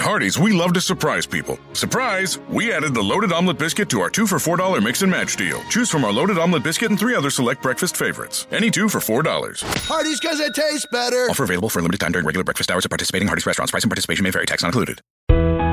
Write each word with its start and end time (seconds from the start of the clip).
At 0.00 0.04
Hardee's, 0.04 0.38
we 0.38 0.52
love 0.52 0.72
to 0.72 0.80
surprise 0.80 1.26
people. 1.26 1.58
Surprise! 1.74 2.38
We 2.48 2.72
added 2.72 2.94
the 2.94 3.02
loaded 3.02 3.32
omelet 3.32 3.58
biscuit 3.58 3.90
to 3.90 4.00
our 4.00 4.08
two 4.08 4.26
for 4.26 4.36
$4 4.36 4.82
mix 4.82 5.02
and 5.02 5.12
match 5.12 5.36
deal. 5.36 5.62
Choose 5.68 5.90
from 5.90 6.06
our 6.06 6.12
loaded 6.12 6.38
omelet 6.38 6.62
biscuit 6.62 6.88
and 6.88 6.98
three 6.98 7.14
other 7.14 7.28
select 7.28 7.60
breakfast 7.62 7.98
favorites. 7.98 8.46
Any 8.50 8.70
two 8.70 8.88
for 8.88 9.00
$4. 9.00 9.60
Hardee's 9.84 10.18
because 10.18 10.40
it 10.40 10.54
tastes 10.54 10.86
better. 10.90 11.26
Offer 11.28 11.44
available 11.44 11.68
for 11.68 11.80
a 11.80 11.82
limited 11.82 12.00
time 12.00 12.12
during 12.12 12.24
regular 12.24 12.44
breakfast 12.44 12.70
hours 12.70 12.86
at 12.86 12.90
participating 12.90 13.28
Hardee's 13.28 13.44
restaurants. 13.44 13.72
Price 13.72 13.84
and 13.84 13.90
participation 13.90 14.22
may 14.24 14.30
vary. 14.30 14.46
Tax 14.46 14.62
not 14.62 14.68
included. 14.68 15.02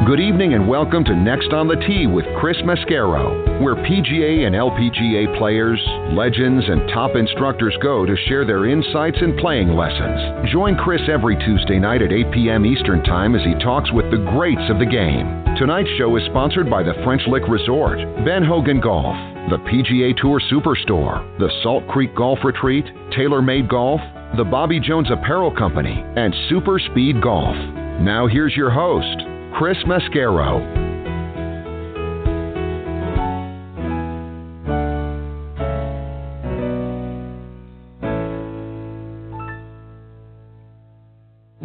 Good 0.08 0.22
evening 0.22 0.54
and 0.54 0.70
welcome 0.70 1.04
to 1.04 1.14
Next 1.14 1.52
on 1.52 1.68
the 1.68 1.76
Tee 1.86 2.08
with 2.08 2.24
Chris 2.40 2.56
Mascaro, 2.64 3.60
where 3.60 3.76
PGA 3.76 4.48
and 4.48 4.56
LPGA 4.56 5.38
players, 5.38 5.84
legends, 6.16 6.64
and 6.64 6.88
top 6.96 7.18
instructors 7.18 7.76
go 7.84 8.06
to 8.06 8.16
share 8.30 8.46
their 8.46 8.72
insights 8.72 9.18
and 9.20 9.38
playing 9.38 9.76
lessons. 9.76 10.48
Join 10.50 10.78
Chris 10.78 11.02
every 11.12 11.36
Tuesday 11.44 11.78
night 11.78 12.02
at 12.02 12.14
8 12.14 12.32
p.m. 12.32 12.66
Eastern 12.66 13.04
Time 13.04 13.36
as 13.36 13.44
he 13.44 13.52
talks 13.60 13.92
with 13.92 14.10
the 14.10 14.24
greats 14.32 14.64
of 14.72 14.80
the 14.80 14.88
game. 14.88 15.28
Tonight's 15.60 15.92
show 15.98 16.16
is 16.16 16.24
sponsored 16.32 16.70
by 16.70 16.84
the 16.84 16.96
French 17.04 17.24
Lick 17.28 17.44
Resort, 17.50 18.00
Ben 18.24 18.46
Hogan 18.46 18.80
Golf, 18.80 19.12
the 19.52 19.60
PGA 19.68 20.16
Tour 20.16 20.40
Superstore, 20.48 21.20
the 21.38 21.52
Salt 21.64 21.86
Creek 21.90 22.16
Golf 22.16 22.40
Retreat, 22.46 22.86
TaylorMade 23.12 23.68
Golf, 23.68 24.00
the 24.38 24.48
Bobby 24.48 24.80
Jones 24.80 25.12
Apparel 25.12 25.52
Company, 25.52 26.02
and 26.16 26.34
Super 26.48 26.80
Speed 26.80 27.22
Golf. 27.22 27.58
Now 28.00 28.26
here's 28.26 28.56
your 28.56 28.70
host, 28.70 29.27
Chris 29.54 29.78
Mascaro. 29.86 30.88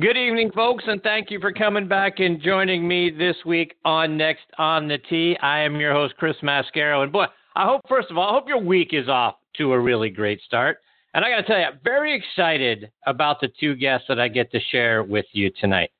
Good 0.01 0.17
evening, 0.17 0.51
folks, 0.53 0.85
and 0.87 1.03
thank 1.03 1.31
you 1.31 1.39
for 1.39 1.53
coming 1.53 1.87
back 1.87 2.19
and 2.19 2.41
joining 2.43 2.89
me 2.89 3.11
this 3.11 3.37
week 3.47 3.77
on 3.85 4.17
Next 4.17 4.47
on 4.59 4.89
the 4.89 4.99
Tee. 4.99 5.37
I 5.41 5.61
am 5.61 5.77
your 5.77 5.93
host, 5.93 6.15
Chris 6.17 6.37
Mascaro. 6.43 7.03
And 7.03 7.13
boy, 7.13 7.27
I 7.55 7.67
hope, 7.67 7.83
first 7.89 8.11
of 8.11 8.19
all, 8.19 8.31
I 8.31 8.33
hope 8.33 8.49
your 8.49 8.61
week 8.61 8.89
is 8.93 9.09
off 9.09 9.37
to 9.59 9.73
a 9.73 9.79
really 9.79 10.11
great 10.11 10.41
start. 10.43 10.79
And 11.15 11.25
I 11.25 11.31
got 11.31 11.37
to 11.37 11.43
tell 11.45 11.59
you, 11.59 11.67
I'm 11.67 11.79
very 11.85 12.17
excited 12.17 12.91
about 13.07 13.41
the 13.41 13.49
two 13.61 13.77
guests 13.77 14.07
that 14.09 14.19
I 14.19 14.29
get 14.29 14.51
to 14.53 14.61
share 14.71 15.05
with 15.05 15.27
you 15.33 15.51
tonight. 15.61 15.91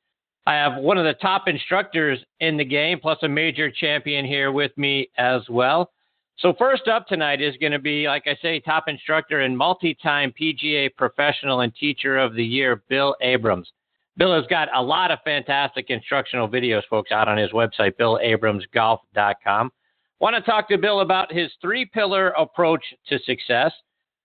I 0.45 0.53
have 0.55 0.75
one 0.75 0.97
of 0.97 1.05
the 1.05 1.13
top 1.13 1.47
instructors 1.47 2.19
in 2.41 2.57
the 2.57 2.65
game, 2.65 2.99
plus 2.99 3.17
a 3.21 3.29
major 3.29 3.71
champion 3.71 4.25
here 4.25 4.51
with 4.51 4.77
me 4.77 5.09
as 5.17 5.41
well. 5.49 5.91
So, 6.39 6.53
first 6.57 6.87
up 6.87 7.07
tonight 7.07 7.41
is 7.41 7.55
going 7.57 7.71
to 7.71 7.79
be, 7.79 8.07
like 8.07 8.23
I 8.25 8.35
say, 8.41 8.59
top 8.59 8.85
instructor 8.87 9.41
and 9.41 9.57
multi 9.57 9.95
time 10.01 10.33
PGA 10.39 10.89
professional 10.95 11.61
and 11.61 11.73
teacher 11.75 12.17
of 12.17 12.35
the 12.35 12.43
year, 12.43 12.83
Bill 12.89 13.15
Abrams. 13.21 13.71
Bill 14.17 14.35
has 14.35 14.45
got 14.47 14.67
a 14.75 14.81
lot 14.81 15.11
of 15.11 15.19
fantastic 15.23 15.89
instructional 15.89 16.47
videos, 16.47 16.81
folks, 16.89 17.11
out 17.11 17.27
on 17.27 17.37
his 17.37 17.51
website, 17.51 17.93
billabramsgolf.com. 17.99 19.71
Want 20.19 20.35
to 20.35 20.41
talk 20.41 20.67
to 20.69 20.77
Bill 20.77 21.01
about 21.01 21.31
his 21.31 21.51
three 21.61 21.85
pillar 21.85 22.29
approach 22.29 22.83
to 23.07 23.19
success. 23.19 23.71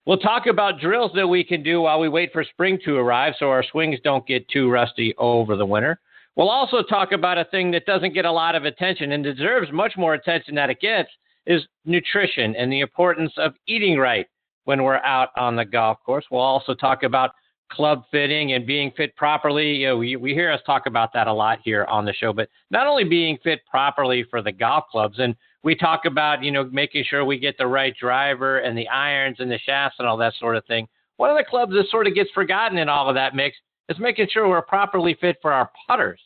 We'll 0.07 0.19
talk 0.19 0.47
about 0.47 0.81
drills 0.81 1.13
that 1.15 1.27
we 1.27 1.45
can 1.45 1.63
do 1.63 1.83
while 1.83 2.01
we 2.01 2.09
wait 2.09 2.33
for 2.33 2.43
spring 2.43 2.79
to 2.85 2.97
arrive 2.97 3.35
so 3.39 3.51
our 3.51 3.63
swings 3.63 3.99
don't 4.03 4.27
get 4.27 4.49
too 4.49 4.71
rusty 4.71 5.15
over 5.19 5.57
the 5.57 5.67
winter. 5.67 6.01
We'll 6.39 6.51
also 6.51 6.83
talk 6.83 7.11
about 7.11 7.37
a 7.37 7.45
thing 7.47 7.73
that 7.73 7.85
doesn't 7.85 8.15
get 8.15 8.25
a 8.25 8.31
lot 8.31 8.55
of 8.55 8.65
attention 8.65 9.11
and 9.11 9.25
deserves 9.25 9.73
much 9.73 9.95
more 9.97 10.15
attention 10.15 10.55
than 10.55 10.71
it 10.71 10.81
gets 10.81 11.09
is 11.47 11.67
nutrition 11.85 12.55
and 12.55 12.71
the 12.71 12.79
importance 12.79 13.33
of 13.39 13.55
eating 13.67 13.99
right 13.99 14.25
when 14.63 14.85
we're 14.85 14.99
out 14.99 15.31
on 15.37 15.57
the 15.57 15.65
golf 15.65 15.99
course. 16.07 16.25
We'll 16.31 16.41
also 16.41 16.75
talk 16.75 17.03
about 17.03 17.33
club 17.73 18.05
fitting 18.13 18.53
and 18.53 18.65
being 18.65 18.93
fit 18.97 19.17
properly. 19.17 19.73
You 19.73 19.89
know, 19.89 19.97
we, 19.97 20.15
we 20.15 20.33
hear 20.33 20.53
us 20.53 20.61
talk 20.65 20.87
about 20.87 21.13
that 21.13 21.27
a 21.27 21.33
lot 21.33 21.59
here 21.65 21.85
on 21.87 22.05
the 22.05 22.13
show, 22.13 22.33
but 22.33 22.49
not 22.71 22.87
only 22.87 23.03
being 23.03 23.37
fit 23.43 23.63
properly 23.69 24.25
for 24.31 24.41
the 24.41 24.53
golf 24.53 24.85
clubs, 24.93 25.19
and 25.19 25.35
we 25.65 25.75
talk 25.75 26.05
about, 26.05 26.45
you 26.45 26.53
know, 26.53 26.63
making 26.71 27.03
sure 27.11 27.25
we 27.25 27.41
get 27.41 27.59
the 27.59 27.67
right 27.67 27.97
driver 28.01 28.59
and 28.59 28.79
the 28.79 28.87
irons 28.87 29.39
and 29.41 29.51
the 29.51 29.59
shafts 29.59 29.97
and 29.99 30.07
all 30.07 30.17
that 30.17 30.35
sort 30.39 30.55
of 30.55 30.65
thing. 30.67 30.87
One 31.17 31.31
of 31.31 31.37
the 31.37 31.43
clubs 31.43 31.73
that 31.73 31.91
sort 31.91 32.07
of 32.07 32.15
gets 32.15 32.31
forgotten 32.31 32.79
in 32.79 32.89
all 32.89 33.09
of 33.09 33.17
that 33.17 33.35
mix 33.35 33.57
is 33.89 33.99
making 33.99 34.29
sure 34.31 34.49
we're 34.49 34.63
properly 34.63 35.19
fit 35.21 35.39
for 35.43 35.53
our 35.53 35.69
putters. 35.89 36.21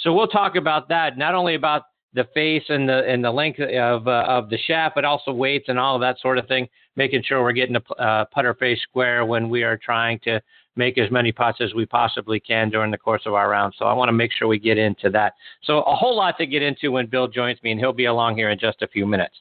So 0.00 0.12
we'll 0.12 0.28
talk 0.28 0.56
about 0.56 0.88
that, 0.88 1.18
not 1.18 1.34
only 1.34 1.54
about 1.54 1.82
the 2.14 2.24
face 2.32 2.64
and 2.68 2.88
the 2.88 3.04
and 3.06 3.22
the 3.22 3.30
length 3.30 3.60
of 3.60 4.08
uh, 4.08 4.24
of 4.26 4.48
the 4.48 4.58
shaft, 4.66 4.94
but 4.94 5.04
also 5.04 5.32
weights 5.32 5.66
and 5.68 5.78
all 5.78 5.94
of 5.94 6.00
that 6.00 6.18
sort 6.20 6.38
of 6.38 6.46
thing, 6.48 6.66
making 6.96 7.22
sure 7.22 7.42
we're 7.42 7.52
getting 7.52 7.76
a 7.76 7.94
uh, 7.94 8.24
putter 8.26 8.54
face 8.54 8.80
square 8.82 9.24
when 9.24 9.48
we 9.48 9.62
are 9.62 9.76
trying 9.76 10.18
to 10.20 10.40
make 10.76 10.96
as 10.96 11.10
many 11.10 11.32
putts 11.32 11.60
as 11.60 11.74
we 11.74 11.84
possibly 11.84 12.40
can 12.40 12.70
during 12.70 12.90
the 12.90 12.96
course 12.96 13.22
of 13.26 13.34
our 13.34 13.50
round. 13.50 13.74
So 13.78 13.84
I 13.84 13.92
want 13.92 14.08
to 14.08 14.12
make 14.12 14.32
sure 14.32 14.48
we 14.48 14.58
get 14.58 14.78
into 14.78 15.10
that. 15.10 15.34
So 15.64 15.82
a 15.82 15.94
whole 15.94 16.16
lot 16.16 16.38
to 16.38 16.46
get 16.46 16.62
into 16.62 16.92
when 16.92 17.06
Bill 17.08 17.28
joins 17.28 17.60
me, 17.62 17.72
and 17.72 17.80
he'll 17.80 17.92
be 17.92 18.06
along 18.06 18.36
here 18.36 18.50
in 18.50 18.58
just 18.58 18.80
a 18.82 18.88
few 18.88 19.04
minutes. 19.04 19.34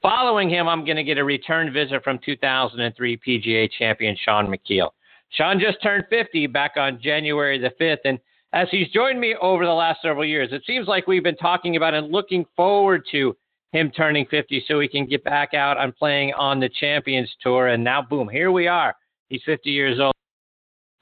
Following 0.00 0.48
him, 0.48 0.68
I'm 0.68 0.84
going 0.84 0.96
to 0.96 1.04
get 1.04 1.18
a 1.18 1.24
return 1.24 1.72
visit 1.72 2.04
from 2.04 2.20
2003 2.24 3.18
PGA 3.26 3.68
champion 3.76 4.16
Shaun 4.24 4.46
Micheel. 4.46 4.90
Shaun 5.30 5.58
just 5.58 5.82
turned 5.82 6.04
50 6.08 6.46
back 6.46 6.74
on 6.76 7.00
January 7.02 7.58
the 7.58 7.72
5th, 7.80 7.98
and 8.04 8.18
as 8.52 8.68
he's 8.70 8.88
joined 8.88 9.20
me 9.20 9.34
over 9.40 9.64
the 9.64 9.72
last 9.72 10.02
several 10.02 10.24
years. 10.24 10.48
It 10.52 10.62
seems 10.66 10.88
like 10.88 11.06
we've 11.06 11.22
been 11.22 11.36
talking 11.36 11.76
about 11.76 11.94
and 11.94 12.10
looking 12.10 12.44
forward 12.56 13.02
to 13.12 13.36
him 13.72 13.90
turning 13.90 14.26
50 14.26 14.64
so 14.66 14.80
he 14.80 14.88
can 14.88 15.06
get 15.06 15.24
back 15.24 15.54
out 15.54 15.76
on 15.76 15.92
playing 15.92 16.32
on 16.34 16.60
the 16.60 16.68
Champions 16.68 17.30
Tour. 17.42 17.68
And 17.68 17.82
now, 17.82 18.02
boom, 18.02 18.28
here 18.28 18.50
we 18.50 18.66
are. 18.66 18.94
He's 19.28 19.42
50 19.44 19.70
years 19.70 19.98
old, 20.00 20.14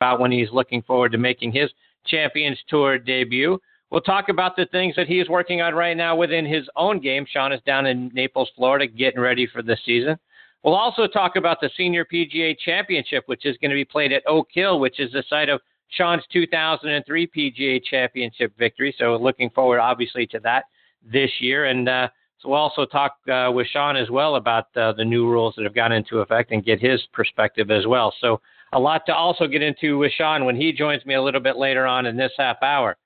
about 0.00 0.20
when 0.20 0.32
he's 0.32 0.50
looking 0.50 0.82
forward 0.82 1.12
to 1.12 1.18
making 1.18 1.52
his 1.52 1.70
Champions 2.06 2.58
Tour 2.68 2.98
debut. 2.98 3.58
We'll 3.90 4.00
talk 4.00 4.28
about 4.28 4.56
the 4.56 4.66
things 4.66 4.96
that 4.96 5.06
he 5.06 5.20
is 5.20 5.28
working 5.28 5.60
on 5.60 5.74
right 5.74 5.96
now 5.96 6.16
within 6.16 6.44
his 6.44 6.68
own 6.74 7.00
game. 7.00 7.26
Shaun 7.30 7.52
is 7.52 7.60
down 7.64 7.86
in 7.86 8.10
Naples, 8.12 8.50
Florida, 8.56 8.86
getting 8.86 9.20
ready 9.20 9.46
for 9.46 9.62
the 9.62 9.76
season. 9.86 10.16
We'll 10.64 10.74
also 10.74 11.06
talk 11.06 11.36
about 11.36 11.60
the 11.60 11.70
Senior 11.76 12.06
PGA 12.06 12.56
Championship, 12.58 13.24
which 13.26 13.46
is 13.46 13.56
going 13.58 13.70
to 13.70 13.76
be 13.76 13.84
played 13.84 14.12
at 14.12 14.22
Oak 14.26 14.48
Hill, 14.52 14.80
which 14.80 14.98
is 14.98 15.12
the 15.12 15.22
site 15.28 15.50
of 15.50 15.60
Shaun's 15.96 16.24
2003 16.32 17.26
PGA 17.26 17.82
Championship 17.82 18.52
victory. 18.58 18.94
So 18.98 19.16
looking 19.16 19.50
forward, 19.50 19.80
obviously, 19.80 20.26
to 20.28 20.40
that 20.40 20.64
this 21.02 21.30
year. 21.40 21.66
And 21.66 21.88
uh, 21.88 22.08
so 22.38 22.48
we'll 22.50 22.58
also 22.58 22.84
talk 22.84 23.16
uh, 23.32 23.50
with 23.52 23.66
Shaun 23.68 23.96
as 23.96 24.10
well 24.10 24.36
about 24.36 24.66
uh, 24.76 24.92
the 24.92 25.04
new 25.04 25.28
rules 25.28 25.54
that 25.56 25.64
have 25.64 25.74
gone 25.74 25.92
into 25.92 26.18
effect 26.18 26.52
and 26.52 26.64
get 26.64 26.80
his 26.80 27.02
perspective 27.12 27.70
as 27.70 27.86
well. 27.86 28.12
So 28.20 28.40
a 28.72 28.78
lot 28.78 29.06
to 29.06 29.14
also 29.14 29.46
get 29.46 29.62
into 29.62 29.98
with 29.98 30.12
Shaun 30.12 30.44
when 30.44 30.56
he 30.56 30.72
joins 30.72 31.04
me 31.06 31.14
a 31.14 31.22
little 31.22 31.40
bit 31.40 31.56
later 31.56 31.86
on 31.86 32.06
in 32.06 32.16
this 32.16 32.32
half 32.36 32.62
hour. 32.62 32.96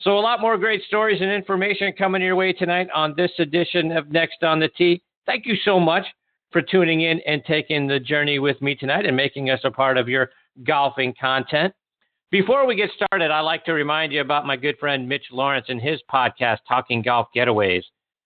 So 0.00 0.16
a 0.16 0.20
lot 0.20 0.40
more 0.40 0.56
great 0.56 0.82
stories 0.84 1.20
and 1.20 1.30
information 1.30 1.92
coming 1.92 2.22
your 2.22 2.36
way 2.36 2.52
tonight 2.52 2.88
on 2.94 3.14
this 3.16 3.32
edition 3.38 3.92
of 3.92 4.10
Next 4.10 4.42
on 4.42 4.60
the 4.60 4.68
Tee. 4.68 5.02
Thank 5.26 5.44
you 5.44 5.56
so 5.64 5.80
much 5.80 6.06
for 6.52 6.62
tuning 6.62 7.02
in 7.02 7.20
and 7.26 7.42
taking 7.44 7.86
the 7.86 8.00
journey 8.00 8.38
with 8.38 8.60
me 8.62 8.74
tonight 8.74 9.06
and 9.06 9.16
making 9.16 9.50
us 9.50 9.60
a 9.64 9.70
part 9.70 9.98
of 9.98 10.08
your 10.08 10.30
golfing 10.64 11.14
content. 11.20 11.74
Before 12.30 12.66
we 12.66 12.76
get 12.76 12.90
started, 12.94 13.30
I'd 13.30 13.40
like 13.40 13.64
to 13.64 13.72
remind 13.72 14.12
you 14.12 14.20
about 14.20 14.44
my 14.44 14.54
good 14.54 14.76
friend 14.78 15.08
Mitch 15.08 15.24
Lawrence 15.32 15.64
and 15.70 15.80
his 15.80 15.98
podcast, 16.12 16.58
Talking 16.68 17.00
Golf 17.00 17.28
Getaways. 17.34 17.84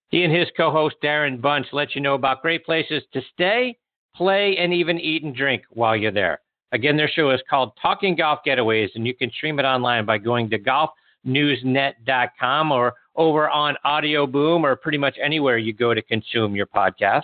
He 0.09 0.25
and 0.25 0.35
his 0.35 0.49
co 0.57 0.73
host 0.73 0.97
Darren 1.05 1.41
Bunch 1.41 1.69
let 1.73 1.95
you 1.95 2.01
know 2.01 2.15
about 2.15 2.43
great 2.43 2.65
places 2.65 3.05
to 3.13 3.23
stay, 3.33 3.79
play, 4.13 4.57
and 4.59 4.75
even 4.75 4.99
eat 4.99 5.23
and 5.23 5.37
drink 5.37 5.63
while 5.71 5.95
you're 5.95 6.11
there. 6.11 6.41
Again, 6.73 6.97
their 6.97 7.09
show 7.09 7.31
is 7.31 7.41
called 7.49 7.75
Talking 7.81 8.17
Golf 8.17 8.41
Getaways, 8.45 8.89
and 8.97 9.07
you 9.07 9.15
can 9.15 9.31
stream 9.31 9.61
it 9.61 9.65
online 9.65 10.05
by 10.05 10.19
going 10.19 10.51
to 10.51 10.59
golfnewsnet.com 10.59 12.73
or 12.73 12.95
over 13.15 13.49
on 13.51 13.77
Audio 13.85 14.27
Boom 14.27 14.67
or 14.67 14.75
pretty 14.75 14.99
much 14.99 15.17
anywhere 15.23 15.59
you 15.59 15.73
go 15.73 15.95
to 15.95 16.03
consume 16.03 16.57
your 16.57 16.67
podcast. 16.67 17.23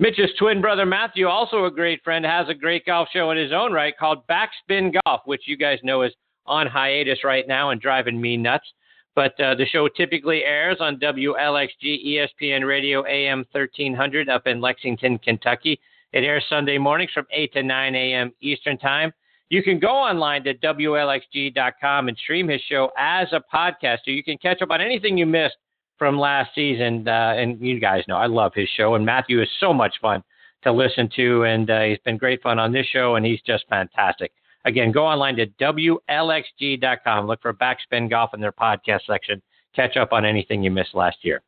Mitch's 0.00 0.30
twin 0.40 0.60
brother 0.60 0.84
Matthew, 0.84 1.28
also 1.28 1.66
a 1.66 1.70
great 1.70 2.02
friend, 2.02 2.24
has 2.24 2.48
a 2.48 2.54
great 2.54 2.84
golf 2.84 3.08
show 3.12 3.30
in 3.30 3.38
his 3.38 3.52
own 3.52 3.72
right 3.72 3.96
called 3.96 4.26
Backspin 4.26 4.92
Golf, 5.04 5.20
which 5.24 5.42
you 5.46 5.56
guys 5.56 5.78
know 5.84 6.02
is 6.02 6.12
on 6.46 6.66
hiatus 6.66 7.22
right 7.22 7.46
now 7.46 7.70
and 7.70 7.80
driving 7.80 8.20
me 8.20 8.36
nuts. 8.36 8.66
But 9.14 9.38
uh, 9.38 9.54
the 9.54 9.66
show 9.66 9.86
typically 9.86 10.42
airs 10.42 10.78
on 10.80 10.98
WLXG 10.98 12.06
ESPN 12.06 12.66
Radio 12.66 13.06
AM 13.06 13.44
1300 13.52 14.28
up 14.28 14.48
in 14.48 14.60
Lexington, 14.60 15.18
Kentucky. 15.18 15.78
It 16.12 16.24
airs 16.24 16.44
Sunday 16.48 16.76
mornings 16.76 17.12
from 17.14 17.26
8 17.30 17.52
to 17.52 17.62
9 17.62 17.94
a.m. 17.94 18.32
Eastern 18.40 18.76
Time. 18.78 19.12
You 19.48 19.62
can 19.62 19.78
go 19.78 19.90
online 19.90 20.42
to 20.44 20.54
WLXG.com 20.54 22.08
and 22.08 22.16
stream 22.18 22.48
his 22.48 22.60
show 22.68 22.90
as 22.98 23.28
a 23.32 23.40
podcast, 23.54 23.98
so 24.04 24.10
you 24.10 24.24
can 24.24 24.38
catch 24.38 24.60
up 24.60 24.72
on 24.72 24.80
anything 24.80 25.16
you 25.16 25.26
missed 25.26 25.54
from 25.98 26.18
last 26.18 26.54
season. 26.54 27.06
Uh, 27.06 27.34
and 27.36 27.60
you 27.60 27.80
guys 27.80 28.04
know 28.08 28.16
I 28.16 28.26
love 28.26 28.52
his 28.54 28.68
show, 28.76 28.94
and 28.94 29.04
Matthew 29.04 29.40
is 29.42 29.48
so 29.60 29.72
much 29.72 29.94
fun 30.00 30.22
to 30.62 30.72
listen 30.72 31.08
to, 31.16 31.44
and 31.44 31.70
uh, 31.70 31.82
he's 31.82 31.98
been 32.04 32.16
great 32.16 32.42
fun 32.42 32.58
on 32.58 32.72
this 32.72 32.86
show, 32.86 33.16
and 33.16 33.24
he's 33.24 33.40
just 33.42 33.64
fantastic. 33.68 34.32
Again, 34.64 34.92
go 34.92 35.04
online 35.04 35.36
to 35.36 35.46
WLXG.com, 35.60 37.26
look 37.26 37.42
for 37.42 37.52
Backspin 37.52 38.08
Golf 38.08 38.32
in 38.32 38.40
their 38.40 38.52
podcast 38.52 39.00
section, 39.06 39.42
catch 39.76 39.96
up 39.96 40.12
on 40.12 40.24
anything 40.24 40.62
you 40.62 40.70
missed 40.70 40.94
last 40.94 41.18
year. 41.22 41.42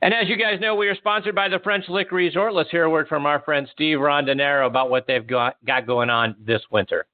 And 0.00 0.14
as 0.14 0.28
you 0.28 0.36
guys 0.36 0.60
know, 0.60 0.76
we 0.76 0.88
are 0.88 0.94
sponsored 0.94 1.34
by 1.34 1.48
the 1.48 1.58
French 1.58 1.88
Lick 1.88 2.12
Resort. 2.12 2.54
Let's 2.54 2.70
hear 2.70 2.84
a 2.84 2.90
word 2.90 3.08
from 3.08 3.26
our 3.26 3.40
friend 3.40 3.68
Steve 3.72 3.98
Rondinero 3.98 4.66
about 4.66 4.90
what 4.90 5.06
they've 5.08 5.26
got, 5.26 5.56
got 5.66 5.86
going 5.86 6.10
on 6.10 6.36
this 6.38 6.62
winter. 6.70 7.06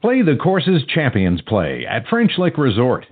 Play 0.00 0.22
the 0.22 0.36
courses 0.36 0.82
champions 0.94 1.40
play 1.42 1.84
at 1.88 2.06
French 2.08 2.32
Lick 2.38 2.56
Resort. 2.56 3.06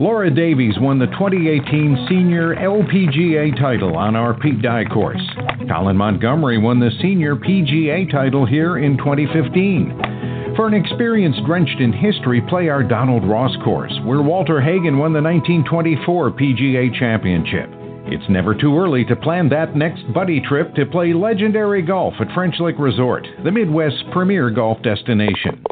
Laura 0.00 0.30
Davies 0.30 0.78
won 0.78 0.98
the 0.98 1.08
2018 1.08 2.06
Senior 2.08 2.56
LPGA 2.56 3.54
title 3.60 3.98
on 3.98 4.16
our 4.16 4.32
Pete 4.32 4.62
Dye 4.62 4.86
course. 4.86 5.20
Colin 5.68 5.94
Montgomerie 5.94 6.56
won 6.56 6.80
the 6.80 6.90
Senior 7.02 7.36
PGA 7.36 8.10
title 8.10 8.46
here 8.46 8.78
in 8.78 8.96
2015. 8.96 10.54
For 10.56 10.66
an 10.66 10.72
experience 10.72 11.36
drenched 11.44 11.80
in 11.80 11.92
history, 11.92 12.40
play 12.48 12.70
our 12.70 12.82
Donald 12.82 13.28
Ross 13.28 13.54
course, 13.62 13.92
where 14.04 14.22
Walter 14.22 14.58
Hagen 14.58 14.96
won 14.96 15.12
the 15.12 15.20
1924 15.20 16.30
PGA 16.30 16.98
Championship. 16.98 17.68
It's 18.06 18.30
never 18.30 18.54
too 18.54 18.78
early 18.78 19.04
to 19.04 19.16
plan 19.16 19.50
that 19.50 19.76
next 19.76 20.10
buddy 20.14 20.40
trip 20.40 20.74
to 20.76 20.86
play 20.86 21.12
legendary 21.12 21.82
golf 21.82 22.14
at 22.20 22.32
French 22.32 22.54
Lick 22.58 22.76
Resort, 22.78 23.26
the 23.44 23.52
Midwest's 23.52 24.02
premier 24.14 24.48
golf 24.48 24.82
destination. 24.82 25.62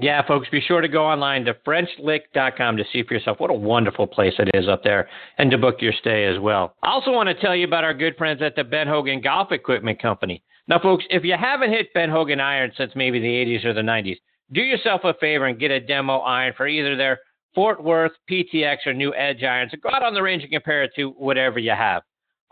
Yeah, 0.00 0.24
folks, 0.26 0.48
be 0.48 0.60
sure 0.60 0.80
to 0.80 0.86
go 0.86 1.04
online 1.04 1.44
to 1.46 1.54
FrenchLick.com 1.54 2.76
to 2.76 2.84
see 2.92 3.02
for 3.02 3.14
yourself 3.14 3.40
what 3.40 3.50
a 3.50 3.54
wonderful 3.54 4.06
place 4.06 4.34
it 4.38 4.48
is 4.54 4.68
up 4.68 4.84
there 4.84 5.08
and 5.38 5.50
to 5.50 5.58
book 5.58 5.76
your 5.80 5.92
stay 5.92 6.26
as 6.26 6.38
well. 6.38 6.76
I 6.84 6.90
also 6.90 7.10
want 7.10 7.28
to 7.28 7.34
tell 7.34 7.56
you 7.56 7.66
about 7.66 7.82
our 7.82 7.94
good 7.94 8.16
friends 8.16 8.40
at 8.40 8.54
the 8.54 8.62
Ben 8.62 8.86
Hogan 8.86 9.20
Golf 9.20 9.50
Equipment 9.50 10.00
Company. 10.00 10.44
Now, 10.68 10.78
folks, 10.78 11.04
if 11.10 11.24
you 11.24 11.34
haven't 11.36 11.72
hit 11.72 11.92
Ben 11.94 12.10
Hogan 12.10 12.38
iron 12.38 12.70
since 12.76 12.92
maybe 12.94 13.18
the 13.18 13.26
80s 13.26 13.64
or 13.64 13.74
the 13.74 13.80
90s, 13.80 14.18
do 14.52 14.60
yourself 14.60 15.00
a 15.02 15.14
favor 15.14 15.46
and 15.46 15.58
get 15.58 15.72
a 15.72 15.80
demo 15.80 16.18
iron 16.18 16.54
for 16.56 16.68
either 16.68 16.96
their 16.96 17.18
Fort 17.54 17.82
Worth, 17.82 18.12
PTX, 18.30 18.76
or 18.86 18.94
new 18.94 19.12
Edge 19.14 19.42
irons. 19.42 19.72
go 19.82 19.90
out 19.90 20.04
on 20.04 20.14
the 20.14 20.22
range 20.22 20.44
and 20.44 20.52
compare 20.52 20.84
it 20.84 20.92
to 20.94 21.10
whatever 21.10 21.58
you 21.58 21.72
have. 21.72 22.02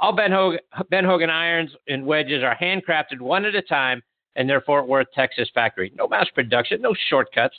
All 0.01 0.13
Ben 0.13 0.33
Hogan, 0.33 0.59
ben 0.91 1.05
Hogan 1.05 1.31
irons 1.31 1.71
and 1.87 2.05
wedges 2.05 2.43
are 2.43 2.57
handcrafted 2.61 3.21
one 3.21 3.45
at 3.45 3.55
a 3.55 3.63
time 3.63 4.03
in 4.37 4.47
their 4.47 4.61
Fort 4.61 4.87
Worth, 4.87 5.09
Texas 5.15 5.51
factory. 5.55 5.93
No 5.97 6.07
mass 6.09 6.29
production, 6.35 6.81
no 6.81 6.95
shortcuts. 7.09 7.57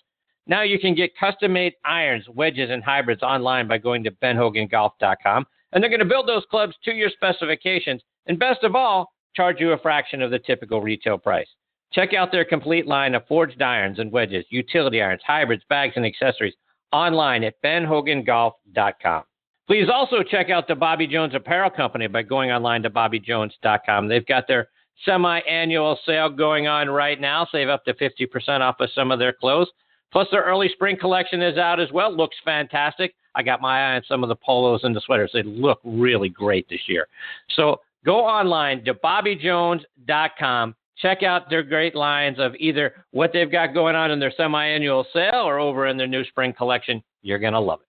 Now 0.48 0.62
you 0.62 0.80
can 0.80 0.96
get 0.96 1.18
custom 1.18 1.54
made 1.54 1.74
irons, 1.84 2.26
wedges, 2.30 2.70
and 2.72 2.84
hybrids 2.84 3.22
online 3.22 3.68
by 3.68 3.78
going 3.78 4.04
to 4.06 4.12
benhogangolf.com. 4.12 5.46
And 5.74 5.84
they're 5.84 5.90
going 5.90 6.00
to 6.00 6.06
build 6.06 6.28
those 6.28 6.46
clubs 6.50 6.76
to 6.86 6.94
your 6.94 7.10
specifications. 7.10 8.02
And 8.28 8.40
best 8.40 8.64
of 8.64 8.76
all, 8.76 9.12
charge 9.36 9.60
you 9.60 9.74
a 9.74 9.78
fraction 9.78 10.22
of 10.22 10.32
the 10.32 10.40
typical 10.40 10.82
retail 10.82 11.18
price. 11.18 11.48
Check 11.92 12.14
out 12.14 12.32
their 12.32 12.46
complete 12.46 12.88
line 12.88 13.16
of 13.16 13.28
forged 13.28 13.62
irons 13.62 14.00
and 14.00 14.12
wedges, 14.12 14.46
utility 14.50 15.02
irons, 15.02 15.22
hybrids, 15.26 15.64
bags, 15.70 15.94
and 15.96 16.06
accessories 16.06 16.56
online 16.92 17.44
at 17.44 17.62
benhogangolf.com. 17.64 19.24
Please 19.68 19.90
also 19.94 20.24
check 20.24 20.50
out 20.50 20.68
the 20.68 20.76
Bobby 20.76 21.08
Jones 21.08 21.36
Apparel 21.36 21.70
Company 21.70 22.08
by 22.08 22.22
going 22.22 22.52
online 22.52 22.84
to 22.84 22.90
bobbyjones.com. 22.90 24.08
They've 24.08 24.26
got 24.26 24.48
their 24.48 24.70
semi 25.06 25.40
annual 25.40 25.98
sale 26.06 26.30
going 26.30 26.68
on 26.68 26.90
right 26.90 27.20
now. 27.20 27.48
Save 27.52 27.70
up 27.70 27.86
to 27.86 27.94
50% 27.94 28.62
off 28.62 28.78
of 28.80 28.90
some 28.94 29.12
of 29.12 29.20
their 29.20 29.34
clothes. 29.34 29.68
Plus, 30.12 30.28
their 30.32 30.44
early 30.44 30.70
spring 30.70 30.98
collection 30.98 31.42
is 31.42 31.58
out 31.58 31.80
as 31.80 31.92
well. 31.92 32.16
Looks 32.16 32.38
fantastic. 32.44 33.14
I 33.36 33.44
got 33.44 33.62
my 33.62 33.92
eye 33.92 33.96
on 33.96 34.04
some 34.08 34.24
of 34.24 34.30
the 34.30 34.36
polos 34.36 34.84
and 34.84 34.96
the 34.96 35.02
sweaters. 35.02 35.32
They 35.34 35.44
look 35.44 35.80
really 35.84 36.30
great 36.30 36.68
this 36.70 36.82
year. 36.88 37.08
So 37.56 37.82
go 38.06 38.20
online 38.20 38.84
to 38.86 38.94
bobbyjones.com. 38.94 40.76
Check 40.98 41.22
out 41.22 41.50
their 41.50 41.62
great 41.62 41.94
lines 41.94 42.40
of 42.40 42.56
either 42.58 43.06
what 43.12 43.32
they've 43.32 43.52
got 43.52 43.74
going 43.74 43.96
on 43.96 44.10
in 44.10 44.20
their 44.20 44.34
semi 44.36 44.66
annual 44.66 45.06
sale 45.14 45.44
or 45.46 45.60
over 45.60 45.88
in 45.88 45.98
their 45.98 46.08
new 46.08 46.24
spring 46.26 46.54
collection. 46.54 47.04
You're 47.22 47.38
going 47.38 47.54
to 47.54 47.60
love 47.60 47.82
it. 47.82 47.88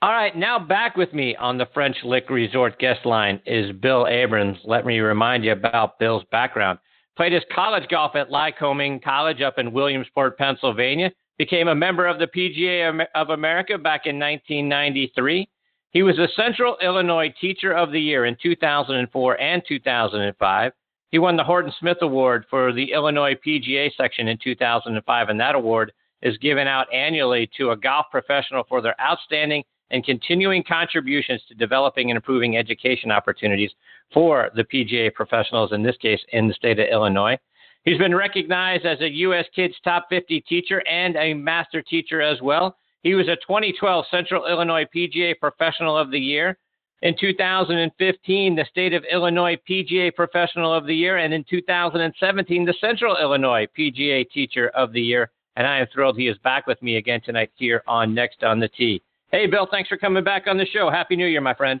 All 0.00 0.12
right, 0.12 0.36
now 0.36 0.60
back 0.60 0.96
with 0.96 1.12
me 1.12 1.34
on 1.34 1.58
the 1.58 1.66
French 1.74 1.96
Lick 2.04 2.30
Resort 2.30 2.78
guest 2.78 3.04
line 3.04 3.40
is 3.44 3.72
Bill 3.72 4.06
Abrams. 4.06 4.56
Let 4.64 4.86
me 4.86 5.00
remind 5.00 5.44
you 5.44 5.50
about 5.50 5.98
Bill's 5.98 6.22
background. 6.30 6.78
Played 7.16 7.32
his 7.32 7.42
college 7.52 7.88
golf 7.90 8.14
at 8.14 8.30
Lycoming 8.30 9.02
College 9.02 9.42
up 9.42 9.58
in 9.58 9.72
Williamsport, 9.72 10.38
Pennsylvania. 10.38 11.10
Became 11.36 11.66
a 11.66 11.74
member 11.74 12.06
of 12.06 12.20
the 12.20 12.28
PGA 12.28 13.06
of 13.16 13.30
America 13.30 13.76
back 13.76 14.06
in 14.06 14.20
1993. 14.20 15.48
He 15.90 16.02
was 16.04 16.16
a 16.16 16.28
Central 16.36 16.76
Illinois 16.80 17.34
Teacher 17.40 17.72
of 17.72 17.90
the 17.90 18.00
Year 18.00 18.26
in 18.26 18.36
2004 18.40 19.40
and 19.40 19.62
2005. 19.66 20.72
He 21.10 21.18
won 21.18 21.36
the 21.36 21.42
Horton 21.42 21.72
Smith 21.80 21.98
Award 22.02 22.44
for 22.48 22.72
the 22.72 22.92
Illinois 22.92 23.34
PGA 23.44 23.90
section 23.96 24.28
in 24.28 24.38
2005, 24.44 25.28
and 25.28 25.40
that 25.40 25.56
award 25.56 25.90
is 26.22 26.38
given 26.38 26.68
out 26.68 26.86
annually 26.94 27.50
to 27.56 27.72
a 27.72 27.76
golf 27.76 28.06
professional 28.12 28.62
for 28.68 28.80
their 28.80 28.94
outstanding 29.00 29.64
and 29.90 30.04
continuing 30.04 30.62
contributions 30.62 31.42
to 31.48 31.54
developing 31.54 32.10
and 32.10 32.16
improving 32.16 32.56
education 32.56 33.10
opportunities 33.10 33.70
for 34.12 34.50
the 34.54 34.64
PGA 34.64 35.12
professionals, 35.12 35.72
in 35.72 35.82
this 35.82 35.96
case, 35.96 36.20
in 36.32 36.48
the 36.48 36.54
state 36.54 36.78
of 36.78 36.88
Illinois. 36.88 37.38
He's 37.84 37.98
been 37.98 38.14
recognized 38.14 38.84
as 38.84 39.00
a 39.00 39.08
U.S. 39.08 39.46
Kids 39.54 39.74
Top 39.82 40.06
50 40.10 40.42
teacher 40.42 40.86
and 40.86 41.16
a 41.16 41.32
master 41.34 41.80
teacher 41.80 42.20
as 42.20 42.40
well. 42.42 42.76
He 43.02 43.14
was 43.14 43.28
a 43.28 43.36
2012 43.36 44.04
Central 44.10 44.46
Illinois 44.46 44.84
PGA 44.94 45.38
Professional 45.38 45.96
of 45.96 46.10
the 46.10 46.18
Year. 46.18 46.58
In 47.00 47.14
2015, 47.18 48.56
the 48.56 48.64
State 48.68 48.92
of 48.92 49.04
Illinois 49.10 49.56
PGA 49.68 50.12
Professional 50.12 50.74
of 50.74 50.84
the 50.84 50.94
Year, 50.94 51.18
and 51.18 51.32
in 51.32 51.44
2017, 51.48 52.64
the 52.64 52.74
Central 52.80 53.16
Illinois 53.16 53.66
PGA 53.78 54.28
Teacher 54.28 54.68
of 54.70 54.92
the 54.92 55.00
Year. 55.00 55.30
And 55.54 55.66
I 55.66 55.78
am 55.78 55.86
thrilled 55.92 56.18
he 56.18 56.26
is 56.26 56.36
back 56.38 56.66
with 56.66 56.82
me 56.82 56.96
again 56.96 57.20
tonight 57.24 57.50
here 57.56 57.82
on 57.86 58.14
Next 58.14 58.42
on 58.42 58.58
the 58.58 58.68
Tee. 58.68 59.00
Hey, 59.30 59.46
Bill, 59.46 59.68
thanks 59.70 59.88
for 59.88 59.98
coming 59.98 60.24
back 60.24 60.46
on 60.46 60.56
the 60.56 60.66
show. 60.66 60.90
Happy 60.90 61.14
New 61.14 61.26
Year, 61.26 61.40
my 61.40 61.54
friend. 61.54 61.80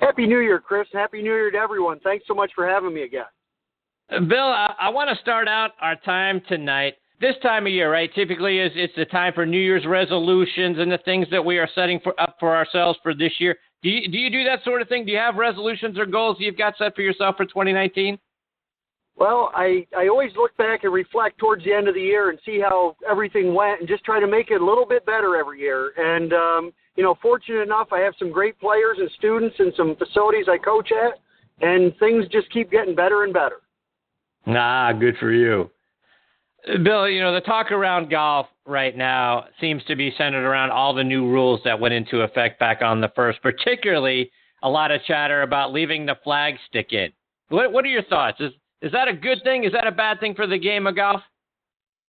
Happy 0.00 0.26
New 0.26 0.40
Year, 0.40 0.58
Chris. 0.58 0.88
Happy 0.92 1.22
New 1.22 1.32
Year 1.32 1.50
to 1.50 1.58
everyone. 1.58 2.00
Thanks 2.00 2.24
so 2.26 2.34
much 2.34 2.50
for 2.54 2.66
having 2.66 2.94
me 2.94 3.02
again. 3.02 3.24
Uh, 4.10 4.20
Bill, 4.20 4.38
I, 4.38 4.74
I 4.80 4.88
want 4.88 5.10
to 5.10 5.20
start 5.20 5.48
out 5.48 5.72
our 5.80 5.96
time 5.96 6.40
tonight. 6.48 6.94
This 7.20 7.34
time 7.42 7.66
of 7.66 7.72
year, 7.72 7.90
right? 7.90 8.12
Typically, 8.14 8.58
is 8.58 8.72
it's 8.74 8.92
the 8.96 9.06
time 9.06 9.32
for 9.34 9.46
New 9.46 9.58
Year's 9.58 9.86
resolutions 9.86 10.78
and 10.78 10.92
the 10.92 10.98
things 10.98 11.26
that 11.30 11.42
we 11.42 11.58
are 11.58 11.68
setting 11.74 11.98
for, 12.00 12.18
up 12.20 12.36
for 12.38 12.54
ourselves 12.54 12.98
for 13.02 13.14
this 13.14 13.32
year. 13.38 13.56
Do 13.82 13.88
you, 13.88 14.10
do 14.10 14.18
you 14.18 14.30
do 14.30 14.44
that 14.44 14.64
sort 14.64 14.82
of 14.82 14.88
thing? 14.88 15.06
Do 15.06 15.12
you 15.12 15.18
have 15.18 15.36
resolutions 15.36 15.98
or 15.98 16.04
goals 16.04 16.36
you've 16.40 16.58
got 16.58 16.74
set 16.76 16.94
for 16.94 17.02
yourself 17.02 17.36
for 17.36 17.46
2019? 17.46 18.18
Well, 19.18 19.50
I, 19.54 19.86
I 19.96 20.08
always 20.08 20.30
look 20.36 20.54
back 20.58 20.84
and 20.84 20.92
reflect 20.92 21.38
towards 21.38 21.64
the 21.64 21.72
end 21.72 21.88
of 21.88 21.94
the 21.94 22.02
year 22.02 22.28
and 22.28 22.38
see 22.44 22.60
how 22.60 22.96
everything 23.10 23.54
went 23.54 23.80
and 23.80 23.88
just 23.88 24.04
try 24.04 24.20
to 24.20 24.26
make 24.26 24.50
it 24.50 24.60
a 24.60 24.64
little 24.64 24.84
bit 24.84 25.06
better 25.06 25.36
every 25.36 25.60
year. 25.60 25.92
And, 25.96 26.32
um, 26.34 26.72
you 26.96 27.02
know, 27.02 27.16
fortunate 27.22 27.62
enough, 27.62 27.88
I 27.92 28.00
have 28.00 28.12
some 28.18 28.30
great 28.30 28.60
players 28.60 28.98
and 28.98 29.10
students 29.16 29.56
and 29.58 29.72
some 29.74 29.96
facilities 29.96 30.46
I 30.50 30.58
coach 30.58 30.90
at, 30.92 31.18
and 31.66 31.96
things 31.98 32.26
just 32.30 32.50
keep 32.52 32.70
getting 32.70 32.94
better 32.94 33.24
and 33.24 33.32
better. 33.32 33.56
Nah, 34.46 34.92
good 34.92 35.16
for 35.18 35.32
you. 35.32 35.70
Bill, 36.82 37.08
you 37.08 37.20
know, 37.20 37.32
the 37.32 37.40
talk 37.40 37.72
around 37.72 38.10
golf 38.10 38.46
right 38.66 38.96
now 38.96 39.44
seems 39.60 39.82
to 39.84 39.96
be 39.96 40.12
centered 40.18 40.46
around 40.46 40.72
all 40.72 40.92
the 40.92 41.04
new 41.04 41.26
rules 41.26 41.60
that 41.64 41.78
went 41.78 41.94
into 41.94 42.20
effect 42.20 42.58
back 42.58 42.82
on 42.82 43.00
the 43.00 43.10
first, 43.16 43.40
particularly 43.40 44.30
a 44.62 44.68
lot 44.68 44.90
of 44.90 45.02
chatter 45.04 45.42
about 45.42 45.72
leaving 45.72 46.04
the 46.04 46.16
flag 46.22 46.56
stick 46.68 46.92
in. 46.92 47.10
What, 47.48 47.72
what 47.72 47.84
are 47.84 47.88
your 47.88 48.02
thoughts? 48.04 48.40
Is 48.40 48.52
is 48.82 48.92
that 48.92 49.08
a 49.08 49.12
good 49.12 49.42
thing? 49.42 49.64
Is 49.64 49.72
that 49.72 49.86
a 49.86 49.92
bad 49.92 50.20
thing 50.20 50.34
for 50.34 50.46
the 50.46 50.58
game 50.58 50.86
of 50.86 50.96
golf? 50.96 51.20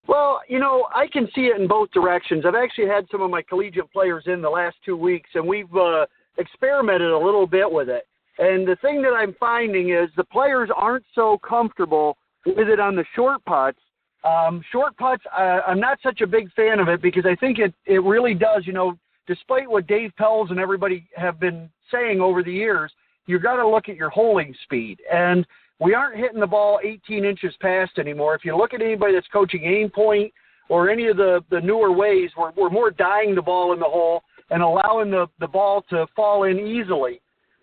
Well, 0.08 0.42
you 0.48 0.60
know, 0.60 0.88
I 0.96 1.08
can 1.08 1.28
see 1.36 1.42
it 1.42 1.60
in 1.60 1.68
both 1.68 1.92
directions. 1.92 2.46
I've 2.46 2.56
actually 2.56 2.88
had 2.88 3.06
some 3.12 3.22
of 3.22 3.30
my 3.30 3.42
collegiate 3.42 3.92
players 3.92 4.24
in 4.28 4.42
the 4.42 4.50
last 4.50 4.78
two 4.86 4.96
weeks, 4.96 5.30
and 5.36 5.46
we've 5.46 5.74
uh, 5.76 6.06
experimented 6.38 7.12
a 7.12 7.18
little 7.18 7.46
bit 7.46 7.70
with 7.70 7.90
it. 7.90 8.08
And 8.40 8.68
the 8.68 8.78
thing 8.82 9.02
that 9.02 9.14
I'm 9.14 9.36
finding 9.40 9.90
is 9.90 10.10
the 10.16 10.24
players 10.24 10.70
aren't 10.76 11.06
so 11.14 11.40
comfortable 11.40 12.18
with 12.46 12.70
it 12.70 12.80
on 12.80 12.96
the 12.96 13.06
short 13.16 13.44
putts. 13.46 13.80
Um, 14.24 14.62
short 14.72 14.96
putts, 14.98 15.24
uh, 15.38 15.62
I'm 15.68 15.80
not 15.80 16.00
such 16.02 16.22
a 16.22 16.28
big 16.28 16.52
fan 16.54 16.80
of 16.80 16.88
it 16.88 17.02
because 17.02 17.26
I 17.26 17.36
think 17.36 17.60
it, 17.60 17.74
it 17.86 18.04
really 18.04 18.34
does, 18.34 18.64
you 18.66 18.74
know, 18.74 18.98
despite 19.26 19.70
what 19.70 19.88
Dave 19.88 20.12
Pelz 20.20 20.52
and 20.52 20.60
everybody 20.60 21.08
have 21.16 21.40
been 21.40 21.70
saying 21.92 22.22
over 22.22 22.44
the 22.44 22.52
years, 22.52 22.92
you've 23.26 23.44
got 23.44 23.58
to 23.58 23.68
look 23.68 23.90
at 23.90 23.96
your 23.96 24.10
holding 24.10 24.56
speed. 24.64 25.00
And 25.12 25.46
we 25.80 25.94
aren't 25.94 26.18
hitting 26.18 26.40
the 26.40 26.48
ball 26.48 26.80
18 26.84 27.24
inches 27.24 27.54
past 27.62 27.98
anymore. 27.98 28.36
If 28.36 28.44
you 28.44 28.58
look 28.58 28.74
at 28.74 28.82
anybody 28.82 29.14
that's 29.14 29.28
coaching 29.32 29.64
aim 29.64 29.90
point 29.90 30.34
or 30.70 30.90
any 30.90 31.08
of 31.08 31.18
the, 31.18 31.44
the 31.50 31.62
newer 31.62 31.92
ways, 31.92 32.32
we're, 32.38 32.52
we're 32.58 32.70
more 32.70 32.92
dying 32.92 33.36
the 33.36 33.42
ball 33.42 33.74
in 33.74 33.80
the 33.80 33.86
hole 33.86 34.24
and 34.50 34.64
allowing 34.64 35.12
the, 35.12 35.28
the 35.40 35.48
ball 35.48 35.84
to 35.90 36.08
fall 36.16 36.44
in 36.44 36.60
easily. 36.60 37.22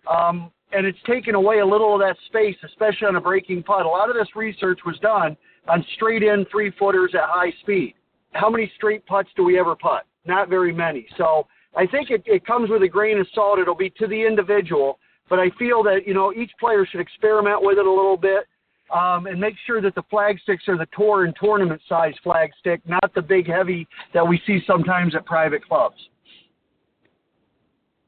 Um, 0.09 0.51
and 0.71 0.85
it's 0.85 0.97
taken 1.07 1.35
away 1.35 1.59
a 1.59 1.65
little 1.65 1.93
of 1.93 2.01
that 2.01 2.17
space, 2.27 2.55
especially 2.63 3.07
on 3.07 3.15
a 3.15 3.21
breaking 3.21 3.63
putt. 3.63 3.85
A 3.85 3.89
lot 3.89 4.09
of 4.09 4.15
this 4.15 4.27
research 4.35 4.79
was 4.85 4.97
done 4.99 5.35
on 5.67 5.85
straight 5.95 6.23
in 6.23 6.45
three 6.51 6.71
footers 6.77 7.11
at 7.13 7.23
high 7.23 7.51
speed. 7.61 7.95
How 8.33 8.49
many 8.49 8.71
straight 8.75 9.05
putts 9.05 9.29
do 9.35 9.43
we 9.43 9.59
ever 9.59 9.75
putt? 9.75 10.05
Not 10.25 10.49
very 10.49 10.73
many. 10.73 11.07
So 11.17 11.47
I 11.75 11.85
think 11.87 12.09
it, 12.09 12.23
it 12.25 12.45
comes 12.45 12.69
with 12.69 12.83
a 12.83 12.87
grain 12.87 13.19
of 13.19 13.27
salt. 13.33 13.59
It'll 13.59 13.75
be 13.75 13.89
to 13.91 14.07
the 14.07 14.25
individual. 14.25 14.99
But 15.29 15.39
I 15.39 15.49
feel 15.57 15.83
that 15.83 16.01
you 16.05 16.13
know 16.13 16.33
each 16.33 16.51
player 16.59 16.85
should 16.85 16.99
experiment 16.99 17.61
with 17.61 17.77
it 17.77 17.85
a 17.85 17.91
little 17.91 18.17
bit 18.17 18.45
um, 18.93 19.25
and 19.25 19.39
make 19.39 19.55
sure 19.65 19.81
that 19.81 19.95
the 19.95 20.03
flagsticks 20.09 20.67
are 20.67 20.77
the 20.77 20.87
tour 20.95 21.25
and 21.25 21.35
tournament 21.41 21.81
size 21.89 22.13
flagstick, 22.23 22.81
not 22.85 23.13
the 23.15 23.21
big 23.21 23.47
heavy 23.47 23.87
that 24.13 24.27
we 24.27 24.41
see 24.45 24.59
sometimes 24.67 25.15
at 25.15 25.25
private 25.25 25.65
clubs. 25.65 25.97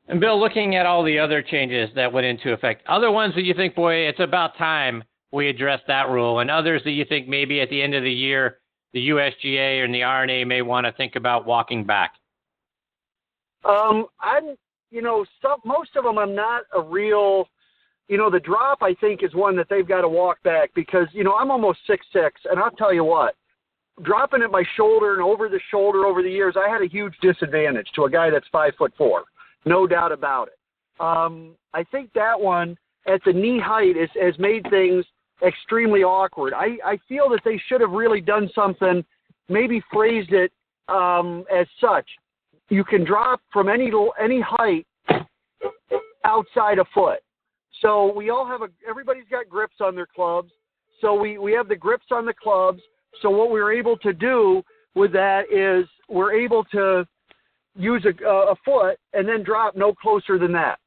And 0.07 0.21
Bill, 0.21 0.39
looking 0.39 0.75
at 0.75 0.85
all 0.85 1.03
the 1.03 1.19
other 1.19 1.41
changes 1.41 1.89
that 1.95 2.11
went 2.13 2.25
into 2.25 2.53
effect, 2.53 2.83
other 2.87 3.11
ones 3.11 3.35
that 3.35 3.43
you 3.43 3.53
think, 3.53 3.75
boy, 3.75 3.93
it's 3.93 4.19
about 4.19 4.57
time 4.57 5.03
we 5.33 5.49
address 5.49 5.81
that 5.87 6.07
rule, 6.07 6.39
and 6.39 6.49
others 6.49 6.81
that 6.85 6.91
you 6.91 7.03
think 7.03 7.27
maybe 7.27 7.59
at 7.59 7.69
the 7.69 7.81
end 7.81 7.93
of 7.93 8.03
the 8.03 8.11
year 8.11 8.59
the 8.93 9.09
USGA 9.09 9.83
and 9.83 9.93
the 9.93 10.03
R&A 10.03 10.43
may 10.45 10.61
want 10.61 10.85
to 10.85 10.91
think 10.93 11.15
about 11.15 11.45
walking 11.45 11.83
back? 11.83 12.13
Um, 13.65 14.07
I'm, 14.21 14.55
you 14.91 15.01
know, 15.01 15.25
some, 15.41 15.59
most 15.65 15.95
of 15.95 16.03
them 16.03 16.17
I'm 16.17 16.35
not 16.35 16.63
a 16.75 16.81
real, 16.81 17.47
you 18.07 18.17
know, 18.17 18.29
the 18.29 18.39
drop 18.39 18.79
I 18.81 18.93
think 18.95 19.23
is 19.23 19.33
one 19.33 19.55
that 19.57 19.67
they've 19.69 19.87
got 19.87 20.01
to 20.01 20.09
walk 20.09 20.41
back 20.43 20.71
because 20.75 21.07
you 21.11 21.23
know 21.23 21.35
I'm 21.35 21.51
almost 21.51 21.79
six 21.87 22.05
six, 22.13 22.41
and 22.49 22.59
I'll 22.59 22.71
tell 22.71 22.93
you 22.93 23.03
what, 23.03 23.35
dropping 24.03 24.41
at 24.41 24.51
my 24.51 24.63
shoulder 24.75 25.13
and 25.13 25.21
over 25.21 25.49
the 25.49 25.59
shoulder 25.71 26.05
over 26.05 26.21
the 26.21 26.31
years, 26.31 26.55
I 26.57 26.69
had 26.69 26.81
a 26.81 26.87
huge 26.87 27.13
disadvantage 27.21 27.87
to 27.95 28.05
a 28.05 28.09
guy 28.09 28.29
that's 28.29 28.47
five 28.51 28.73
foot 28.77 28.93
four, 28.97 29.23
no 29.65 29.87
doubt 29.87 30.11
about 30.11 30.47
it. 30.47 30.57
Um, 30.99 31.55
I 31.73 31.83
think 31.83 32.11
that 32.13 32.39
one 32.39 32.77
at 33.07 33.21
the 33.25 33.33
knee 33.33 33.59
height 33.59 33.95
is, 33.97 34.09
has 34.21 34.37
made 34.39 34.65
things 34.69 35.05
extremely 35.45 36.01
awkward. 36.03 36.53
I, 36.53 36.77
I 36.83 36.97
feel 37.07 37.29
that 37.29 37.41
they 37.45 37.61
should 37.67 37.81
have 37.81 37.91
really 37.91 38.21
done 38.21 38.49
something, 38.55 39.05
maybe 39.49 39.81
phrased 39.91 40.33
it 40.33 40.51
um, 40.89 41.45
as 41.53 41.67
such. 41.79 42.07
You 42.69 42.83
can 42.83 43.03
drop 43.05 43.41
from 43.51 43.69
any 43.69 43.91
any 44.21 44.41
height 44.41 44.85
outside 46.25 46.79
a 46.79 46.85
foot. 46.93 47.19
So 47.81 48.13
we 48.13 48.29
all 48.29 48.45
have 48.45 48.61
a 48.61 48.67
everybody's 48.87 49.27
got 49.29 49.49
grips 49.49 49.75
on 49.81 49.95
their 49.95 50.07
clubs. 50.07 50.51
So 51.01 51.13
we, 51.13 51.37
we 51.37 51.53
have 51.53 51.67
the 51.67 51.75
grips 51.75 52.07
on 52.11 52.25
the 52.25 52.33
clubs. 52.33 52.81
So 53.21 53.29
what 53.29 53.51
we're 53.51 53.71
able 53.71 53.97
to 53.97 54.13
do 54.13 54.63
with 54.95 55.11
that 55.13 55.43
is 55.51 55.87
we're 56.09 56.33
able 56.33 56.63
to 56.65 57.05
use 57.75 58.05
a, 58.05 58.25
a 58.25 58.55
foot 58.65 58.97
and 59.13 59.27
then 59.27 59.43
drop 59.43 59.75
no 59.75 59.93
closer 59.93 60.39
than 60.39 60.51
that. 60.53 60.79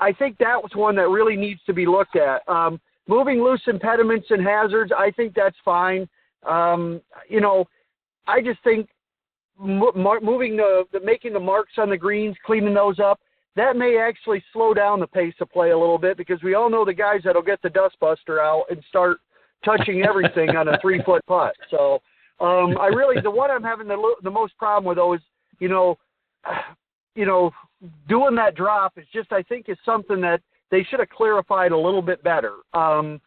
I 0.00 0.12
think 0.12 0.38
that 0.38 0.60
was 0.60 0.72
one 0.74 0.96
that 0.96 1.08
really 1.08 1.36
needs 1.36 1.60
to 1.66 1.74
be 1.74 1.86
looked 1.86 2.16
at. 2.16 2.46
Um, 2.48 2.80
moving 3.06 3.42
loose 3.42 3.62
impediments 3.66 4.28
and 4.30 4.42
hazards, 4.42 4.90
I 4.96 5.10
think 5.10 5.34
that's 5.34 5.56
fine. 5.64 6.08
Um, 6.48 7.00
you 7.28 7.40
know, 7.40 7.66
I 8.26 8.40
just 8.40 8.62
think 8.64 8.88
moving 9.58 10.56
the, 10.56 10.84
the 10.92 11.00
making 11.00 11.32
the 11.32 11.40
marks 11.40 11.72
on 11.78 11.90
the 11.90 11.96
greens, 11.96 12.36
cleaning 12.44 12.74
those 12.74 12.98
up, 12.98 13.20
that 13.56 13.76
may 13.76 13.98
actually 13.98 14.42
slow 14.52 14.72
down 14.72 15.00
the 15.00 15.06
pace 15.06 15.34
of 15.40 15.50
play 15.50 15.70
a 15.70 15.78
little 15.78 15.98
bit 15.98 16.16
because 16.16 16.42
we 16.42 16.54
all 16.54 16.70
know 16.70 16.84
the 16.84 16.94
guys 16.94 17.20
that'll 17.24 17.42
get 17.42 17.60
the 17.62 17.68
dustbuster 17.68 18.40
out 18.40 18.64
and 18.70 18.82
start 18.88 19.18
touching 19.64 20.02
everything 20.02 20.56
on 20.56 20.68
a 20.68 20.78
three 20.80 21.02
foot 21.06 21.24
putt. 21.26 21.54
So 21.70 22.00
um, 22.40 22.78
I 22.78 22.86
really 22.86 23.20
the 23.20 23.30
one 23.30 23.50
I'm 23.50 23.62
having 23.62 23.88
the 23.88 24.14
the 24.22 24.30
most 24.30 24.56
problem 24.56 24.84
with 24.88 24.96
though 24.96 25.14
is 25.14 25.20
you 25.58 25.68
know, 25.68 25.98
you 27.14 27.26
know, 27.26 27.50
doing 28.08 28.34
that 28.36 28.54
drop 28.54 28.96
is 28.96 29.06
just 29.12 29.32
I 29.32 29.42
think 29.42 29.68
is 29.68 29.78
something 29.84 30.20
that 30.22 30.40
they 30.70 30.82
should 30.84 31.00
have 31.00 31.10
clarified 31.10 31.72
a 31.72 31.76
little 31.76 32.02
bit 32.02 32.22
better. 32.22 32.54
Um, 32.72 33.20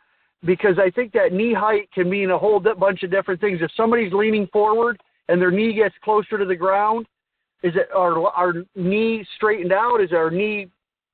because 0.44 0.78
I 0.78 0.92
think 0.92 1.12
that 1.14 1.34
knee 1.34 1.54
height 1.54 1.92
can 1.92 2.10
mean 2.10 2.30
a 2.30 2.38
whole 2.38 2.60
bunch 2.60 3.04
of 3.04 3.10
different 3.10 3.42
things. 3.42 3.60
If 3.62 3.72
somebody's 3.76 4.14
leaning 4.14 4.48
forward 4.54 5.00
and 5.30 5.42
their 5.42 5.52
knee 5.52 5.74
gets 5.74 5.96
closer 6.04 6.38
to 6.38 6.46
the 6.46 6.56
ground, 6.56 7.06
is 7.64 7.74
it 7.76 7.90
our 7.96 8.28
our 8.28 8.54
knee 8.76 9.26
straightened 9.36 9.74
out? 9.74 10.02
Is 10.02 10.12
our 10.12 10.30
knee 10.30 10.68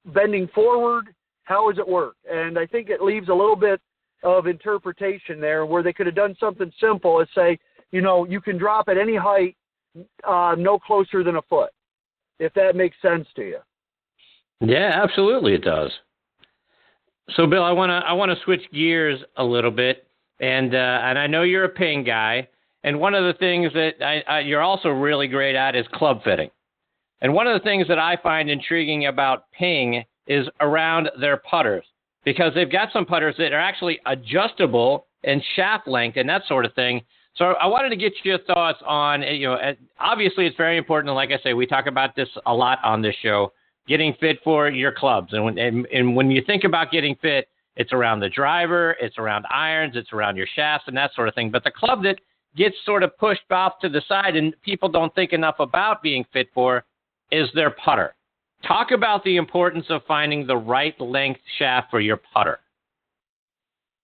bending 0.05 0.47
forward? 0.49 1.13
How 1.43 1.69
does 1.69 1.79
it 1.79 1.87
work? 1.87 2.15
And 2.29 2.57
I 2.57 2.65
think 2.65 2.89
it 2.89 3.01
leaves 3.01 3.29
a 3.29 3.33
little 3.33 3.55
bit 3.55 3.79
of 4.23 4.47
interpretation 4.47 5.39
there 5.39 5.65
where 5.65 5.83
they 5.83 5.93
could 5.93 6.05
have 6.05 6.15
done 6.15 6.35
something 6.39 6.71
simple 6.79 7.19
and 7.19 7.27
say, 7.33 7.57
you 7.91 8.01
know, 8.01 8.25
you 8.25 8.39
can 8.39 8.57
drop 8.57 8.87
at 8.87 8.97
any 8.97 9.15
height 9.15 9.55
uh, 10.23 10.55
no 10.57 10.79
closer 10.79 11.23
than 11.23 11.37
a 11.37 11.41
foot, 11.43 11.71
if 12.39 12.53
that 12.53 12.75
makes 12.75 12.95
sense 13.01 13.27
to 13.35 13.41
you. 13.41 13.57
Yeah, 14.61 15.01
absolutely, 15.03 15.55
it 15.55 15.63
does. 15.63 15.91
So, 17.35 17.47
Bill, 17.47 17.63
I 17.63 17.71
want 17.71 17.89
to 17.89 18.07
I 18.07 18.13
want 18.13 18.31
to 18.31 18.43
switch 18.43 18.61
gears 18.73 19.19
a 19.37 19.43
little 19.43 19.71
bit, 19.71 20.07
and 20.39 20.73
uh, 20.75 20.99
and 21.03 21.17
I 21.17 21.27
know 21.27 21.43
you're 21.43 21.63
a 21.63 21.69
ping 21.69 22.03
guy, 22.03 22.47
and 22.83 22.99
one 22.99 23.13
of 23.13 23.23
the 23.23 23.37
things 23.37 23.71
that 23.73 23.93
I, 24.01 24.21
I, 24.27 24.39
you're 24.39 24.61
also 24.61 24.89
really 24.89 25.27
great 25.27 25.55
at 25.55 25.75
is 25.75 25.85
club 25.93 26.23
fitting. 26.23 26.49
And 27.21 27.33
one 27.33 27.45
of 27.47 27.53
the 27.53 27.63
things 27.63 27.87
that 27.87 27.99
I 27.99 28.17
find 28.17 28.49
intriguing 28.49 29.05
about 29.05 29.51
ping 29.51 30.03
is 30.27 30.47
around 30.59 31.09
their 31.19 31.37
putters 31.37 31.85
because 32.25 32.53
they've 32.55 32.71
got 32.71 32.89
some 32.91 33.05
putters 33.05 33.35
that 33.37 33.53
are 33.53 33.59
actually 33.59 33.99
adjustable 34.05 35.07
and 35.23 35.43
shaft 35.55 35.87
length 35.87 36.17
and 36.17 36.27
that 36.29 36.41
sort 36.47 36.65
of 36.65 36.73
thing. 36.73 37.01
So 37.35 37.53
I 37.61 37.67
wanted 37.67 37.89
to 37.89 37.95
get 37.95 38.13
your 38.23 38.39
thoughts 38.39 38.79
on, 38.85 39.23
eh, 39.23 39.31
you 39.31 39.47
know, 39.47 39.55
eh, 39.55 39.73
obviously 39.99 40.47
it's 40.47 40.57
very 40.57 40.77
important. 40.77 41.09
And 41.09 41.15
like 41.15 41.29
I 41.31 41.41
say, 41.43 41.53
we 41.53 41.65
talk 41.65 41.85
about 41.85 42.15
this 42.15 42.27
a 42.45 42.53
lot 42.53 42.79
on 42.83 43.01
this 43.01 43.15
show 43.21 43.53
getting 43.87 44.13
fit 44.19 44.39
for 44.43 44.69
your 44.69 44.91
clubs. 44.91 45.33
And 45.33 45.43
when, 45.43 45.57
and, 45.57 45.87
and 45.93 46.15
when 46.15 46.29
you 46.31 46.43
think 46.45 46.63
about 46.63 46.91
getting 46.91 47.15
fit, 47.21 47.47
it's 47.77 47.93
around 47.93 48.19
the 48.19 48.29
driver, 48.29 48.95
it's 48.99 49.17
around 49.17 49.45
irons, 49.49 49.95
it's 49.95 50.11
around 50.11 50.35
your 50.35 50.47
shafts 50.55 50.85
and 50.87 50.97
that 50.97 51.11
sort 51.15 51.27
of 51.27 51.35
thing. 51.35 51.51
But 51.51 51.63
the 51.63 51.71
club 51.71 52.03
that 52.03 52.19
gets 52.55 52.75
sort 52.85 53.03
of 53.03 53.17
pushed 53.17 53.49
off 53.51 53.79
to 53.81 53.89
the 53.89 54.01
side 54.07 54.35
and 54.35 54.53
people 54.61 54.89
don't 54.89 55.13
think 55.15 55.33
enough 55.33 55.55
about 55.59 56.01
being 56.01 56.25
fit 56.33 56.49
for 56.53 56.83
is 57.31 57.49
their 57.53 57.71
putter. 57.71 58.13
Talk 58.67 58.91
about 58.91 59.23
the 59.23 59.37
importance 59.37 59.85
of 59.89 60.01
finding 60.07 60.45
the 60.45 60.57
right 60.57 60.99
length 60.99 61.39
shaft 61.57 61.89
for 61.89 61.99
your 61.99 62.19
putter. 62.33 62.59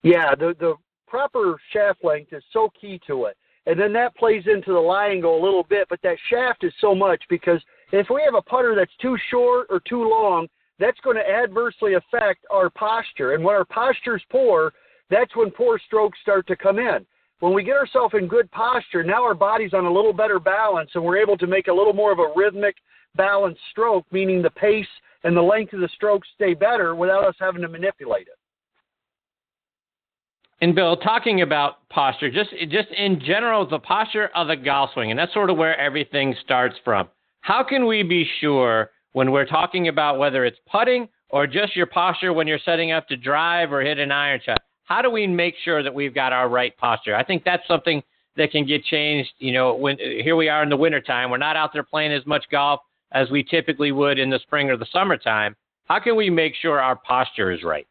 Yeah, 0.03 0.33
the 0.35 0.55
the 0.59 0.75
proper 1.07 1.57
shaft 1.71 2.03
length 2.03 2.33
is 2.33 2.43
so 2.51 2.69
key 2.79 2.99
to 3.07 3.25
it. 3.25 3.37
And 3.65 3.77
then 3.77 3.91
that 3.93 4.15
plays 4.15 4.43
into 4.47 4.71
the 4.71 4.79
lie 4.79 5.09
angle 5.09 5.37
a 5.37 5.43
little 5.43 5.63
bit, 5.63 5.87
but 5.89 5.99
that 6.01 6.17
shaft 6.29 6.63
is 6.63 6.73
so 6.79 6.95
much 6.95 7.21
because 7.29 7.61
if 7.91 8.07
we 8.09 8.21
have 8.23 8.33
a 8.33 8.41
putter 8.41 8.75
that's 8.75 8.95
too 9.01 9.17
short 9.29 9.67
or 9.69 9.81
too 9.81 10.09
long, 10.09 10.47
that's 10.79 10.99
going 11.01 11.17
to 11.17 11.29
adversely 11.29 11.95
affect 11.95 12.45
our 12.49 12.69
posture. 12.69 13.33
And 13.33 13.43
when 13.43 13.55
our 13.55 13.65
posture's 13.65 14.23
poor, 14.31 14.73
that's 15.09 15.35
when 15.35 15.51
poor 15.51 15.79
strokes 15.85 16.17
start 16.21 16.47
to 16.47 16.55
come 16.55 16.79
in. 16.79 17.05
When 17.39 17.53
we 17.53 17.63
get 17.63 17.75
ourselves 17.75 18.15
in 18.17 18.27
good 18.27 18.49
posture, 18.51 19.03
now 19.03 19.23
our 19.23 19.35
body's 19.35 19.73
on 19.73 19.85
a 19.85 19.93
little 19.93 20.13
better 20.13 20.39
balance 20.39 20.89
and 20.95 21.03
we're 21.03 21.17
able 21.17 21.37
to 21.37 21.47
make 21.47 21.67
a 21.67 21.73
little 21.73 21.93
more 21.93 22.11
of 22.11 22.19
a 22.19 22.33
rhythmic, 22.35 22.75
balanced 23.15 23.61
stroke, 23.71 24.05
meaning 24.11 24.41
the 24.41 24.49
pace 24.49 24.87
and 25.23 25.37
the 25.37 25.41
length 25.41 25.73
of 25.73 25.81
the 25.81 25.89
stroke 25.93 26.23
stay 26.33 26.53
better 26.53 26.95
without 26.95 27.23
us 27.23 27.35
having 27.39 27.61
to 27.61 27.67
manipulate 27.67 28.27
it. 28.27 28.37
And 30.59 30.73
Bill, 30.73 30.97
talking 30.97 31.43
about 31.43 31.87
posture, 31.89 32.31
just 32.31 32.49
just 32.71 32.89
in 32.89 33.19
general, 33.19 33.67
the 33.69 33.77
posture 33.77 34.31
of 34.33 34.47
the 34.47 34.55
golf 34.55 34.89
swing, 34.93 35.11
and 35.11 35.19
that's 35.19 35.33
sort 35.33 35.51
of 35.51 35.57
where 35.57 35.79
everything 35.79 36.35
starts 36.43 36.75
from. 36.83 37.07
How 37.41 37.63
can 37.63 37.85
we 37.85 38.01
be 38.01 38.27
sure 38.41 38.89
when 39.11 39.31
we're 39.31 39.45
talking 39.45 39.87
about 39.87 40.17
whether 40.17 40.45
it's 40.45 40.57
putting 40.71 41.09
or 41.29 41.45
just 41.45 41.75
your 41.75 41.85
posture 41.85 42.33
when 42.33 42.47
you're 42.47 42.59
setting 42.65 42.91
up 42.91 43.07
to 43.09 43.17
drive 43.17 43.71
or 43.71 43.81
hit 43.81 43.99
an 43.99 44.11
iron 44.11 44.39
shot? 44.43 44.57
How 44.87 45.01
do 45.01 45.11
we 45.11 45.27
make 45.27 45.55
sure 45.63 45.83
that 45.83 45.93
we've 45.93 46.15
got 46.15 46.31
our 46.31 46.47
right 46.47 46.75
posture? 46.77 47.13
I 47.13 47.23
think 47.23 47.43
that's 47.43 47.67
something 47.67 48.01
that 48.37 48.51
can 48.51 48.65
get 48.65 48.85
changed. 48.85 49.31
You 49.37 49.51
know, 49.51 49.75
when 49.75 49.97
here 49.97 50.37
we 50.37 50.47
are 50.47 50.63
in 50.63 50.69
the 50.69 50.77
wintertime, 50.77 51.29
we're 51.29 51.37
not 51.37 51.57
out 51.57 51.71
there 51.73 51.83
playing 51.83 52.13
as 52.13 52.25
much 52.25 52.45
golf 52.49 52.79
as 53.11 53.29
we 53.29 53.43
typically 53.43 53.91
would 53.91 54.17
in 54.17 54.29
the 54.29 54.39
spring 54.39 54.69
or 54.69 54.77
the 54.77 54.87
summertime. 54.91 55.55
How 55.85 55.99
can 55.99 56.15
we 56.15 56.29
make 56.29 56.53
sure 56.55 56.79
our 56.79 56.95
posture 56.95 57.51
is 57.51 57.63
right? 57.63 57.85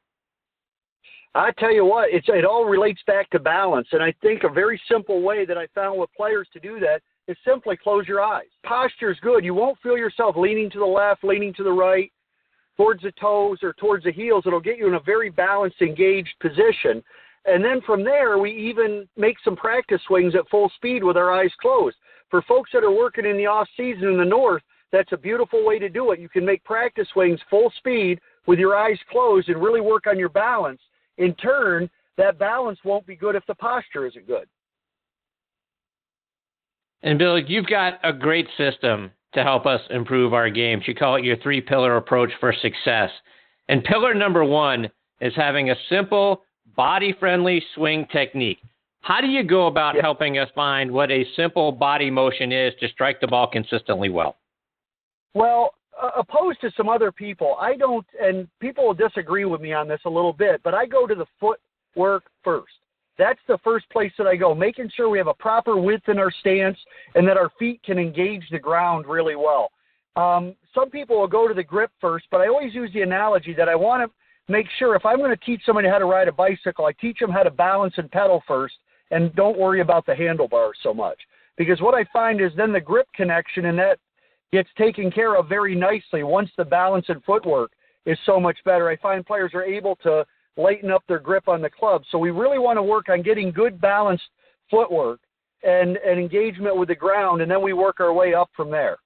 I 1.34 1.50
tell 1.58 1.72
you 1.72 1.84
what, 1.84 2.08
it's, 2.10 2.28
it 2.30 2.46
all 2.46 2.64
relates 2.64 3.00
back 3.06 3.28
to 3.30 3.38
balance. 3.38 3.88
And 3.92 4.02
I 4.02 4.14
think 4.22 4.44
a 4.44 4.48
very 4.48 4.80
simple 4.90 5.20
way 5.20 5.44
that 5.44 5.58
I 5.58 5.66
found 5.74 6.00
with 6.00 6.08
players 6.16 6.48
to 6.54 6.60
do 6.60 6.80
that 6.80 7.02
is 7.28 7.36
simply 7.46 7.76
close 7.76 8.08
your 8.08 8.22
eyes. 8.22 8.46
Posture 8.64 9.10
is 9.10 9.18
good. 9.20 9.44
You 9.44 9.52
won't 9.52 9.78
feel 9.82 9.98
yourself 9.98 10.34
leaning 10.38 10.70
to 10.70 10.78
the 10.78 10.86
left, 10.86 11.24
leaning 11.24 11.52
to 11.54 11.62
the 11.62 11.72
right, 11.72 12.10
towards 12.76 13.02
the 13.02 13.12
toes 13.12 13.58
or 13.62 13.72
towards 13.74 14.04
the 14.04 14.12
heels. 14.12 14.44
It'll 14.46 14.60
get 14.60 14.78
you 14.78 14.86
in 14.86 14.94
a 14.94 15.00
very 15.00 15.30
balanced, 15.30 15.80
engaged 15.80 16.34
position. 16.40 17.02
And 17.44 17.64
then 17.64 17.80
from 17.86 18.04
there, 18.04 18.38
we 18.38 18.50
even 18.52 19.08
make 19.16 19.36
some 19.44 19.56
practice 19.56 20.00
swings 20.06 20.34
at 20.34 20.48
full 20.48 20.70
speed 20.76 21.04
with 21.04 21.16
our 21.16 21.32
eyes 21.32 21.52
closed. 21.60 21.96
For 22.30 22.42
folks 22.42 22.70
that 22.72 22.82
are 22.82 22.90
working 22.90 23.24
in 23.24 23.36
the 23.36 23.46
off 23.46 23.68
season 23.76 24.08
in 24.08 24.18
the 24.18 24.24
north, 24.24 24.62
that's 24.92 25.12
a 25.12 25.16
beautiful 25.16 25.64
way 25.64 25.78
to 25.78 25.88
do 25.88 26.10
it. 26.12 26.20
You 26.20 26.28
can 26.28 26.44
make 26.44 26.64
practice 26.64 27.08
swings 27.12 27.40
full 27.48 27.72
speed 27.78 28.20
with 28.46 28.58
your 28.58 28.76
eyes 28.76 28.98
closed 29.10 29.48
and 29.48 29.62
really 29.62 29.80
work 29.80 30.06
on 30.06 30.18
your 30.18 30.28
balance. 30.28 30.80
In 31.18 31.34
turn, 31.34 31.88
that 32.16 32.38
balance 32.38 32.78
won't 32.84 33.06
be 33.06 33.16
good 33.16 33.36
if 33.36 33.44
the 33.46 33.54
posture 33.54 34.06
isn't 34.06 34.26
good. 34.26 34.48
And 37.02 37.18
Bill, 37.18 37.38
you've 37.38 37.66
got 37.66 38.00
a 38.02 38.12
great 38.12 38.48
system 38.56 39.10
to 39.34 39.42
help 39.42 39.66
us 39.66 39.80
improve 39.90 40.32
our 40.32 40.50
games. 40.50 40.84
You 40.86 40.94
call 40.94 41.16
it 41.16 41.24
your 41.24 41.36
three 41.38 41.60
pillar 41.60 41.96
approach 41.96 42.30
for 42.40 42.54
success. 42.62 43.10
And 43.68 43.84
pillar 43.84 44.14
number 44.14 44.44
one 44.44 44.88
is 45.20 45.32
having 45.36 45.70
a 45.70 45.74
simple, 45.88 46.42
body 46.76 47.14
friendly 47.18 47.62
swing 47.74 48.06
technique. 48.12 48.58
How 49.00 49.20
do 49.20 49.28
you 49.28 49.44
go 49.44 49.66
about 49.66 49.94
yeah. 49.94 50.02
helping 50.02 50.38
us 50.38 50.48
find 50.54 50.90
what 50.90 51.10
a 51.10 51.24
simple 51.36 51.70
body 51.70 52.10
motion 52.10 52.50
is 52.50 52.72
to 52.80 52.88
strike 52.88 53.20
the 53.20 53.26
ball 53.26 53.48
consistently 53.48 54.08
well? 54.08 54.36
Well, 55.34 55.74
uh, 56.00 56.10
opposed 56.16 56.60
to 56.62 56.70
some 56.76 56.88
other 56.88 57.12
people, 57.12 57.56
I 57.60 57.76
don't, 57.76 58.06
and 58.20 58.48
people 58.60 58.86
will 58.86 58.94
disagree 58.94 59.44
with 59.44 59.60
me 59.60 59.72
on 59.72 59.86
this 59.88 60.00
a 60.06 60.10
little 60.10 60.32
bit, 60.32 60.60
but 60.64 60.74
I 60.74 60.86
go 60.86 61.06
to 61.06 61.14
the 61.14 61.26
footwork 61.40 62.24
first. 62.42 62.72
That's 63.18 63.40
the 63.48 63.58
first 63.64 63.88
place 63.90 64.12
that 64.18 64.26
I 64.26 64.36
go, 64.36 64.54
making 64.54 64.90
sure 64.94 65.08
we 65.08 65.18
have 65.18 65.26
a 65.26 65.34
proper 65.34 65.76
width 65.76 66.08
in 66.08 66.18
our 66.18 66.30
stance 66.40 66.78
and 67.14 67.26
that 67.26 67.36
our 67.36 67.50
feet 67.58 67.82
can 67.82 67.98
engage 67.98 68.44
the 68.50 68.58
ground 68.58 69.06
really 69.06 69.36
well. 69.36 69.70
Um, 70.16 70.54
some 70.74 70.90
people 70.90 71.18
will 71.18 71.28
go 71.28 71.48
to 71.48 71.54
the 71.54 71.62
grip 71.62 71.90
first, 72.00 72.26
but 72.30 72.40
I 72.40 72.48
always 72.48 72.74
use 72.74 72.90
the 72.92 73.02
analogy 73.02 73.54
that 73.54 73.68
I 73.68 73.74
want 73.74 74.02
to 74.02 74.52
make 74.52 74.66
sure 74.78 74.94
if 74.94 75.04
I'm 75.04 75.18
going 75.18 75.30
to 75.30 75.44
teach 75.44 75.62
somebody 75.64 75.88
how 75.88 75.98
to 75.98 76.04
ride 76.04 76.28
a 76.28 76.32
bicycle, 76.32 76.86
I 76.86 76.92
teach 76.92 77.18
them 77.18 77.30
how 77.30 77.42
to 77.42 77.50
balance 77.50 77.94
and 77.96 78.10
pedal 78.10 78.42
first, 78.46 78.74
and 79.10 79.34
don't 79.34 79.58
worry 79.58 79.80
about 79.80 80.06
the 80.06 80.14
handlebars 80.14 80.76
so 80.82 80.94
much. 80.94 81.18
Because 81.56 81.80
what 81.80 81.94
I 81.94 82.04
find 82.12 82.40
is 82.40 82.52
then 82.56 82.72
the 82.72 82.80
grip 82.80 83.06
connection 83.14 83.66
and 83.66 83.78
that 83.78 83.98
gets 84.52 84.68
taken 84.78 85.10
care 85.10 85.36
of 85.36 85.48
very 85.48 85.74
nicely 85.74 86.22
once 86.22 86.50
the 86.56 86.64
balance 86.64 87.06
and 87.08 87.22
footwork 87.24 87.72
is 88.04 88.18
so 88.24 88.38
much 88.38 88.56
better. 88.64 88.88
I 88.88 88.96
find 88.96 89.26
players 89.26 89.52
are 89.54 89.64
able 89.64 89.96
to 89.96 90.24
lighten 90.56 90.90
up 90.90 91.02
their 91.08 91.18
grip 91.18 91.48
on 91.48 91.62
the 91.62 91.70
club. 91.70 92.02
So 92.10 92.18
we 92.18 92.30
really 92.30 92.58
want 92.58 92.76
to 92.76 92.82
work 92.82 93.08
on 93.08 93.22
getting 93.22 93.50
good 93.50 93.80
balanced 93.80 94.24
footwork 94.70 95.20
and, 95.62 95.96
and 95.98 96.18
engagement 96.18 96.76
with 96.76 96.88
the 96.88 96.94
ground, 96.94 97.42
and 97.42 97.50
then 97.50 97.62
we 97.62 97.72
work 97.72 98.00
our 98.00 98.12
way 98.12 98.34
up 98.34 98.50
from 98.56 98.70
there. 98.70 98.96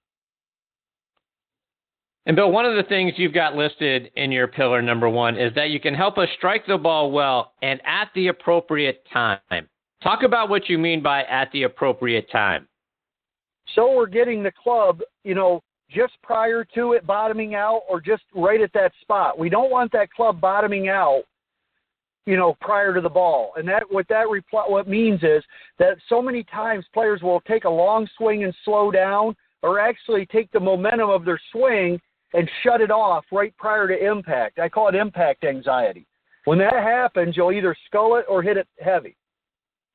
And 2.27 2.37
Bill, 2.37 2.53
one 2.53 2.67
of 2.67 2.77
the 2.77 2.89
things 2.89 3.15
you've 3.17 3.33
got 3.33 3.57
listed 3.57 4.11
in 4.17 4.31
your 4.31 4.47
pillar 4.47 4.83
number 4.83 5.09
one 5.09 5.37
is 5.37 5.55
that 5.55 5.71
you 5.71 5.81
can 5.81 5.95
help 5.95 6.19
us 6.19 6.29
strike 6.37 6.67
the 6.67 6.77
ball 6.77 7.11
well 7.11 7.55
and 7.63 7.81
at 7.87 8.11
the 8.15 8.29
appropriate 8.29 9.03
time. 9.13 9.41
Talk 10.03 10.23
about 10.23 10.49
what 10.49 10.69
you 10.69 10.79
mean 10.79 11.03
by 11.03 11.25
at 11.25 11.51
the 11.53 11.65
appropriate 11.65 12.31
time. 12.31 12.69
So 13.75 13.95
we're 13.95 14.07
getting 14.07 14.43
the 14.43 14.53
club, 14.53 15.01
you 15.25 15.35
know, 15.35 15.63
just 15.91 16.13
prior 16.23 16.65
to 16.75 16.93
it 16.93 17.07
bottoming 17.07 17.55
out 17.55 17.83
or 17.89 18.01
just 18.01 18.23
right 18.35 18.61
at 18.61 18.73
that 18.75 18.93
spot. 19.01 19.39
We 19.39 19.49
don't 19.49 19.71
want 19.71 19.91
that 19.93 20.11
club 20.13 20.41
bottoming 20.41 20.89
out, 20.89 21.23
you 22.27 22.37
know, 22.37 22.57
prior 22.61 22.95
to 22.95 23.01
the 23.01 23.09
ball. 23.09 23.53
And 23.57 23.67
that 23.69 23.83
what 23.91 24.07
that 24.09 24.29
reply 24.29 24.65
what 24.67 24.89
means 24.89 25.23
is 25.23 25.43
that 25.79 25.97
so 26.09 26.21
many 26.21 26.45
times 26.45 26.85
players 26.93 27.23
will 27.23 27.41
take 27.43 27.65
a 27.65 27.71
long 27.71 28.09
swing 28.17 28.45
and 28.45 28.55
slow 28.65 28.91
down 28.91 29.35
or 29.63 29.79
actually 29.79 30.27
take 30.27 30.51
the 30.53 30.61
momentum 30.61 31.11
of 31.11 31.25
their 31.25 31.41
swing 31.53 32.01
and 32.35 32.49
shut 32.63 32.81
it 32.81 32.91
off 32.91 33.25
right 33.33 33.57
prior 33.57 33.89
to 33.89 34.07
impact. 34.07 34.59
I 34.59 34.69
call 34.69 34.89
it 34.89 34.95
impact 34.95 35.45
anxiety. 35.45 36.07
When 36.45 36.59
that 36.59 36.75
happens, 36.75 37.37
you'll 37.37 37.53
either 37.53 37.77
skull 37.87 38.17
it 38.17 38.25
or 38.29 38.43
hit 38.43 38.57
it 38.57 38.69
heavy. 38.81 39.17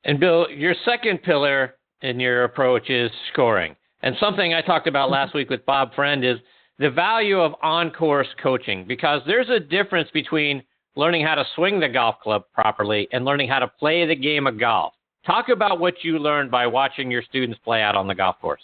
And 0.03 0.19
Bill, 0.19 0.47
your 0.49 0.75
second 0.85 1.23
pillar 1.23 1.75
in 2.01 2.19
your 2.19 2.43
approach 2.43 2.89
is 2.89 3.09
scoring. 3.33 3.75
And 4.01 4.15
something 4.19 4.53
I 4.53 4.61
talked 4.61 4.87
about 4.87 5.09
last 5.09 5.29
mm-hmm. 5.29 5.39
week 5.39 5.49
with 5.49 5.65
Bob 5.65 5.95
Friend 5.95 6.23
is 6.23 6.37
the 6.77 6.91
value 6.91 7.39
of 7.39 7.53
on 7.63 7.89
course 7.89 8.27
coaching 8.41 8.85
because 8.85 9.21
there's 9.25 9.49
a 9.49 9.59
difference 9.59 10.09
between 10.13 10.61
learning 10.95 11.25
how 11.25 11.35
to 11.35 11.45
swing 11.55 11.79
the 11.79 11.89
golf 11.89 12.19
club 12.21 12.43
properly 12.53 13.07
and 13.11 13.25
learning 13.25 13.49
how 13.49 13.59
to 13.59 13.67
play 13.67 14.05
the 14.05 14.15
game 14.15 14.47
of 14.47 14.59
golf. 14.59 14.93
Talk 15.25 15.49
about 15.49 15.79
what 15.79 15.95
you 16.03 16.19
learned 16.19 16.51
by 16.51 16.67
watching 16.67 17.09
your 17.09 17.23
students 17.23 17.59
play 17.63 17.81
out 17.81 17.95
on 17.95 18.07
the 18.07 18.15
golf 18.15 18.39
course 18.39 18.61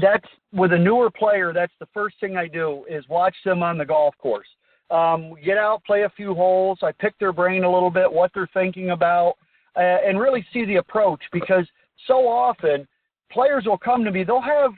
that's 0.00 0.26
with 0.52 0.72
a 0.72 0.78
newer 0.78 1.10
player. 1.10 1.52
That's 1.52 1.72
the 1.78 1.88
first 1.92 2.16
thing 2.20 2.36
I 2.36 2.48
do 2.48 2.84
is 2.88 3.06
watch 3.08 3.34
them 3.44 3.62
on 3.62 3.78
the 3.78 3.84
golf 3.84 4.14
course. 4.18 4.46
Um, 4.90 5.34
get 5.44 5.58
out, 5.58 5.82
play 5.84 6.02
a 6.02 6.10
few 6.10 6.34
holes. 6.34 6.78
I 6.82 6.92
pick 6.92 7.18
their 7.18 7.32
brain 7.32 7.64
a 7.64 7.72
little 7.72 7.90
bit, 7.90 8.10
what 8.10 8.30
they're 8.34 8.48
thinking 8.52 8.90
about, 8.90 9.34
uh, 9.76 9.80
and 9.80 10.20
really 10.20 10.46
see 10.52 10.64
the 10.64 10.76
approach 10.76 11.20
because 11.32 11.66
so 12.06 12.28
often 12.28 12.86
players 13.30 13.64
will 13.66 13.78
come 13.78 14.04
to 14.04 14.10
me. 14.10 14.22
They'll 14.24 14.40
have 14.40 14.72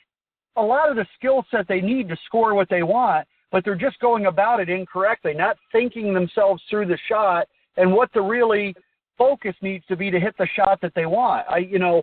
a 0.56 0.62
lot 0.62 0.88
of 0.88 0.96
the 0.96 1.06
skill 1.18 1.44
set 1.50 1.66
they 1.66 1.80
need 1.80 2.08
to 2.08 2.16
score 2.26 2.54
what 2.54 2.68
they 2.68 2.84
want, 2.84 3.26
but 3.54 3.64
they're 3.64 3.76
just 3.76 4.00
going 4.00 4.26
about 4.26 4.58
it 4.58 4.68
incorrectly, 4.68 5.32
not 5.32 5.56
thinking 5.70 6.12
themselves 6.12 6.60
through 6.68 6.86
the 6.86 6.98
shot 7.08 7.46
and 7.76 7.92
what 7.92 8.12
the 8.12 8.20
really 8.20 8.74
focus 9.16 9.54
needs 9.62 9.86
to 9.86 9.94
be 9.94 10.10
to 10.10 10.18
hit 10.18 10.36
the 10.38 10.48
shot 10.56 10.80
that 10.82 10.92
they 10.96 11.06
want. 11.06 11.46
I, 11.48 11.58
you 11.58 11.78
know, 11.78 12.02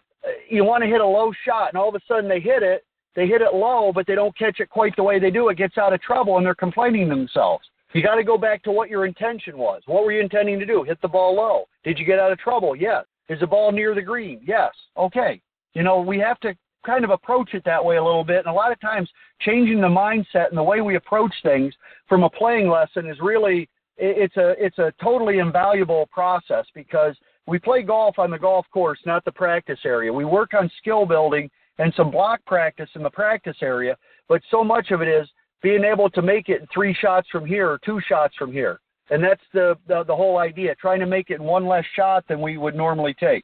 you 0.50 0.64
want 0.64 0.82
to 0.82 0.90
hit 0.90 1.02
a 1.02 1.06
low 1.06 1.34
shot, 1.46 1.68
and 1.68 1.78
all 1.78 1.90
of 1.90 1.96
a 1.96 2.00
sudden 2.08 2.30
they 2.30 2.40
hit 2.40 2.64
it, 2.64 2.86
they 3.18 3.28
hit 3.28 3.42
it 3.42 3.54
low, 3.54 3.92
but 3.94 4.08
they 4.08 4.16
don't 4.16 4.36
catch 4.38 4.62
it 4.62 4.70
quite 4.70 4.96
the 4.96 5.04
way 5.04 5.20
they 5.20 5.30
do. 5.30 5.50
It 5.50 5.58
gets 5.58 5.78
out 5.78 5.92
of 5.92 6.02
trouble, 6.02 6.38
and 6.38 6.46
they're 6.46 6.56
complaining 6.56 7.10
themselves. 7.10 7.66
You 7.92 8.02
got 8.02 8.16
to 8.16 8.24
go 8.24 8.38
back 8.38 8.64
to 8.64 8.72
what 8.72 8.90
your 8.90 9.06
intention 9.06 9.58
was. 9.58 9.82
What 9.88 10.06
were 10.06 10.14
you 10.14 10.22
intending 10.22 10.58
to 10.58 10.66
do? 10.66 10.84
Hit 10.84 11.02
the 11.02 11.10
ball 11.10 11.36
low. 11.36 11.66
Did 11.84 12.00
you 12.00 12.06
get 12.06 12.18
out 12.18 12.32
of 12.32 12.40
trouble? 12.40 12.78
Yes. 12.78 13.04
Is 13.28 13.42
the 13.42 13.48
ball 13.48 13.74
near 13.74 13.94
the 13.94 14.02
green? 14.02 14.40
Yes. 14.42 14.72
Okay. 14.96 15.42
You 15.74 15.84
know, 15.84 16.00
we 16.00 16.18
have 16.18 16.40
to 16.40 16.56
kind 16.86 17.04
of 17.04 17.12
approach 17.12 17.54
it 17.54 17.64
that 17.66 17.84
way 17.84 17.98
a 17.98 18.04
little 18.04 18.24
bit. 18.24 18.40
And 18.40 18.48
a 18.48 18.54
lot 18.54 18.72
of 18.72 18.80
times, 18.80 19.10
changing 19.42 19.82
the 19.82 19.88
mindset 19.88 20.50
and 20.50 20.58
the 20.58 20.64
way 20.64 20.82
we 20.82 20.96
approach 20.96 21.34
things 21.44 21.74
from 22.08 22.24
a 22.24 22.30
playing 22.30 22.70
lesson 22.70 23.10
is 23.10 23.18
really 23.22 23.70
it's 23.98 24.36
a 24.38 24.54
it's 24.58 24.80
a 24.80 24.94
totally 25.02 25.40
invaluable 25.40 26.08
process 26.12 26.66
because 26.74 27.16
we 27.48 27.60
play 27.60 27.84
golf 27.84 28.18
on 28.20 28.32
the 28.32 28.40
golf 28.40 28.66
course, 28.72 29.00
not 29.06 29.26
the 29.26 29.32
practice 29.32 29.80
area. 29.86 30.12
We 30.12 30.26
work 30.26 30.54
on 30.54 30.72
skill 30.78 31.06
building 31.06 31.50
and 31.78 31.94
some 31.96 32.12
block 32.12 32.44
practice 32.46 32.90
in 32.96 33.04
the 33.04 33.10
practice 33.10 33.58
area, 33.62 33.98
but 34.30 34.42
so 34.52 34.64
much 34.64 34.92
of 34.92 35.02
it 35.02 35.08
is 35.08 35.28
being 35.62 35.84
able 35.84 36.10
to 36.10 36.22
make 36.22 36.50
it 36.50 36.68
three 36.74 36.96
shots 37.00 37.28
from 37.32 37.46
here 37.46 37.70
or 37.70 37.80
two 37.86 38.00
shots 38.08 38.36
from 38.38 38.52
here. 38.52 38.80
And 39.10 39.24
that's 39.24 39.42
the, 39.54 39.76
the, 39.88 40.04
the 40.06 40.16
whole 40.16 40.38
idea, 40.38 40.74
trying 40.76 41.00
to 41.02 41.06
make 41.06 41.30
it 41.30 41.40
one 41.40 41.68
less 41.68 41.84
shot 41.96 42.24
than 42.28 42.40
we 42.40 42.58
would 42.58 42.76
normally 42.76 43.14
take. 43.20 43.44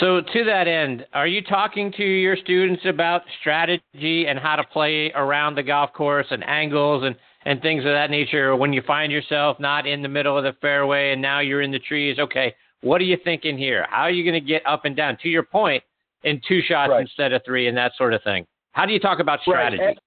So, 0.00 0.20
to 0.20 0.44
that 0.44 0.68
end, 0.68 1.06
are 1.14 1.26
you 1.26 1.42
talking 1.42 1.92
to 1.96 2.04
your 2.04 2.36
students 2.36 2.82
about 2.86 3.22
strategy 3.40 4.26
and 4.26 4.38
how 4.38 4.56
to 4.56 4.64
play 4.64 5.10
around 5.14 5.54
the 5.54 5.62
golf 5.62 5.92
course 5.94 6.26
and 6.30 6.46
angles 6.46 7.04
and, 7.04 7.16
and 7.46 7.62
things 7.62 7.80
of 7.80 7.92
that 7.92 8.10
nature? 8.10 8.54
When 8.54 8.72
you 8.72 8.82
find 8.86 9.10
yourself 9.10 9.58
not 9.58 9.86
in 9.86 10.02
the 10.02 10.08
middle 10.08 10.36
of 10.36 10.44
the 10.44 10.52
fairway 10.60 11.12
and 11.12 11.22
now 11.22 11.40
you're 11.40 11.62
in 11.62 11.70
the 11.70 11.78
trees, 11.78 12.18
okay, 12.18 12.54
what 12.82 13.00
are 13.00 13.04
you 13.04 13.16
thinking 13.24 13.56
here? 13.56 13.86
How 13.88 14.02
are 14.02 14.10
you 14.10 14.24
going 14.24 14.40
to 14.40 14.46
get 14.46 14.64
up 14.66 14.84
and 14.84 14.94
down? 14.94 15.16
To 15.22 15.28
your 15.28 15.42
point, 15.42 15.82
in 16.24 16.40
two 16.46 16.60
shots 16.62 16.90
right. 16.90 17.00
instead 17.00 17.32
of 17.32 17.42
three 17.44 17.68
and 17.68 17.76
that 17.76 17.92
sort 17.96 18.14
of 18.14 18.22
thing. 18.22 18.46
How 18.72 18.86
do 18.86 18.92
you 18.92 19.00
talk 19.00 19.20
about 19.20 19.40
strategy? 19.40 19.82
Right. 19.82 19.98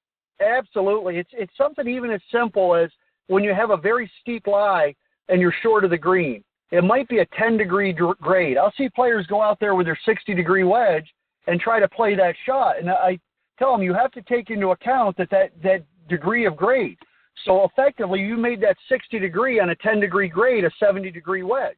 A- 0.41 0.43
absolutely. 0.43 1.17
It's 1.17 1.29
it's 1.33 1.55
something 1.57 1.87
even 1.87 2.11
as 2.11 2.21
simple 2.31 2.75
as 2.75 2.89
when 3.27 3.43
you 3.43 3.53
have 3.53 3.71
a 3.71 3.77
very 3.77 4.11
steep 4.21 4.47
lie 4.47 4.95
and 5.29 5.39
you're 5.41 5.53
short 5.61 5.83
of 5.83 5.89
the 5.89 5.97
green. 5.97 6.43
It 6.71 6.83
might 6.83 7.07
be 7.09 7.19
a 7.19 7.25
10 7.37 7.57
degree 7.57 7.93
grade. 7.93 8.57
I'll 8.57 8.73
see 8.77 8.89
players 8.89 9.27
go 9.27 9.41
out 9.41 9.59
there 9.59 9.75
with 9.75 9.87
their 9.87 9.99
60 10.05 10.33
degree 10.33 10.63
wedge 10.63 11.07
and 11.47 11.59
try 11.59 11.79
to 11.79 11.87
play 11.87 12.15
that 12.15 12.35
shot. 12.45 12.79
And 12.79 12.89
I 12.89 13.19
tell 13.59 13.71
them 13.71 13.83
you 13.83 13.93
have 13.93 14.11
to 14.11 14.21
take 14.21 14.49
into 14.49 14.69
account 14.69 15.17
that 15.17 15.29
that, 15.31 15.51
that 15.63 15.83
degree 16.09 16.45
of 16.45 16.55
grade. 16.55 16.97
So 17.45 17.65
effectively, 17.65 18.19
you 18.19 18.37
made 18.37 18.61
that 18.61 18.77
60 18.87 19.19
degree 19.19 19.59
on 19.59 19.69
a 19.69 19.75
10 19.75 19.99
degree 19.99 20.29
grade 20.29 20.63
a 20.63 20.71
70 20.79 21.11
degree 21.11 21.43
wedge 21.43 21.77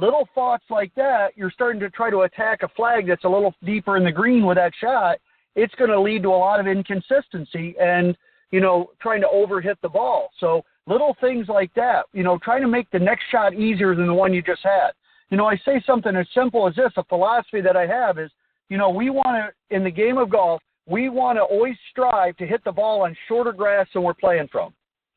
little 0.00 0.28
thoughts 0.34 0.64
like 0.70 0.92
that, 0.96 1.36
you're 1.36 1.50
starting 1.50 1.80
to 1.80 1.90
try 1.90 2.10
to 2.10 2.20
attack 2.20 2.62
a 2.62 2.68
flag 2.68 3.06
that's 3.06 3.24
a 3.24 3.28
little 3.28 3.54
deeper 3.64 3.96
in 3.96 4.04
the 4.04 4.12
green 4.12 4.46
with 4.46 4.56
that 4.56 4.72
shot. 4.80 5.18
It's 5.54 5.74
going 5.74 5.90
to 5.90 6.00
lead 6.00 6.22
to 6.22 6.28
a 6.28 6.36
lot 6.36 6.60
of 6.60 6.66
inconsistency 6.66 7.74
and, 7.80 8.16
you 8.50 8.60
know, 8.60 8.90
trying 9.00 9.20
to 9.20 9.28
overhit 9.28 9.76
the 9.82 9.88
ball. 9.88 10.30
So 10.38 10.64
little 10.86 11.16
things 11.20 11.48
like 11.48 11.72
that, 11.74 12.06
you 12.12 12.22
know, 12.22 12.38
trying 12.42 12.62
to 12.62 12.68
make 12.68 12.90
the 12.90 12.98
next 12.98 13.24
shot 13.30 13.54
easier 13.54 13.94
than 13.94 14.06
the 14.06 14.14
one 14.14 14.32
you 14.32 14.42
just 14.42 14.62
had. 14.62 14.90
You 15.30 15.36
know, 15.36 15.46
I 15.46 15.56
say 15.64 15.82
something 15.86 16.16
as 16.16 16.26
simple 16.34 16.66
as 16.66 16.74
this 16.74 16.92
a 16.96 17.04
philosophy 17.04 17.60
that 17.60 17.76
I 17.76 17.86
have 17.86 18.18
is, 18.18 18.30
you 18.68 18.78
know, 18.78 18.90
we 18.90 19.10
want 19.10 19.36
to, 19.36 19.76
in 19.76 19.84
the 19.84 19.90
game 19.90 20.18
of 20.18 20.30
golf, 20.30 20.62
we 20.86 21.08
want 21.08 21.38
to 21.38 21.42
always 21.42 21.76
strive 21.90 22.36
to 22.38 22.46
hit 22.46 22.64
the 22.64 22.72
ball 22.72 23.02
on 23.02 23.16
shorter 23.28 23.52
grass 23.52 23.86
than 23.94 24.02
we're 24.02 24.14
playing 24.14 24.48
from. 24.50 24.72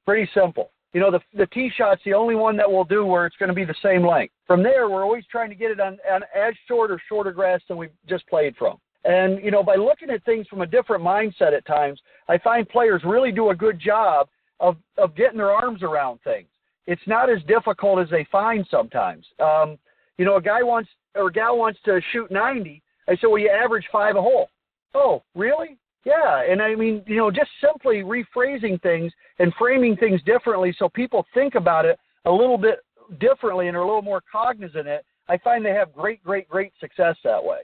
Pretty 0.05 0.29
simple 0.33 0.69
you 0.93 0.99
know, 0.99 1.09
the 1.09 1.19
the 1.35 1.47
tee 1.47 1.71
shot's 1.75 2.01
the 2.05 2.13
only 2.13 2.35
one 2.35 2.55
that 2.57 2.71
we'll 2.71 2.83
do 2.83 3.05
where 3.05 3.25
it's 3.25 3.35
going 3.37 3.49
to 3.49 3.55
be 3.55 3.65
the 3.65 3.75
same 3.83 4.05
length. 4.05 4.33
From 4.45 4.61
there, 4.61 4.89
we're 4.89 5.03
always 5.03 5.25
trying 5.29 5.49
to 5.49 5.55
get 5.55 5.71
it 5.71 5.79
on, 5.79 5.97
on 6.09 6.21
as 6.35 6.53
short 6.67 6.91
or 6.91 7.01
shorter 7.09 7.31
grass 7.31 7.61
than 7.67 7.77
we 7.77 7.89
just 8.07 8.27
played 8.27 8.55
from. 8.55 8.77
And 9.03 9.43
you 9.43 9.51
know, 9.51 9.63
by 9.63 9.75
looking 9.75 10.11
at 10.11 10.23
things 10.23 10.47
from 10.47 10.61
a 10.61 10.67
different 10.67 11.03
mindset 11.03 11.53
at 11.53 11.65
times, 11.65 11.99
I 12.29 12.37
find 12.37 12.69
players 12.69 13.01
really 13.03 13.31
do 13.31 13.49
a 13.49 13.55
good 13.55 13.79
job 13.79 14.29
of 14.63 14.77
of 14.97 15.15
getting 15.15 15.37
their 15.37 15.51
arms 15.51 15.83
around 15.83 16.19
things. 16.23 16.47
It's 16.87 17.01
not 17.05 17.29
as 17.29 17.39
difficult 17.47 17.99
as 17.99 18.09
they 18.09 18.25
find 18.31 18.65
sometimes. 18.71 19.25
Um, 19.39 19.77
you 20.17 20.25
know, 20.25 20.37
a 20.37 20.41
guy 20.41 20.63
wants 20.63 20.89
or 21.15 21.27
a 21.27 21.31
gal 21.31 21.57
wants 21.57 21.79
to 21.85 22.01
shoot 22.11 22.31
90. 22.31 22.81
I 23.07 23.15
said, 23.15 23.27
well, 23.27 23.37
you 23.37 23.49
average 23.49 23.85
five 23.91 24.15
a 24.15 24.21
hole. 24.21 24.49
Oh, 24.93 25.21
really? 25.35 25.77
Yeah, 26.05 26.43
and 26.49 26.61
I 26.61 26.75
mean, 26.75 27.01
you 27.07 27.17
know, 27.17 27.31
just 27.31 27.49
simply 27.61 28.03
rephrasing 28.03 28.81
things 28.81 29.11
and 29.39 29.53
framing 29.57 29.95
things 29.95 30.21
differently 30.23 30.75
so 30.77 30.89
people 30.89 31.25
think 31.33 31.55
about 31.55 31.85
it 31.85 31.97
a 32.25 32.31
little 32.31 32.57
bit 32.57 32.79
differently 33.19 33.67
and 33.67 33.77
are 33.77 33.81
a 33.81 33.85
little 33.85 34.01
more 34.01 34.21
cognizant 34.29 34.81
of 34.81 34.87
it, 34.87 35.05
I 35.29 35.37
find 35.37 35.65
they 35.65 35.71
have 35.71 35.93
great, 35.93 36.21
great, 36.23 36.49
great 36.49 36.73
success 36.79 37.15
that 37.23 37.43
way. 37.43 37.59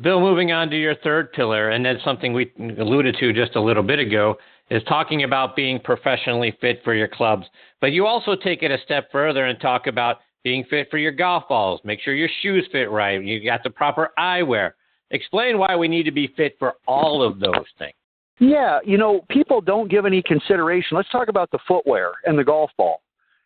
Bill, 0.00 0.20
moving 0.20 0.52
on 0.52 0.70
to 0.70 0.76
your 0.76 0.96
third 0.96 1.32
pillar, 1.32 1.70
and 1.70 1.84
that's 1.84 2.02
something 2.02 2.32
we 2.32 2.50
alluded 2.58 3.16
to 3.20 3.32
just 3.32 3.56
a 3.56 3.60
little 3.60 3.82
bit 3.82 3.98
ago, 3.98 4.36
is 4.70 4.82
talking 4.84 5.24
about 5.24 5.56
being 5.56 5.78
professionally 5.78 6.56
fit 6.60 6.80
for 6.84 6.94
your 6.94 7.08
clubs. 7.08 7.46
But 7.80 7.92
you 7.92 8.06
also 8.06 8.34
take 8.34 8.62
it 8.62 8.70
a 8.70 8.78
step 8.84 9.10
further 9.12 9.46
and 9.46 9.60
talk 9.60 9.86
about 9.86 10.18
being 10.42 10.64
fit 10.68 10.88
for 10.90 10.98
your 10.98 11.12
golf 11.12 11.44
balls. 11.48 11.80
Make 11.84 12.00
sure 12.00 12.14
your 12.14 12.28
shoes 12.42 12.66
fit 12.72 12.90
right. 12.90 13.22
You 13.22 13.44
got 13.44 13.62
the 13.62 13.70
proper 13.70 14.10
eyewear. 14.18 14.72
Explain 15.10 15.58
why 15.58 15.76
we 15.76 15.88
need 15.88 16.04
to 16.04 16.12
be 16.12 16.32
fit 16.36 16.56
for 16.58 16.74
all 16.86 17.22
of 17.22 17.40
those 17.40 17.66
things. 17.78 17.94
Yeah, 18.40 18.80
you 18.84 18.98
know, 18.98 19.24
people 19.30 19.60
don't 19.60 19.90
give 19.90 20.06
any 20.06 20.22
consideration. 20.22 20.96
Let's 20.96 21.10
talk 21.10 21.28
about 21.28 21.50
the 21.50 21.60
footwear 21.68 22.12
and 22.24 22.38
the 22.38 22.44
golf 22.44 22.70
ball 22.76 23.00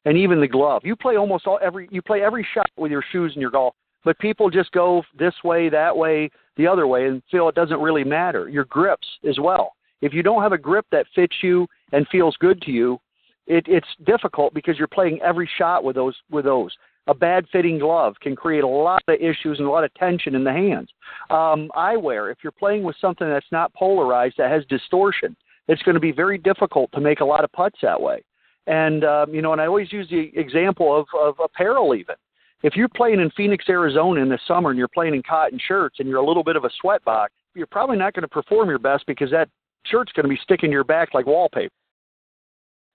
and 0.07 0.17
even 0.17 0.41
the 0.41 0.49
glove. 0.49 0.83
You 0.85 0.97
play 0.97 1.17
almost 1.17 1.47
all 1.47 1.59
every 1.63 1.89
you 1.91 2.01
play 2.01 2.23
every 2.23 2.47
shot 2.55 2.71
with 2.77 2.91
your 2.91 3.05
shoes 3.13 3.33
and 3.35 3.43
your 3.43 3.51
golf, 3.51 3.75
but 4.05 4.19
people 4.19 4.49
just 4.49 4.73
go 4.73 5.03
this 5.19 5.35
way, 5.45 5.69
that 5.69 5.95
way, 5.95 6.31
the 6.57 6.67
other 6.67 6.87
way 6.87 7.07
and 7.07 7.23
feel 7.31 7.49
it 7.49 7.55
doesn't 7.55 7.81
really 7.81 8.05
matter. 8.05 8.49
Your 8.49 8.65
grips 8.65 9.07
as 9.29 9.39
well. 9.39 9.73
If 10.01 10.13
you 10.13 10.23
don't 10.23 10.43
have 10.43 10.53
a 10.53 10.59
grip 10.59 10.87
that 10.93 11.07
fits 11.15 11.37
you 11.43 11.67
and 11.93 12.07
feels 12.09 12.37
good 12.39 12.61
to 12.63 12.71
you, 12.71 12.99
it, 13.47 13.65
it's 13.67 13.89
difficult 14.07 14.55
because 14.55 14.79
you're 14.79 14.87
playing 14.87 15.21
every 15.23 15.49
shot 15.59 15.83
with 15.83 15.97
those 15.97 16.15
with 16.31 16.45
those. 16.45 16.71
a 17.07 17.15
bad 17.15 17.47
fitting 17.51 17.79
glove 17.79 18.15
can 18.21 18.37
create 18.37 18.63
a 18.63 18.69
lot 18.69 19.03
of 19.09 19.15
issues 19.15 19.59
and 19.59 19.67
a 19.67 19.71
lot 19.71 19.85
of 19.85 19.93
tension 19.95 20.35
in 20.35 20.45
the 20.45 20.53
hands. 20.53 20.91
Um, 21.31 21.71
eyewear, 21.75 22.31
if 22.31 22.39
you're 22.43 22.53
playing 22.53 22.83
with 22.83 22.97
something 23.01 23.27
that's 23.27 23.51
not 23.51 23.73
polarized, 23.73 24.35
that 24.37 24.51
has 24.51 24.65
distortion, 24.67 25.35
it's 25.69 25.83
going 25.83 25.95
to 25.95 26.01
be 26.01 26.13
very 26.13 26.37
difficult 26.39 26.93
to 26.93 27.01
make 27.01 27.21
a 27.21 27.25
lot 27.25 27.45
of 27.45 27.53
putts 27.53 27.79
that 27.83 28.01
way. 28.01 28.23
And 28.67 29.05
um, 29.05 29.35
you 29.35 29.41
know, 29.41 29.53
and 29.53 29.61
I 29.61 29.67
always 29.67 29.91
use 29.93 30.09
the 30.11 30.31
example 30.39 30.95
of, 30.99 31.07
of 31.19 31.37
apparel 31.43 31.95
even. 31.95 32.17
If 32.63 32.77
you're 32.77 32.89
playing 32.89 33.21
in 33.21 33.31
Phoenix, 33.31 33.65
Arizona 33.69 34.21
in 34.21 34.29
the 34.29 34.39
summer 34.47 34.71
and 34.71 34.79
you're 34.79 34.89
playing 34.89 35.15
in 35.15 35.23
cotton 35.23 35.59
shirts 35.67 36.01
and 36.01 36.09
you're 36.09 36.19
a 36.19 36.27
little 36.27 36.45
bit 36.45 36.57
of 36.57 36.65
a 36.65 36.71
sweatbox, 36.85 37.29
you're 37.55 37.69
probably 37.69 37.97
not 37.97 38.13
going 38.13 38.23
to 38.23 38.29
perform 38.29 38.69
your 38.69 38.81
best 38.81 39.05
because 39.07 39.31
that 39.31 39.49
shirt's 39.85 40.13
going 40.13 40.25
to 40.25 40.29
be 40.29 40.39
sticking 40.43 40.71
your 40.71 40.85
back 40.85 41.15
like 41.15 41.27
wallpaper. 41.27 41.73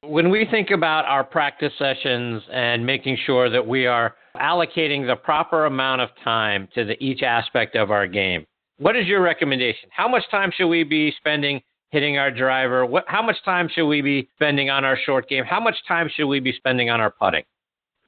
When 0.06 0.30
we 0.30 0.46
think 0.52 0.69
about 0.72 1.06
our 1.06 1.24
practice 1.24 1.72
sessions 1.80 2.43
and 2.52 2.86
making 2.86 3.17
sure 3.26 3.50
that 3.50 3.65
we 3.65 3.86
are 3.86 4.15
allocating 4.36 5.08
the 5.08 5.15
proper 5.15 5.65
amount 5.65 6.02
of 6.02 6.10
time 6.24 6.67
to 6.76 6.84
the, 6.84 7.02
each 7.02 7.24
aspect 7.24 7.76
of 7.76 7.89
our 7.89 8.06
game, 8.06 8.46
what 8.80 8.98
is 8.98 9.08
your 9.08 9.22
recommendation? 9.22 9.89
How 9.91 10.10
much 10.10 10.24
time 10.30 10.52
should 10.54 10.67
we 10.67 10.84
be 10.84 11.13
spending 11.17 11.62
hitting 11.91 12.17
our 12.17 12.32
driver? 12.32 12.86
What, 12.86 13.06
how 13.08 13.22
much 13.22 13.38
time 13.46 13.69
should 13.74 13.88
we 13.88 14.02
be 14.02 14.28
spending 14.36 14.69
on 14.69 14.84
our 14.84 14.98
short 15.06 15.30
game? 15.30 15.46
How 15.46 15.62
much 15.62 15.76
time 15.88 16.10
should 16.13 16.28
we 16.28 16.41
be 16.41 16.52
spending 16.52 16.89
on 16.89 17.00
our 17.00 17.12
putting? 17.12 17.43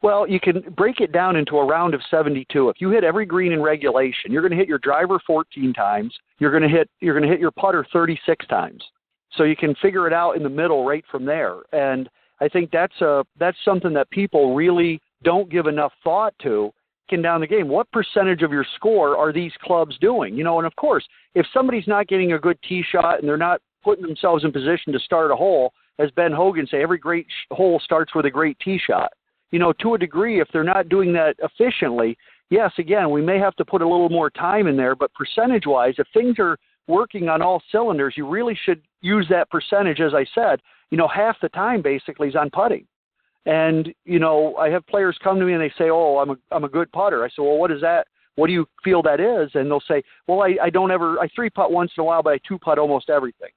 Well, 0.01 0.27
you 0.27 0.39
can 0.39 0.61
break 0.75 0.99
it 0.99 1.11
down 1.11 1.35
into 1.35 1.57
a 1.57 1.65
round 1.65 1.93
of 1.93 2.01
72. 2.11 2.69
If 2.69 2.79
you 2.79 2.89
hit 2.91 3.03
every 3.03 3.25
green 3.25 3.51
in 3.51 3.61
regulation, 3.61 4.31
you're 4.31 4.41
going 4.41 4.51
to 4.51 4.57
hit 4.57 4.67
your 4.67 4.79
driver 4.79 5.19
14 5.25 5.73
times. 5.73 6.15
You're 6.39 6.51
going 6.51 6.63
to 6.63 6.69
hit 6.69 6.89
you're 6.99 7.17
going 7.17 7.27
to 7.27 7.29
hit 7.29 7.39
your 7.39 7.51
putter 7.51 7.85
36 7.91 8.45
times. 8.47 8.83
So 9.33 9.43
you 9.43 9.55
can 9.55 9.75
figure 9.81 10.07
it 10.07 10.13
out 10.13 10.33
in 10.33 10.43
the 10.43 10.49
middle 10.49 10.85
right 10.85 11.03
from 11.09 11.25
there. 11.25 11.57
And 11.71 12.09
I 12.39 12.47
think 12.47 12.69
that's 12.71 12.99
a 13.01 13.25
that's 13.39 13.57
something 13.65 13.93
that 13.93 14.09
people 14.11 14.53
really 14.55 15.01
don't 15.23 15.49
give 15.49 15.65
enough 15.67 15.93
thought 16.03 16.33
to 16.43 16.71
in 17.09 17.21
down 17.21 17.41
the 17.41 17.47
game. 17.47 17.67
What 17.67 17.91
percentage 17.91 18.41
of 18.41 18.51
your 18.51 18.65
score 18.75 19.17
are 19.17 19.31
these 19.31 19.51
clubs 19.61 19.97
doing? 19.99 20.35
You 20.35 20.43
know, 20.43 20.57
and 20.57 20.67
of 20.67 20.75
course, 20.75 21.05
if 21.35 21.45
somebody's 21.53 21.87
not 21.87 22.07
getting 22.07 22.33
a 22.33 22.39
good 22.39 22.57
tee 22.67 22.83
shot 22.89 23.19
and 23.19 23.27
they're 23.27 23.37
not 23.37 23.61
putting 23.83 24.05
themselves 24.05 24.43
in 24.43 24.51
position 24.51 24.91
to 24.93 24.99
start 24.99 25.31
a 25.31 25.35
hole, 25.35 25.73
as 25.99 26.09
Ben 26.11 26.31
Hogan 26.31 26.67
say, 26.67 26.81
every 26.81 26.97
great 26.97 27.27
hole 27.51 27.79
starts 27.83 28.15
with 28.15 28.25
a 28.25 28.31
great 28.31 28.57
tee 28.59 28.79
shot. 28.85 29.11
You 29.55 29.59
know, 29.59 29.71
to 29.71 29.93
a 29.93 29.97
degree, 29.97 30.41
if 30.41 30.49
they're 30.51 30.65
not 30.65 30.89
doing 30.89 31.13
that 31.13 31.37
efficiently, 31.41 32.17
yes, 32.49 32.73
again, 32.77 33.09
we 33.09 33.21
may 33.21 33.39
have 33.39 33.55
to 33.55 33.63
put 33.63 33.81
a 33.81 33.87
little 33.87 34.09
more 34.09 34.29
time 34.29 34.67
in 34.67 34.75
there. 34.75 34.95
But 34.97 35.13
percentage-wise, 35.13 35.93
if 35.97 36.07
things 36.13 36.35
are 36.39 36.57
working 36.87 37.29
on 37.29 37.41
all 37.41 37.63
cylinders, 37.71 38.15
you 38.17 38.27
really 38.27 38.59
should 38.65 38.81
use 38.99 39.25
that 39.29 39.49
percentage. 39.49 40.01
As 40.01 40.13
I 40.13 40.25
said, 40.35 40.59
you 40.91 40.97
know, 40.97 41.07
half 41.07 41.37
the 41.41 41.47
time 41.47 41.81
basically 41.81 42.27
is 42.27 42.35
on 42.35 42.49
putting. 42.49 42.85
And 43.45 43.93
you 44.03 44.19
know, 44.19 44.57
I 44.57 44.67
have 44.71 44.85
players 44.87 45.17
come 45.23 45.39
to 45.39 45.45
me 45.45 45.53
and 45.53 45.61
they 45.61 45.71
say, 45.77 45.89
"Oh, 45.89 46.17
I'm 46.17 46.31
a 46.31 46.35
I'm 46.51 46.65
a 46.65 46.69
good 46.77 46.91
putter." 46.91 47.23
I 47.23 47.29
say, 47.29 47.35
"Well, 47.37 47.57
what 47.57 47.71
is 47.71 47.79
that? 47.79 48.07
What 48.35 48.47
do 48.47 48.53
you 48.53 48.67
feel 48.83 49.01
that 49.03 49.21
is?" 49.21 49.51
And 49.53 49.71
they'll 49.71 49.79
say, 49.87 50.03
"Well, 50.27 50.41
I, 50.41 50.57
I 50.63 50.69
don't 50.69 50.91
ever 50.91 51.17
I 51.21 51.29
three 51.33 51.49
putt 51.49 51.71
once 51.71 51.93
in 51.97 52.01
a 52.01 52.03
while, 52.03 52.21
but 52.21 52.33
I 52.33 52.39
two 52.45 52.59
putt 52.59 52.77
almost 52.77 53.09
everything." 53.09 53.51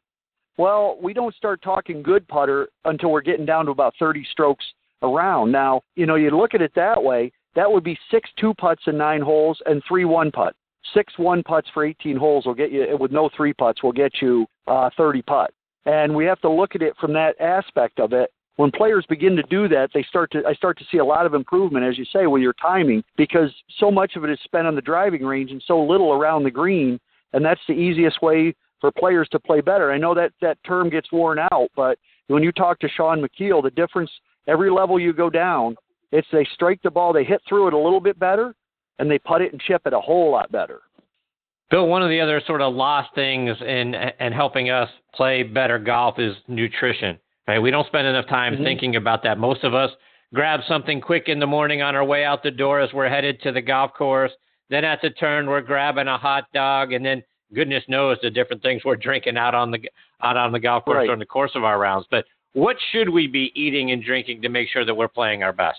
Well, 0.59 0.97
we 1.03 1.13
don't 1.13 1.35
start 1.35 1.61
talking 1.61 2.05
good 2.05 2.29
putter 2.29 2.69
until 2.85 3.11
we're 3.11 3.21
getting 3.21 3.47
down 3.47 3.65
to 3.65 3.73
about 3.73 3.95
30 3.99 4.25
strokes 4.31 4.65
around. 5.03 5.53
Now, 5.53 5.83
you 5.97 6.07
know, 6.07 6.17
you 6.17 6.31
look 6.31 6.55
at 6.55 6.63
it 6.63 6.73
that 6.75 7.03
way, 7.03 7.33
that 7.55 7.71
would 7.71 7.85
be 7.85 7.99
six 8.11 8.29
two 8.39 8.55
putts 8.55 8.83
in 8.87 8.97
nine 8.97 9.21
holes 9.21 9.59
and 9.67 9.83
three 9.87 10.05
one 10.05 10.31
putt. 10.31 10.55
Six 10.95 11.13
one 11.19 11.43
putts 11.43 11.69
for 11.75 11.85
18 11.85 12.17
holes 12.17 12.47
will 12.47 12.55
get 12.55 12.71
you, 12.71 12.97
with 12.99 13.13
no 13.13 13.29
three 13.37 13.53
putts, 13.53 13.83
will 13.83 13.93
get 13.93 14.13
you 14.23 14.47
uh, 14.67 14.91
30 14.97 15.23
putt. 15.23 15.51
And 15.85 16.15
we 16.15 16.25
have 16.25 16.41
to 16.41 16.51
look 16.51 16.75
at 16.75 16.83
it 16.83 16.95
from 17.01 17.13
that 17.15 17.39
aspect 17.41 17.99
of 18.01 18.13
it 18.13 18.31
when 18.59 18.73
players 18.73 19.07
begin 19.09 19.37
to 19.37 19.43
do 19.45 19.69
that, 19.69 19.91
they 19.95 20.03
start 20.03 20.33
to 20.33 20.43
I 20.45 20.53
start 20.53 20.77
to 20.79 20.85
see 20.91 20.99
a 20.99 21.05
lot 21.05 21.27
of 21.27 21.35
improvement, 21.35 21.87
as 21.87 21.97
you 21.97 22.05
say, 22.13 22.27
with 22.27 22.43
your 22.43 22.55
timing, 22.55 23.05
because 23.17 23.51
so 23.79 23.89
much 23.89 24.17
of 24.17 24.25
it 24.25 24.31
is 24.31 24.39
spent 24.43 24.67
on 24.67 24.75
the 24.75 24.83
driving 24.83 25.25
range 25.25 25.53
and 25.53 25.63
so 25.65 25.81
little 25.81 26.13
around 26.13 26.43
the 26.43 26.51
green, 26.51 26.99
and 27.33 27.45
that's 27.45 27.61
the 27.69 27.75
easiest 27.75 28.21
way 28.21 28.53
for 28.81 28.91
players 28.91 29.29
to 29.31 29.39
play 29.39 29.61
better. 29.61 29.93
I 29.93 29.99
know 29.99 30.13
that 30.15 30.33
that 30.41 30.59
term 30.67 30.91
gets 30.91 31.13
worn 31.13 31.39
out, 31.53 31.69
but 31.77 31.99
when 32.27 32.43
you 32.43 32.51
talk 32.51 32.81
to 32.81 32.89
Shaun 32.89 33.23
Micheel, 33.23 33.63
the 33.63 33.71
difference 33.71 34.11
every 34.49 34.71
level 34.71 34.99
you 34.99 35.13
go 35.13 35.31
down, 35.31 35.77
it's 36.11 36.27
they 36.33 36.47
strike 36.55 36.81
the 36.83 36.91
ball, 36.91 37.13
they 37.13 37.25
hit 37.25 37.41
through 37.49 37.69
it 37.69 37.75
a 37.75 37.79
little 37.79 38.01
bit 38.01 38.19
better, 38.19 38.55
and 38.99 39.11
they 39.11 39.19
putt 39.19 39.43
it 39.43 39.53
and 39.53 39.61
chip 39.61 39.83
it 39.87 39.93
a 39.93 40.01
whole 40.01 40.33
lot 40.33 40.51
better. 40.51 40.81
Bill, 41.71 41.87
one 41.87 42.03
of 42.03 42.09
the 42.09 42.21
other 42.21 42.41
sort 42.47 42.63
of 42.63 42.75
lost 42.75 43.15
things 43.15 43.57
in 43.61 43.95
and 43.95 44.33
helping 44.33 44.71
us 44.71 44.89
play 45.15 45.43
better 45.43 45.79
golf 45.79 46.19
is 46.19 46.35
nutrition. 46.49 47.19
Right? 47.47 47.59
We 47.59 47.71
don't 47.71 47.87
spend 47.87 48.07
enough 48.07 48.27
time 48.29 48.55
mm-hmm. 48.55 48.65
thinking 48.65 48.97
about 48.97 49.23
that. 49.25 49.39
Most 49.39 49.65
of 49.65 49.75
us 49.75 49.91
grab 50.35 50.61
something 50.67 51.01
quick 51.01 51.25
in 51.29 51.39
the 51.39 51.47
morning 51.47 51.83
on 51.83 51.95
our 51.95 52.05
way 52.05 52.25
out 52.25 52.43
the 52.43 52.51
door 52.51 52.81
as 52.81 52.93
we're 52.93 53.09
headed 53.09 53.41
to 53.43 53.53
the 53.53 53.61
golf 53.61 53.93
course. 53.95 54.33
Then 54.71 54.85
at 54.85 55.01
the 55.03 55.11
turn, 55.11 55.47
we're 55.47 55.63
grabbing 55.63 56.09
a 56.09 56.19
hot 56.19 56.45
dog, 56.53 56.93
and 56.93 57.05
then 57.05 57.23
goodness 57.55 57.85
knows 57.89 58.19
the 58.23 58.31
different 58.31 58.63
things 58.63 58.83
we're 58.85 58.97
drinking 58.97 59.37
out 59.37 59.55
on 59.55 59.71
the 59.71 59.79
out 60.23 60.37
on 60.37 60.53
the 60.53 60.61
golf 60.61 60.85
course 60.85 60.97
right. 60.97 61.07
during 61.07 61.21
the 61.21 61.27
course 61.27 61.53
of 61.55 61.65
our 61.65 61.79
rounds. 61.79 62.07
But 62.11 62.25
what 62.53 62.77
should 62.93 63.09
we 63.09 63.27
be 63.27 63.53
eating 63.55 63.91
and 63.93 64.03
drinking 64.03 64.43
to 64.43 64.49
make 64.49 64.69
sure 64.69 64.85
that 64.85 64.95
we're 64.95 65.09
playing 65.09 65.43
our 65.43 65.53
best? 65.53 65.79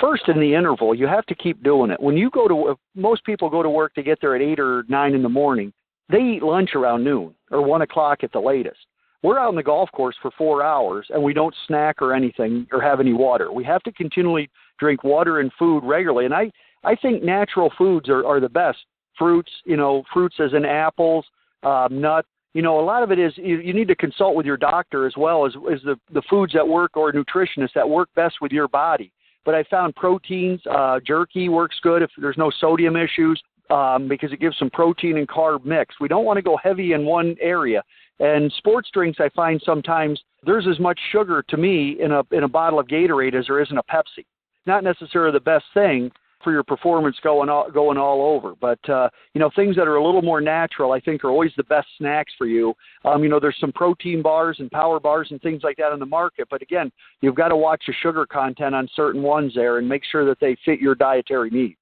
First, 0.00 0.28
in 0.28 0.38
the 0.38 0.54
interval, 0.54 0.94
you 0.94 1.06
have 1.06 1.24
to 1.26 1.34
keep 1.34 1.62
doing 1.62 1.90
it. 1.90 2.00
When 2.00 2.16
you 2.16 2.30
go 2.30 2.46
to 2.46 2.78
most 2.94 3.24
people 3.24 3.48
go 3.48 3.62
to 3.62 3.70
work 3.70 3.94
to 3.94 4.02
get 4.02 4.18
there 4.20 4.36
at 4.36 4.42
eight 4.42 4.60
or 4.60 4.84
nine 4.88 5.14
in 5.14 5.22
the 5.22 5.28
morning. 5.28 5.72
They 6.10 6.20
eat 6.20 6.42
lunch 6.42 6.70
around 6.74 7.04
noon 7.04 7.34
or 7.50 7.62
one 7.62 7.82
o'clock 7.82 8.24
at 8.24 8.32
the 8.32 8.40
latest 8.40 8.78
we're 9.22 9.38
out 9.38 9.48
on 9.48 9.56
the 9.56 9.62
golf 9.62 9.90
course 9.92 10.16
for 10.22 10.30
four 10.38 10.62
hours 10.62 11.06
and 11.10 11.22
we 11.22 11.32
don't 11.32 11.54
snack 11.66 12.00
or 12.00 12.14
anything 12.14 12.66
or 12.72 12.80
have 12.80 13.00
any 13.00 13.12
water. 13.12 13.52
We 13.52 13.64
have 13.64 13.82
to 13.82 13.92
continually 13.92 14.48
drink 14.78 15.02
water 15.02 15.40
and 15.40 15.50
food 15.58 15.82
regularly. 15.84 16.24
And 16.24 16.34
I, 16.34 16.50
I 16.84 16.94
think 16.94 17.22
natural 17.22 17.72
foods 17.76 18.08
are, 18.08 18.24
are 18.24 18.40
the 18.40 18.48
best. 18.48 18.78
Fruits, 19.18 19.50
you 19.64 19.76
know, 19.76 20.04
fruits 20.12 20.36
as 20.38 20.52
in 20.54 20.64
apples, 20.64 21.24
um, 21.64 22.00
nuts. 22.00 22.28
You 22.54 22.62
know, 22.62 22.80
a 22.80 22.82
lot 22.82 23.02
of 23.02 23.12
it 23.12 23.18
is 23.18 23.32
you, 23.36 23.60
you 23.60 23.74
need 23.74 23.88
to 23.88 23.94
consult 23.94 24.34
with 24.34 24.46
your 24.46 24.56
doctor 24.56 25.06
as 25.06 25.14
well 25.16 25.46
as, 25.46 25.52
as 25.72 25.80
the, 25.82 25.96
the 26.12 26.22
foods 26.28 26.52
that 26.54 26.66
work 26.66 26.96
or 26.96 27.12
nutritionists 27.12 27.74
that 27.74 27.88
work 27.88 28.08
best 28.14 28.36
with 28.40 28.52
your 28.52 28.68
body. 28.68 29.12
But 29.44 29.54
I 29.54 29.64
found 29.64 29.94
proteins, 29.96 30.60
uh, 30.70 31.00
jerky 31.06 31.48
works 31.48 31.76
good 31.82 32.02
if 32.02 32.10
there's 32.18 32.38
no 32.38 32.50
sodium 32.60 32.96
issues 32.96 33.40
um, 33.70 34.08
because 34.08 34.32
it 34.32 34.40
gives 34.40 34.58
some 34.58 34.70
protein 34.70 35.18
and 35.18 35.28
carb 35.28 35.64
mix. 35.64 35.94
We 36.00 36.08
don't 36.08 36.24
want 36.24 36.38
to 36.38 36.42
go 36.42 36.56
heavy 36.62 36.92
in 36.92 37.04
one 37.04 37.36
area. 37.40 37.82
And 38.20 38.52
sports 38.58 38.90
drinks, 38.92 39.20
I 39.20 39.28
find 39.30 39.60
sometimes 39.64 40.20
there's 40.44 40.66
as 40.66 40.80
much 40.80 40.98
sugar 41.12 41.44
to 41.48 41.56
me 41.56 41.96
in 42.00 42.12
a 42.12 42.22
in 42.32 42.44
a 42.44 42.48
bottle 42.48 42.78
of 42.78 42.86
Gatorade 42.88 43.34
as 43.34 43.46
there 43.46 43.60
is 43.60 43.70
in 43.70 43.78
a 43.78 43.82
Pepsi. 43.82 44.26
Not 44.66 44.84
necessarily 44.84 45.32
the 45.32 45.40
best 45.40 45.64
thing 45.72 46.10
for 46.42 46.52
your 46.52 46.62
performance 46.62 47.16
going 47.22 47.48
all, 47.48 47.70
going 47.70 47.98
all 47.98 48.34
over, 48.34 48.54
but 48.60 48.78
uh, 48.88 49.08
you 49.34 49.40
know 49.40 49.50
things 49.54 49.76
that 49.76 49.88
are 49.88 49.96
a 49.96 50.04
little 50.04 50.22
more 50.22 50.40
natural, 50.40 50.92
I 50.92 51.00
think, 51.00 51.24
are 51.24 51.30
always 51.30 51.52
the 51.56 51.64
best 51.64 51.88
snacks 51.98 52.32
for 52.38 52.46
you. 52.46 52.74
Um, 53.04 53.22
you 53.22 53.28
know, 53.28 53.40
there's 53.40 53.56
some 53.60 53.72
protein 53.72 54.22
bars 54.22 54.56
and 54.60 54.70
power 54.70 55.00
bars 55.00 55.28
and 55.30 55.40
things 55.42 55.62
like 55.62 55.76
that 55.78 55.92
on 55.92 55.98
the 55.98 56.06
market, 56.06 56.48
but 56.50 56.62
again, 56.62 56.90
you've 57.20 57.34
got 57.34 57.48
to 57.48 57.56
watch 57.56 57.82
the 57.86 57.94
sugar 58.02 58.26
content 58.26 58.74
on 58.74 58.88
certain 58.94 59.22
ones 59.22 59.52
there 59.54 59.78
and 59.78 59.88
make 59.88 60.02
sure 60.10 60.24
that 60.26 60.38
they 60.40 60.56
fit 60.64 60.80
your 60.80 60.94
dietary 60.94 61.50
needs. 61.50 61.76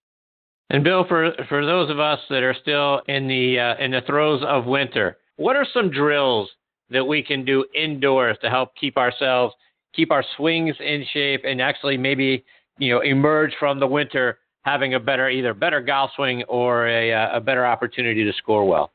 And 0.70 0.82
Bill, 0.82 1.04
for 1.06 1.32
for 1.48 1.64
those 1.64 1.90
of 1.90 2.00
us 2.00 2.18
that 2.28 2.42
are 2.42 2.56
still 2.60 3.00
in 3.06 3.28
the 3.28 3.58
uh, 3.58 3.82
in 3.82 3.92
the 3.92 4.00
throes 4.06 4.42
of 4.46 4.66
winter, 4.66 5.18
what 5.36 5.54
are 5.54 5.66
some 5.72 5.90
drills 5.90 6.50
that 6.90 7.04
we 7.04 7.22
can 7.22 7.44
do 7.44 7.64
indoors 7.74 8.36
to 8.42 8.50
help 8.50 8.74
keep 8.76 8.96
ourselves, 8.96 9.54
keep 9.94 10.10
our 10.10 10.24
swings 10.36 10.74
in 10.80 11.04
shape, 11.12 11.42
and 11.44 11.60
actually 11.60 11.96
maybe 11.96 12.44
you 12.78 12.92
know 12.92 13.00
emerge 13.00 13.52
from 13.58 13.78
the 13.78 13.86
winter 13.86 14.38
having 14.66 14.94
a 14.94 15.00
better 15.00 15.30
either 15.30 15.54
better 15.54 15.80
golf 15.80 16.10
swing 16.16 16.42
or 16.48 16.88
a, 16.88 17.36
a 17.36 17.40
better 17.40 17.64
opportunity 17.64 18.24
to 18.24 18.32
score 18.34 18.66
well? 18.66 18.90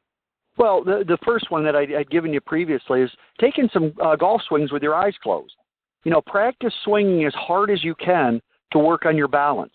Well, 0.58 0.84
the 0.84 1.04
the 1.08 1.18
first 1.26 1.50
one 1.50 1.64
that 1.64 1.76
I, 1.76 1.86
would 1.98 2.12
given 2.12 2.34
you 2.34 2.42
previously 2.42 3.02
is 3.02 3.10
taking 3.40 3.70
some 3.74 3.94
uh, 4.04 4.16
golf 4.18 4.42
swings 4.48 4.72
with 4.72 4.84
your 4.84 4.94
eyes 4.94 5.14
closed. 5.24 5.56
You 6.04 6.12
know, 6.12 6.22
practice 6.22 6.74
swinging 6.84 7.26
as 7.26 7.34
hard 7.34 7.72
as 7.72 7.84
you 7.84 7.96
can 7.96 8.42
to 8.74 8.80
work 8.80 9.06
on 9.06 9.16
your 9.16 9.30
balance. 9.30 9.74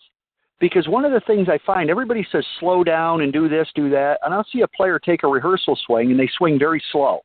Because 0.59 0.87
one 0.87 1.05
of 1.05 1.11
the 1.11 1.21
things 1.21 1.47
I 1.49 1.59
find, 1.65 1.89
everybody 1.89 2.25
says 2.31 2.43
slow 2.59 2.83
down 2.83 3.21
and 3.21 3.31
do 3.31 3.47
this, 3.47 3.67
do 3.75 3.89
that, 3.91 4.19
and 4.23 4.33
I'll 4.33 4.45
see 4.51 4.61
a 4.61 4.67
player 4.67 4.97
take 4.99 5.23
a 5.23 5.27
rehearsal 5.27 5.77
swing 5.85 6.09
and 6.11 6.19
they 6.19 6.29
swing 6.37 6.57
very 6.57 6.81
slow, 6.91 7.19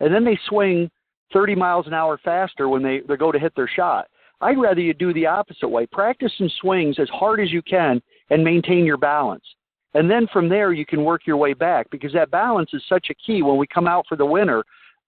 and 0.00 0.14
then 0.14 0.24
they 0.24 0.38
swing 0.48 0.90
30 1.32 1.54
miles 1.56 1.86
an 1.86 1.94
hour 1.94 2.18
faster 2.24 2.68
when 2.68 2.82
they, 2.82 3.00
they 3.08 3.16
go 3.16 3.32
to 3.32 3.38
hit 3.38 3.52
their 3.56 3.68
shot. 3.68 4.06
I'd 4.40 4.58
rather 4.58 4.80
you 4.80 4.94
do 4.94 5.12
the 5.14 5.26
opposite 5.26 5.68
way. 5.68 5.86
Practice 5.86 6.32
some 6.36 6.50
swings 6.60 6.98
as 7.00 7.08
hard 7.08 7.40
as 7.40 7.50
you 7.50 7.62
can 7.62 8.00
and 8.30 8.42
maintain 8.42 8.84
your 8.84 8.96
balance. 8.96 9.44
And 9.94 10.10
then 10.10 10.26
from 10.32 10.48
there, 10.48 10.72
you 10.72 10.84
can 10.84 11.04
work 11.04 11.26
your 11.26 11.36
way 11.36 11.54
back 11.54 11.88
because 11.90 12.12
that 12.12 12.30
balance 12.30 12.70
is 12.72 12.82
such 12.88 13.08
a 13.10 13.14
key 13.14 13.42
when 13.42 13.56
we 13.56 13.66
come 13.66 13.86
out 13.86 14.04
for 14.08 14.16
the 14.16 14.26
winter. 14.26 14.64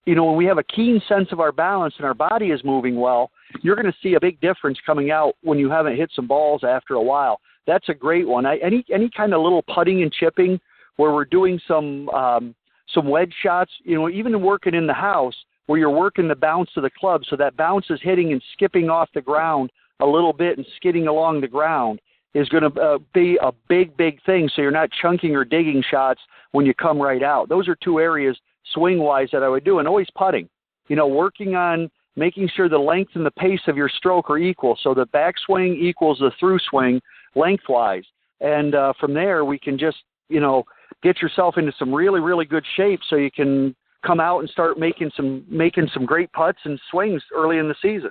You 0.06 0.14
know, 0.14 0.24
when 0.24 0.36
we 0.36 0.46
have 0.46 0.58
a 0.58 0.62
keen 0.62 1.02
sense 1.08 1.28
of 1.32 1.40
our 1.40 1.52
balance 1.52 1.94
and 1.98 2.06
our 2.06 2.14
body 2.14 2.46
is 2.46 2.64
moving 2.64 2.98
well, 2.98 3.30
you're 3.60 3.76
going 3.76 3.86
to 3.86 3.98
see 4.02 4.14
a 4.14 4.20
big 4.20 4.40
difference 4.40 4.78
coming 4.86 5.10
out 5.10 5.34
when 5.42 5.58
you 5.58 5.68
haven't 5.68 5.96
hit 5.96 6.10
some 6.14 6.26
balls 6.26 6.62
after 6.64 6.94
a 6.94 7.02
while 7.02 7.40
that's 7.68 7.88
a 7.90 7.94
great 7.94 8.26
one. 8.26 8.46
I, 8.46 8.56
any 8.56 8.84
any 8.92 9.10
kind 9.14 9.34
of 9.34 9.42
little 9.42 9.62
putting 9.62 10.02
and 10.02 10.12
chipping 10.12 10.58
where 10.96 11.12
we're 11.12 11.26
doing 11.26 11.60
some 11.68 12.08
um, 12.08 12.54
some 12.92 13.08
wedge 13.08 13.32
shots. 13.42 13.70
You 13.84 13.94
know, 13.96 14.08
even 14.08 14.40
working 14.40 14.74
in 14.74 14.88
the 14.88 14.94
house 14.94 15.34
where 15.66 15.78
you're 15.78 15.90
working 15.90 16.26
the 16.26 16.34
bounce 16.34 16.70
of 16.76 16.82
the 16.82 16.90
club, 16.98 17.22
so 17.28 17.36
that 17.36 17.56
bounce 17.56 17.84
is 17.90 18.00
hitting 18.02 18.32
and 18.32 18.42
skipping 18.54 18.88
off 18.88 19.10
the 19.14 19.20
ground 19.20 19.70
a 20.00 20.06
little 20.06 20.32
bit 20.32 20.56
and 20.56 20.66
skidding 20.76 21.06
along 21.06 21.42
the 21.42 21.48
ground. 21.48 22.00
Is 22.34 22.48
going 22.48 22.70
to 22.70 22.80
uh, 22.80 22.98
be 23.14 23.38
a 23.42 23.52
big, 23.68 23.96
big 23.96 24.22
thing. 24.24 24.48
So 24.54 24.62
you're 24.62 24.70
not 24.70 24.90
chunking 25.02 25.34
or 25.34 25.44
digging 25.44 25.82
shots 25.88 26.20
when 26.52 26.66
you 26.66 26.74
come 26.74 27.00
right 27.00 27.22
out. 27.22 27.48
Those 27.48 27.68
are 27.68 27.76
two 27.82 28.00
areas 28.00 28.38
swing 28.74 28.98
wise 28.98 29.28
that 29.32 29.42
I 29.42 29.48
would 29.48 29.64
do, 29.64 29.78
and 29.78 29.88
always 29.88 30.08
putting. 30.14 30.48
You 30.88 30.96
know, 30.96 31.06
working 31.06 31.54
on 31.54 31.90
making 32.16 32.50
sure 32.54 32.68
the 32.68 32.78
length 32.78 33.12
and 33.14 33.24
the 33.24 33.30
pace 33.30 33.60
of 33.66 33.76
your 33.76 33.88
stroke 33.88 34.30
are 34.30 34.38
equal, 34.38 34.78
so 34.82 34.94
the 34.94 35.06
backswing 35.06 35.76
equals 35.76 36.18
the 36.18 36.32
through 36.38 36.58
swing 36.68 37.00
lengthwise, 37.34 38.04
and 38.40 38.74
uh, 38.74 38.92
from 38.98 39.14
there 39.14 39.44
we 39.44 39.58
can 39.58 39.78
just 39.78 39.98
you 40.28 40.40
know 40.40 40.64
get 41.02 41.22
yourself 41.22 41.56
into 41.58 41.72
some 41.78 41.94
really, 41.94 42.20
really 42.20 42.44
good 42.44 42.64
shape 42.76 43.00
so 43.08 43.16
you 43.16 43.30
can 43.30 43.74
come 44.04 44.20
out 44.20 44.40
and 44.40 44.48
start 44.50 44.78
making 44.78 45.10
some 45.16 45.44
making 45.48 45.88
some 45.92 46.06
great 46.06 46.32
putts 46.32 46.58
and 46.64 46.80
swings 46.90 47.22
early 47.34 47.58
in 47.58 47.68
the 47.68 47.74
season. 47.82 48.10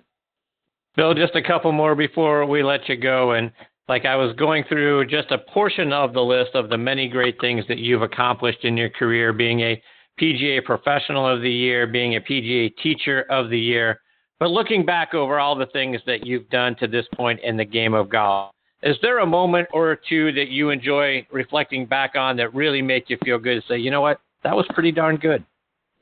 Bill, 0.95 1.13
just 1.13 1.36
a 1.36 1.43
couple 1.43 1.71
more 1.71 1.95
before 1.95 2.45
we 2.45 2.63
let 2.63 2.89
you 2.89 2.97
go. 2.97 3.32
And 3.34 3.51
like 3.88 4.06
I 4.06 4.15
was 4.15 4.36
going 4.36 4.63
through 4.67 5.06
just 5.08 5.32
a 5.32 5.38
portion 5.38 5.93
of 5.93 6.13
the 6.13 6.21
list 6.21 6.52
of 6.56 6.69
the 6.69 6.78
many 6.78 7.08
great 7.08 7.39
things 7.39 7.65
that 7.67 7.78
you've 7.78 8.02
accomplished 8.02 8.63
in 8.65 8.76
your 8.76 8.89
career, 8.89 9.32
being 9.32 9.62
a 9.62 9.82
PGA 10.19 10.63
Professional 10.63 11.28
of 11.28 11.41
the 11.41 11.52
Year, 11.52 11.88
being 11.88 12.15
a 12.15 12.21
PGA 12.21 12.73
Teacher 12.82 13.26
of 13.30 13.50
the 13.50 13.60
Year. 13.60 14.02
But 14.39 14.52
looking 14.52 14.86
back 14.86 15.13
over 15.13 15.39
all 15.39 15.56
the 15.56 15.67
things 15.67 16.02
that 16.06 16.26
you've 16.26 16.50
done 16.50 16.76
to 16.80 16.88
this 16.88 17.06
point 17.15 17.39
in 17.41 17.58
the 17.58 17.65
game 17.65 17.93
of 17.93 18.10
golf, 18.10 18.52
is 18.84 18.95
there 19.02 19.19
a 19.19 19.26
moment 19.26 19.67
or 19.73 19.97
two 20.08 20.32
that 20.34 20.50
you 20.50 20.69
enjoy 20.69 21.26
reflecting 21.32 21.86
back 21.86 22.15
on 22.15 22.38
that 22.38 22.54
really 22.54 22.82
make 22.82 23.10
you 23.10 23.17
feel 23.23 23.39
good? 23.39 23.62
To 23.62 23.67
say, 23.67 23.78
you 23.78 23.89
know 23.89 24.02
what, 24.02 24.19
that 24.43 24.56
was 24.56 24.65
pretty 24.73 24.91
darn 24.91 25.17
good. 25.17 25.43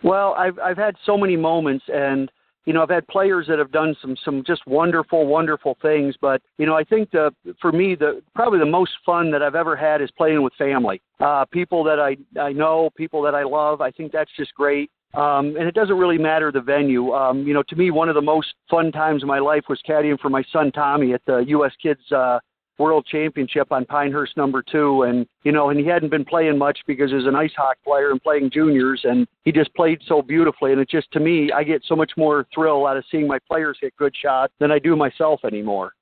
Well, 0.04 0.34
I've 0.34 0.60
I've 0.60 0.78
had 0.78 0.96
so 1.06 1.18
many 1.18 1.38
moments, 1.38 1.86
and 1.88 2.30
you 2.66 2.74
know 2.74 2.84
I've 2.84 2.90
had 2.90 3.08
players 3.08 3.48
that 3.48 3.60
have 3.60 3.72
done 3.72 3.96
some 4.02 4.16
some 4.24 4.44
just 4.46 4.66
wonderful, 4.68 5.26
wonderful 5.26 5.78
things. 5.82 6.16
But 6.20 6.42
you 6.58 6.66
know 6.66 6.76
I 6.76 6.84
think 6.84 7.12
the 7.12 7.34
for 7.62 7.72
me 7.72 7.96
the 7.96 8.22
probably 8.34 8.60
the 8.60 8.66
most 8.66 8.92
fun 9.06 9.32
that 9.32 9.42
I've 9.42 9.56
ever 9.56 9.76
had 9.76 10.02
is 10.02 10.10
playing 10.18 10.42
with 10.42 10.54
family, 10.58 11.02
uh, 11.20 11.46
people 11.46 11.84
that 11.86 12.00
I 12.00 12.18
I 12.40 12.52
know, 12.52 12.90
people 12.96 13.22
that 13.24 13.36
I 13.36 13.44
love. 13.44 13.82
I 13.82 13.92
think 13.92 14.12
that's 14.12 14.32
just 14.38 14.54
great. 14.54 14.90
Um, 15.14 15.56
and 15.58 15.66
it 15.66 15.74
doesn't 15.74 15.98
really 15.98 16.18
matter 16.18 16.52
the 16.52 16.60
venue. 16.60 17.14
Um, 17.14 17.48
you 17.48 17.54
know, 17.54 17.64
to 17.70 17.76
me, 17.78 17.90
one 17.90 18.10
of 18.10 18.16
the 18.16 18.22
most 18.22 18.54
fun 18.70 18.92
times 18.92 19.24
of 19.24 19.28
my 19.28 19.40
life 19.40 19.64
was 19.70 19.80
caddying 19.88 20.20
for 20.20 20.30
my 20.30 20.44
son 20.52 20.74
Tommy 20.74 21.14
at 21.14 21.22
the 21.26 21.38
U.S. 21.48 21.72
Kids 21.82 22.02
uh, 22.12 22.40
World 22.78 23.06
Championship 23.10 23.72
on 23.72 23.86
Pinehurst 23.86 24.36
number 24.38 24.62
two, 24.62 25.04
and 25.04 25.26
you 25.44 25.52
know, 25.52 25.70
and 25.70 25.80
he 25.80 25.86
hadn't 25.86 26.10
been 26.10 26.26
playing 26.26 26.58
much 26.58 26.80
because 26.88 27.10
he 27.10 27.16
was 27.16 27.26
an 27.26 27.36
ice 27.36 27.54
hockey 27.56 27.80
player 27.86 28.12
and 28.12 28.22
playing 28.22 28.52
juniors, 28.52 29.02
and 29.04 29.28
he 29.44 29.52
just 29.52 29.74
played 29.76 30.02
so 30.08 30.22
beautifully. 30.22 30.72
And 30.72 30.82
it 30.82 30.90
just 30.90 31.12
to 31.14 31.20
me, 31.20 31.52
I 31.52 31.64
get 31.64 31.84
so 31.88 31.96
much 31.96 32.12
more 32.18 32.46
thrill 32.54 32.86
out 32.88 32.98
of 32.98 33.06
seeing 33.10 33.28
my 33.28 33.40
players 33.50 33.78
hit 33.82 33.96
good 33.98 34.14
shots 34.16 34.54
than 34.60 34.72
I 34.72 34.80
do 34.80 34.96
myself 34.96 35.42
anymore. 35.46 35.94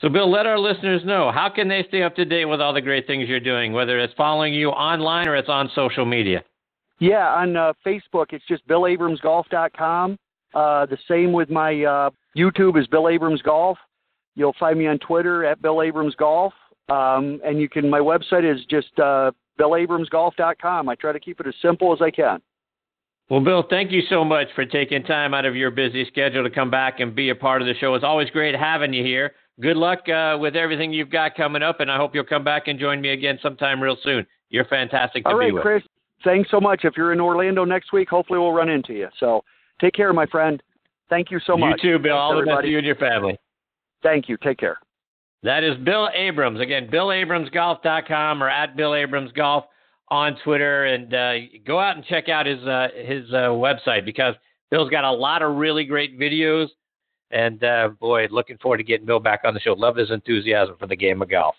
So, 0.00 0.10
Bill, 0.10 0.30
let 0.30 0.44
our 0.44 0.58
listeners 0.58 1.02
know 1.06 1.32
how 1.32 1.48
can 1.48 1.68
they 1.68 1.84
stay 1.88 2.02
up 2.02 2.14
to 2.16 2.24
date 2.26 2.44
with 2.44 2.60
all 2.60 2.74
the 2.74 2.82
great 2.82 3.06
things 3.06 3.28
you're 3.28 3.40
doing, 3.40 3.72
whether 3.72 3.98
it's 3.98 4.12
following 4.14 4.52
you 4.52 4.68
online 4.68 5.26
or 5.26 5.36
it's 5.36 5.48
on 5.48 5.70
social 5.74 6.04
media. 6.04 6.44
Yeah, 6.98 7.28
on 7.34 7.56
uh, 7.56 7.72
Facebook, 7.84 8.26
it's 8.30 8.44
just 8.46 8.66
BillAbramsGolf.com. 8.68 10.18
Uh, 10.54 10.86
the 10.86 10.98
same 11.08 11.32
with 11.32 11.50
my 11.50 11.84
uh, 11.84 12.10
YouTube 12.36 12.78
is 12.78 12.86
Bill 12.86 13.08
Abrams 13.08 13.42
Golf. 13.42 13.78
You'll 14.36 14.54
find 14.60 14.78
me 14.78 14.86
on 14.86 14.98
Twitter 14.98 15.44
at 15.44 15.60
Bill 15.60 15.82
Abrams 15.82 16.14
Golf, 16.14 16.52
um, 16.88 17.40
and 17.44 17.60
you 17.60 17.68
can. 17.68 17.90
My 17.90 17.98
website 17.98 18.48
is 18.50 18.64
just 18.70 18.96
uh, 18.98 19.32
BillAbramsGolf.com. 19.58 20.88
I 20.88 20.94
try 20.94 21.12
to 21.12 21.20
keep 21.20 21.40
it 21.40 21.46
as 21.46 21.54
simple 21.60 21.92
as 21.92 22.00
I 22.00 22.10
can. 22.10 22.40
Well, 23.28 23.40
Bill, 23.40 23.64
thank 23.68 23.90
you 23.90 24.02
so 24.08 24.24
much 24.24 24.46
for 24.54 24.64
taking 24.64 25.02
time 25.02 25.34
out 25.34 25.46
of 25.46 25.56
your 25.56 25.72
busy 25.72 26.04
schedule 26.04 26.44
to 26.44 26.50
come 26.50 26.70
back 26.70 27.00
and 27.00 27.14
be 27.14 27.30
a 27.30 27.34
part 27.34 27.60
of 27.60 27.66
the 27.66 27.74
show. 27.80 27.94
It's 27.94 28.04
always 28.04 28.30
great 28.30 28.54
having 28.54 28.92
you 28.92 29.02
here. 29.02 29.32
Good 29.60 29.76
luck 29.76 30.08
uh, 30.08 30.36
with 30.38 30.54
everything 30.54 30.92
you've 30.92 31.10
got 31.10 31.34
coming 31.34 31.62
up, 31.62 31.80
and 31.80 31.90
I 31.90 31.96
hope 31.96 32.14
you'll 32.14 32.24
come 32.24 32.44
back 32.44 32.68
and 32.68 32.78
join 32.78 33.00
me 33.00 33.10
again 33.10 33.38
sometime 33.42 33.82
real 33.82 33.96
soon. 34.04 34.24
You're 34.50 34.66
fantastic 34.66 35.24
to 35.24 35.30
All 35.30 35.38
right, 35.38 35.48
be 35.48 35.52
with. 35.52 35.62
Chris. 35.62 35.82
Thanks 36.24 36.50
so 36.50 36.60
much. 36.60 36.80
If 36.84 36.94
you're 36.96 37.12
in 37.12 37.20
Orlando 37.20 37.64
next 37.64 37.92
week, 37.92 38.08
hopefully 38.08 38.38
we'll 38.38 38.52
run 38.52 38.68
into 38.68 38.92
you. 38.92 39.08
So 39.18 39.42
take 39.80 39.94
care, 39.94 40.12
my 40.12 40.26
friend. 40.26 40.62
Thank 41.08 41.30
you 41.30 41.40
so 41.46 41.56
much. 41.56 41.80
You 41.82 41.92
too, 41.92 42.02
Bill. 42.02 42.12
Thanks, 42.12 42.20
All 42.20 42.40
the 42.40 42.46
best 42.46 42.62
to 42.62 42.68
you 42.68 42.78
and 42.78 42.86
your 42.86 42.96
family. 42.96 43.38
Thank 44.06 44.28
you. 44.28 44.36
Take 44.36 44.58
care. 44.58 44.78
That 45.42 45.64
is 45.64 45.76
Bill 45.78 46.08
Abrams. 46.14 46.60
Again, 46.60 46.88
BillAbramsGolf.com 46.92 48.40
or 48.40 48.48
at 48.48 48.76
Bill 48.76 48.94
Abrams 48.94 49.32
Golf 49.32 49.64
on 50.08 50.36
Twitter, 50.44 50.84
and 50.84 51.12
uh, 51.12 51.32
go 51.66 51.80
out 51.80 51.96
and 51.96 52.04
check 52.04 52.28
out 52.28 52.46
his 52.46 52.62
uh, 52.64 52.88
his 52.94 53.28
uh, 53.32 53.48
website 53.48 54.04
because 54.04 54.36
Bill's 54.70 54.90
got 54.90 55.02
a 55.02 55.10
lot 55.10 55.42
of 55.42 55.56
really 55.56 55.84
great 55.84 56.18
videos. 56.20 56.68
And 57.32 57.64
uh, 57.64 57.88
boy, 58.00 58.28
looking 58.30 58.58
forward 58.58 58.76
to 58.76 58.84
getting 58.84 59.06
Bill 59.06 59.18
back 59.18 59.40
on 59.44 59.54
the 59.54 59.60
show. 59.60 59.72
Love 59.72 59.96
his 59.96 60.12
enthusiasm 60.12 60.76
for 60.78 60.86
the 60.86 60.94
game 60.94 61.20
of 61.20 61.28
golf. 61.28 61.56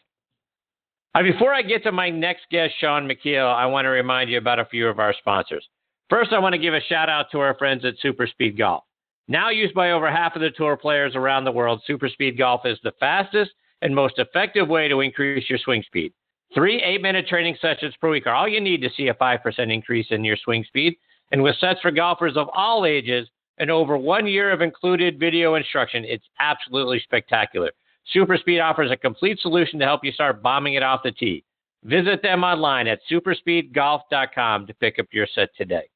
Before 1.22 1.54
I 1.54 1.64
get 1.64 1.84
to 1.84 1.92
my 1.92 2.10
next 2.10 2.44
guest, 2.50 2.76
Shaun 2.80 3.10
Micheel, 3.10 3.54
I 3.54 3.66
want 3.66 3.86
to 3.86 3.90
remind 3.90 4.30
you 4.30 4.38
about 4.38 4.60
a 4.60 4.66
few 4.66 4.88
of 4.88 5.00
our 5.00 5.14
sponsors. 5.20 5.68
First, 6.10 6.32
I 6.32 6.40
want 6.40 6.54
to 6.54 6.60
give 6.60 6.74
a 6.74 6.80
shout 6.80 7.10
out 7.10 7.26
to 7.32 7.40
our 7.40 7.58
friends 7.58 7.84
at 7.84 7.96
Super 8.02 8.28
Speed 8.28 8.58
Golf. 8.58 8.84
Now 9.28 9.50
used 9.50 9.74
by 9.74 9.92
over 9.92 10.10
half 10.10 10.36
of 10.36 10.42
the 10.42 10.52
tour 10.52 10.78
players 10.78 11.16
around 11.16 11.44
the 11.44 11.52
world, 11.52 11.82
Super 11.86 12.08
Speed 12.08 12.38
Golf 12.38 12.62
is 12.66 12.80
the 12.84 12.94
fastest 13.00 13.52
and 13.82 13.94
most 13.94 14.20
effective 14.20 14.70
way 14.70 14.88
to 14.88 15.02
increase 15.02 15.50
your 15.50 15.60
swing 15.60 15.84
speed. 15.86 16.14
Three 16.54 16.82
eight 16.82 17.02
minute 17.02 17.28
training 17.28 17.58
sessions 17.62 17.94
per 18.00 18.10
week 18.10 18.26
are 18.26 18.34
all 18.34 18.48
you 18.48 18.62
need 18.62 18.82
to 18.82 18.90
see 18.96 19.10
a 19.10 19.14
5% 19.14 19.74
increase 19.74 20.08
in 20.12 20.24
your 20.24 20.38
swing 20.38 20.64
speed. 20.66 20.96
And 21.32 21.44
with 21.44 21.58
sets 21.58 21.82
for 21.82 21.92
golfers 21.92 22.38
of 22.38 22.48
all 22.54 22.86
ages 22.86 23.28
and 23.58 23.70
over 23.70 23.98
one 23.98 24.28
year 24.28 24.52
of 24.52 24.62
included 24.62 25.20
video 25.20 25.56
instruction, 25.56 26.06
it's 26.06 26.26
absolutely 26.40 27.02
spectacular. 27.02 27.72
Super 28.14 28.38
Speed 28.38 28.62
offers 28.62 28.92
a 28.92 28.96
complete 28.96 29.40
solution 29.42 29.78
to 29.80 29.86
help 29.86 30.06
you 30.06 30.14
start 30.14 30.42
bombing 30.42 30.76
it 30.76 30.84
off 30.84 31.02
the 31.04 31.12
tee. 31.12 31.44
Visit 31.84 32.22
them 32.22 32.44
online 32.46 32.88
at 32.88 33.00
superspeedgolf.com 33.12 34.68
to 34.68 34.74
pick 34.76 35.00
up 35.00 35.08
your 35.12 35.28
set 35.36 35.50
today. 35.58 35.90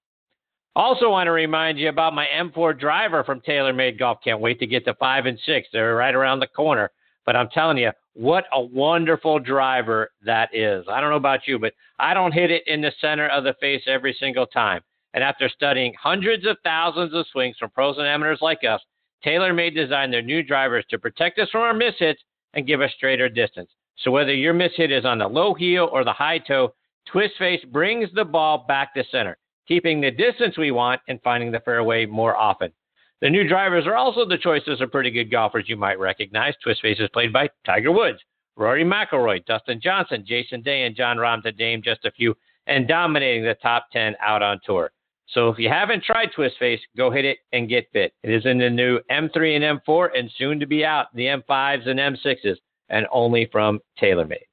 Also, 0.76 1.10
want 1.10 1.28
to 1.28 1.32
remind 1.32 1.78
you 1.78 1.90
about 1.90 2.14
my 2.14 2.26
M4 2.34 2.80
driver 2.80 3.24
from 3.24 3.42
TaylorMade 3.42 4.00
Golf. 4.00 4.20
Can't 4.24 4.40
wait 4.40 4.60
to 4.60 4.68
get 4.68 4.86
to 4.86 4.94
five 4.96 5.26
and 5.26 5.38
six. 5.46 5.68
They're 5.72 5.96
right 5.96 6.16
around 6.16 6.40
the 6.40 6.48
corner. 6.48 6.92
But 7.26 7.36
I'm 7.36 7.50
telling 7.50 7.78
you, 7.78 7.92
what 8.14 8.46
a 8.54 8.62
wonderful 8.62 9.40
driver 9.40 10.12
that 10.26 10.50
is. 10.54 10.86
I 10.90 11.02
don't 11.02 11.10
know 11.10 11.18
about 11.18 11.48
you, 11.48 11.60
but 11.60 11.74
I 12.00 12.14
don't 12.14 12.34
hit 12.34 12.52
it 12.52 12.64
in 12.68 12.82
the 12.82 12.92
center 13.02 13.28
of 13.28 13.44
the 13.44 13.56
face 13.60 13.84
every 13.86 14.16
single 14.20 14.46
time. 14.46 14.82
And 15.14 15.24
after 15.24 15.50
studying 15.50 15.94
hundreds 16.02 16.48
of 16.48 16.58
thousands 16.64 17.14
of 17.14 17.26
swings 17.32 17.58
from 17.60 17.70
pros 17.72 17.98
and 17.98 18.08
amateurs 18.08 18.40
like 18.42 18.64
us, 18.64 18.82
TaylorMade 19.26 19.76
designed 19.76 20.14
their 20.14 20.22
new 20.22 20.42
drivers 20.42 20.86
to 20.90 20.98
protect 20.98 21.38
us 21.38 21.50
from 21.52 21.62
our 21.62 21.74
mishits 21.74 22.18
and 22.54 22.66
give 22.66 22.82
us 22.82 22.92
straighter 22.96 23.30
distance. 23.30 23.70
So 23.98 24.12
whether 24.12 24.34
your 24.34 24.54
mishit 24.54 24.98
is 24.98 25.06
on 25.06 25.20
the 25.20 25.28
low 25.28 25.54
heel 25.54 25.90
or 25.92 26.04
the 26.04 26.14
high 26.14 26.40
toe, 26.40 26.74
Twist 27.12 27.34
Face 27.38 27.64
brings 27.72 28.10
the 28.14 28.26
ball 28.26 28.66
back 28.68 28.94
to 28.94 29.04
center, 29.12 29.38
keeping 29.72 30.02
the 30.02 30.12
distance 30.12 30.58
we 30.58 30.70
want 30.70 31.00
and 31.08 31.22
finding 31.22 31.50
the 31.50 31.62
fairway 31.62 32.06
more 32.06 32.36
often. 32.36 32.70
The 33.22 33.30
new 33.30 33.48
drivers 33.48 33.88
are 33.88 33.96
also 33.96 34.26
the 34.26 34.38
choices 34.38 34.82
of 34.82 34.92
pretty 34.92 35.10
good 35.10 35.32
golfers 35.32 35.70
you 35.70 35.78
might 35.78 35.98
recognize. 35.98 36.56
Twist 36.62 36.82
Face 36.82 37.00
is 37.00 37.08
played 37.14 37.32
by 37.32 37.48
Tiger 37.66 37.94
Woods, 37.94 38.20
Rory 38.58 38.84
McIlroy, 38.84 39.46
Dustin 39.46 39.80
Johnson, 39.82 40.26
Jason 40.28 40.62
Day, 40.62 40.84
and 40.84 40.94
Jon 40.94 41.16
Rahm 41.16 41.42
to 41.44 41.54
name 41.54 41.82
just 41.82 42.04
a 42.04 42.12
few, 42.12 42.36
and 42.68 42.86
dominating 42.86 43.46
the 43.46 43.56
top 43.62 43.88
10 43.94 44.18
out 44.20 44.42
on 44.42 44.60
tour. 44.66 44.92
So 45.30 45.48
if 45.48 45.58
you 45.58 45.70
haven't 45.70 46.04
tried 46.04 46.34
Twist 46.36 46.58
Face, 46.60 46.82
go 46.98 47.10
hit 47.10 47.24
it 47.24 47.38
and 47.54 47.70
get 47.70 47.88
fit. 47.94 48.12
It 48.24 48.32
is 48.32 48.46
in 48.46 48.58
the 48.58 48.70
new 48.70 49.00
M3 49.10 49.56
and 49.56 49.80
M4 49.80 50.10
and 50.18 50.30
soon 50.38 50.60
to 50.60 50.66
be 50.66 50.84
out 50.84 51.16
the 51.16 51.28
M5s 51.28 51.88
and 51.88 51.98
M6s 51.98 52.58
and 52.90 53.08
only 53.10 53.48
from 53.50 53.80
TaylorMade. 54.02 54.51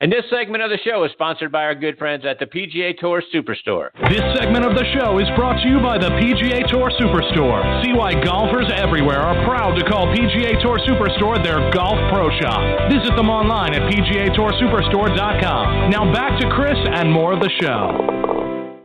And 0.00 0.10
this 0.10 0.24
segment 0.28 0.60
of 0.62 0.70
the 0.70 0.78
show 0.84 1.04
is 1.04 1.12
sponsored 1.12 1.52
by 1.52 1.62
our 1.62 1.74
good 1.74 1.96
friends 1.98 2.24
at 2.26 2.40
the 2.40 2.46
PGA 2.46 2.98
Tour 2.98 3.22
Superstore. 3.32 3.90
This 4.10 4.24
segment 4.34 4.66
of 4.66 4.74
the 4.74 4.84
show 4.90 5.20
is 5.20 5.28
brought 5.36 5.62
to 5.62 5.68
you 5.68 5.78
by 5.78 5.98
the 5.98 6.10
PGA 6.18 6.66
Tour 6.68 6.90
Superstore. 6.98 7.84
See 7.84 7.92
why 7.92 8.12
golfers 8.24 8.68
everywhere 8.74 9.20
are 9.20 9.46
proud 9.46 9.78
to 9.78 9.84
call 9.88 10.08
PGA 10.08 10.60
Tour 10.60 10.80
Superstore 10.82 11.40
their 11.44 11.70
golf 11.70 11.94
pro 12.10 12.28
shop. 12.40 12.90
Visit 12.90 13.14
them 13.14 13.30
online 13.30 13.72
at 13.72 13.88
PGATourSuperstore.com. 13.88 15.90
Now 15.90 16.12
back 16.12 16.40
to 16.40 16.50
Chris 16.50 16.76
and 16.90 17.12
more 17.12 17.32
of 17.32 17.38
the 17.38 17.50
show. 17.62 18.82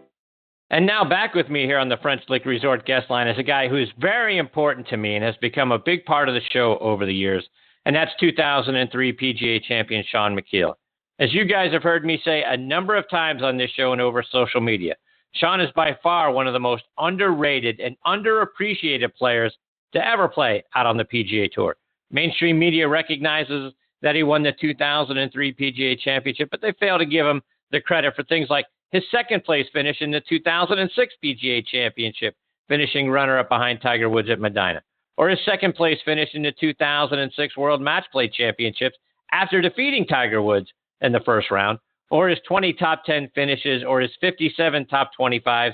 And 0.69 0.85
now 0.85 1.03
back 1.03 1.33
with 1.33 1.49
me 1.49 1.65
here 1.65 1.79
on 1.79 1.89
the 1.89 1.97
French 2.03 2.21
Lick 2.29 2.45
Resort 2.45 2.85
guest 2.85 3.09
line 3.09 3.27
is 3.27 3.39
a 3.39 3.43
guy 3.43 3.67
who's 3.67 3.91
very 3.99 4.37
important 4.37 4.87
to 4.89 4.97
me 4.97 5.15
and 5.15 5.25
has 5.25 5.35
become 5.41 5.71
a 5.71 5.79
big 5.79 6.05
part 6.05 6.29
of 6.29 6.35
the 6.35 6.41
show 6.51 6.77
over 6.79 7.07
the 7.07 7.13
years, 7.13 7.49
and 7.85 7.95
that's 7.95 8.11
2003 8.19 9.13
PGA 9.13 9.63
champion 9.63 10.03
Shaun 10.07 10.37
Micheel. 10.37 10.75
As 11.19 11.33
you 11.33 11.43
guys 11.43 11.73
have 11.73 11.83
heard 11.83 12.05
me 12.05 12.21
say 12.23 12.43
a 12.47 12.55
number 12.55 12.95
of 12.95 13.09
times 13.09 13.43
on 13.43 13.57
this 13.57 13.69
show 13.71 13.91
and 13.91 13.99
over 13.99 14.23
social 14.23 14.61
media, 14.61 14.95
Shaun 15.33 15.59
is 15.59 15.69
by 15.75 15.97
far 16.01 16.31
one 16.31 16.47
of 16.47 16.53
the 16.53 16.61
most 16.61 16.85
underrated 16.97 17.81
and 17.81 17.97
underappreciated 18.07 19.13
players 19.15 19.53
to 19.91 20.07
ever 20.07 20.29
play 20.29 20.63
out 20.75 20.85
on 20.85 20.95
the 20.95 21.03
PGA 21.03 21.51
Tour. 21.51 21.75
Mainstream 22.09 22.57
media 22.57 22.87
recognizes 22.87 23.73
that 24.01 24.15
he 24.15 24.23
won 24.23 24.43
the 24.43 24.53
2003 24.61 25.53
PGA 25.53 25.99
Championship, 25.99 26.47
but 26.51 26.61
they 26.61 26.71
fail 26.79 26.97
to 26.97 27.05
give 27.05 27.25
him 27.25 27.41
the 27.71 27.81
credit 27.81 28.15
for 28.15 28.23
things 28.23 28.49
like 28.49 28.65
his 28.91 29.03
second 29.11 29.43
place 29.43 29.67
finish 29.73 29.97
in 29.99 30.11
the 30.11 30.21
2006 30.21 31.13
PGA 31.21 31.67
Championship, 31.67 32.33
finishing 32.69 33.09
runner 33.09 33.37
up 33.37 33.49
behind 33.49 33.81
Tiger 33.81 34.07
Woods 34.07 34.29
at 34.29 34.39
Medinah, 34.39 34.81
or 35.17 35.27
his 35.27 35.39
second 35.43 35.75
place 35.75 35.99
finish 36.05 36.29
in 36.33 36.43
the 36.43 36.53
2006 36.61 37.57
World 37.57 37.81
Match 37.81 38.05
Play 38.09 38.29
Championships 38.29 38.97
after 39.33 39.61
defeating 39.61 40.07
Tiger 40.07 40.41
Woods 40.41 40.71
in 41.01 41.11
the 41.11 41.19
first 41.21 41.51
round, 41.51 41.79
or 42.09 42.29
his 42.29 42.39
20 42.47 42.73
top 42.73 43.03
10 43.05 43.29
finishes, 43.35 43.83
or 43.83 44.01
his 44.01 44.11
57 44.21 44.85
top 44.87 45.11
25s. 45.19 45.73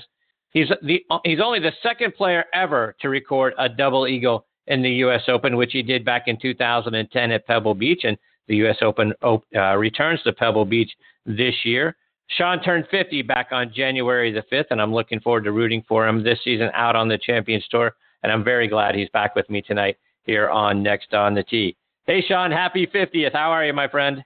He's 0.50 0.68
the 0.82 1.04
he's 1.24 1.40
only 1.40 1.60
the 1.60 1.72
second 1.82 2.14
player 2.14 2.44
ever 2.54 2.96
to 3.00 3.08
record 3.08 3.52
a 3.58 3.68
double 3.68 4.06
eagle 4.06 4.46
in 4.66 4.82
the 4.82 4.90
U.S. 4.90 5.22
Open, 5.28 5.56
which 5.56 5.72
he 5.72 5.82
did 5.82 6.04
back 6.04 6.24
in 6.26 6.38
2010 6.40 7.30
at 7.30 7.46
Pebble 7.46 7.74
Beach, 7.74 8.02
and 8.04 8.16
the 8.48 8.56
U.S. 8.56 8.76
Open 8.82 9.12
uh, 9.22 9.76
returns 9.76 10.22
to 10.22 10.32
Pebble 10.32 10.64
Beach 10.64 10.90
this 11.24 11.54
year. 11.64 11.96
Shaun 12.28 12.60
turned 12.62 12.86
50 12.90 13.22
back 13.22 13.48
on 13.52 13.72
January 13.74 14.32
the 14.32 14.42
5th, 14.52 14.66
and 14.70 14.82
I'm 14.82 14.92
looking 14.92 15.20
forward 15.20 15.44
to 15.44 15.52
rooting 15.52 15.84
for 15.88 16.06
him 16.06 16.24
this 16.24 16.38
season 16.42 16.70
out 16.74 16.96
on 16.96 17.08
the 17.08 17.18
Champions 17.18 17.66
Tour. 17.70 17.94
And 18.22 18.32
I'm 18.32 18.42
very 18.42 18.66
glad 18.66 18.94
he's 18.94 19.08
back 19.10 19.36
with 19.36 19.48
me 19.48 19.62
tonight 19.62 19.96
here 20.24 20.48
on 20.48 20.82
Next 20.82 21.14
on 21.14 21.34
the 21.34 21.44
Tee. 21.44 21.76
Hey, 22.06 22.24
Shaun, 22.26 22.50
happy 22.50 22.86
50th. 22.86 23.32
How 23.32 23.50
are 23.50 23.64
you, 23.64 23.72
my 23.72 23.88
friend? 23.88 24.24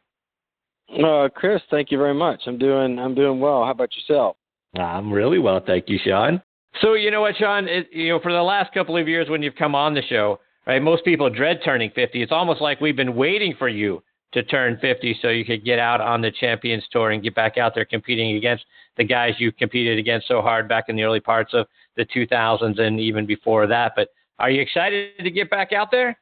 Uh, 0.93 1.29
Chris, 1.35 1.63
thank 1.71 1.91
you 1.91 1.99
very 1.99 2.15
much. 2.15 2.43
I'm 2.47 2.59
doing 2.59 2.99
I'm 2.99 3.15
doing 3.15 3.41
well. 3.41 3.65
How 3.65 3.71
about 3.71 3.91
yourself? 3.95 4.37
I'm 4.79 5.13
really 5.13 5.39
well, 5.39 5.61
thank 5.65 5.89
you, 5.89 5.99
Shaun. 6.05 6.43
So 6.81 6.95
you 6.95 7.11
know 7.11 7.21
what, 7.21 7.37
Shaun? 7.37 7.69
It, 7.69 7.89
you 7.93 8.11
know, 8.11 8.21
for 8.21 8.33
the 8.33 8.43
last 8.43 8.73
couple 8.73 8.97
of 8.97 9.09
years 9.09 9.29
when 9.29 9.43
you've 9.43 9.57
come 9.57 9.75
on 9.75 9.95
the 9.95 10.03
show, 10.03 10.39
right? 10.67 10.81
Most 10.81 11.05
people 11.05 11.29
dread 11.29 11.61
turning 11.65 11.91
50. 11.95 12.23
It's 12.23 12.33
almost 12.33 12.61
like 12.61 12.81
we've 12.81 12.97
been 12.97 13.17
waiting 13.17 13.55
for 13.59 13.69
you 13.69 14.03
to 14.33 14.43
turn 14.45 14.79
50 14.81 15.19
so 15.21 15.29
you 15.29 15.45
could 15.45 15.65
get 15.65 15.81
out 15.81 16.01
on 16.01 16.21
the 16.21 16.31
Champions 16.31 16.85
Tour 16.93 17.11
and 17.11 17.23
get 17.23 17.35
back 17.35 17.59
out 17.59 17.75
there 17.75 17.85
competing 17.85 18.37
against 18.37 18.65
the 18.97 19.05
guys 19.05 19.35
you 19.39 19.51
competed 19.51 19.99
against 19.99 20.29
so 20.29 20.41
hard 20.41 20.69
back 20.69 20.85
in 20.89 20.95
the 20.95 21.03
early 21.03 21.21
parts 21.21 21.53
of 21.53 21.67
the 21.97 22.07
2000s 22.07 22.79
and 22.79 23.01
even 23.01 23.27
before 23.27 23.67
that. 23.67 23.93
But 23.97 24.09
are 24.39 24.51
you 24.51 24.63
excited 24.63 25.19
to 25.19 25.31
get 25.31 25.51
back 25.51 25.73
out 25.73 25.91
there? 25.91 26.17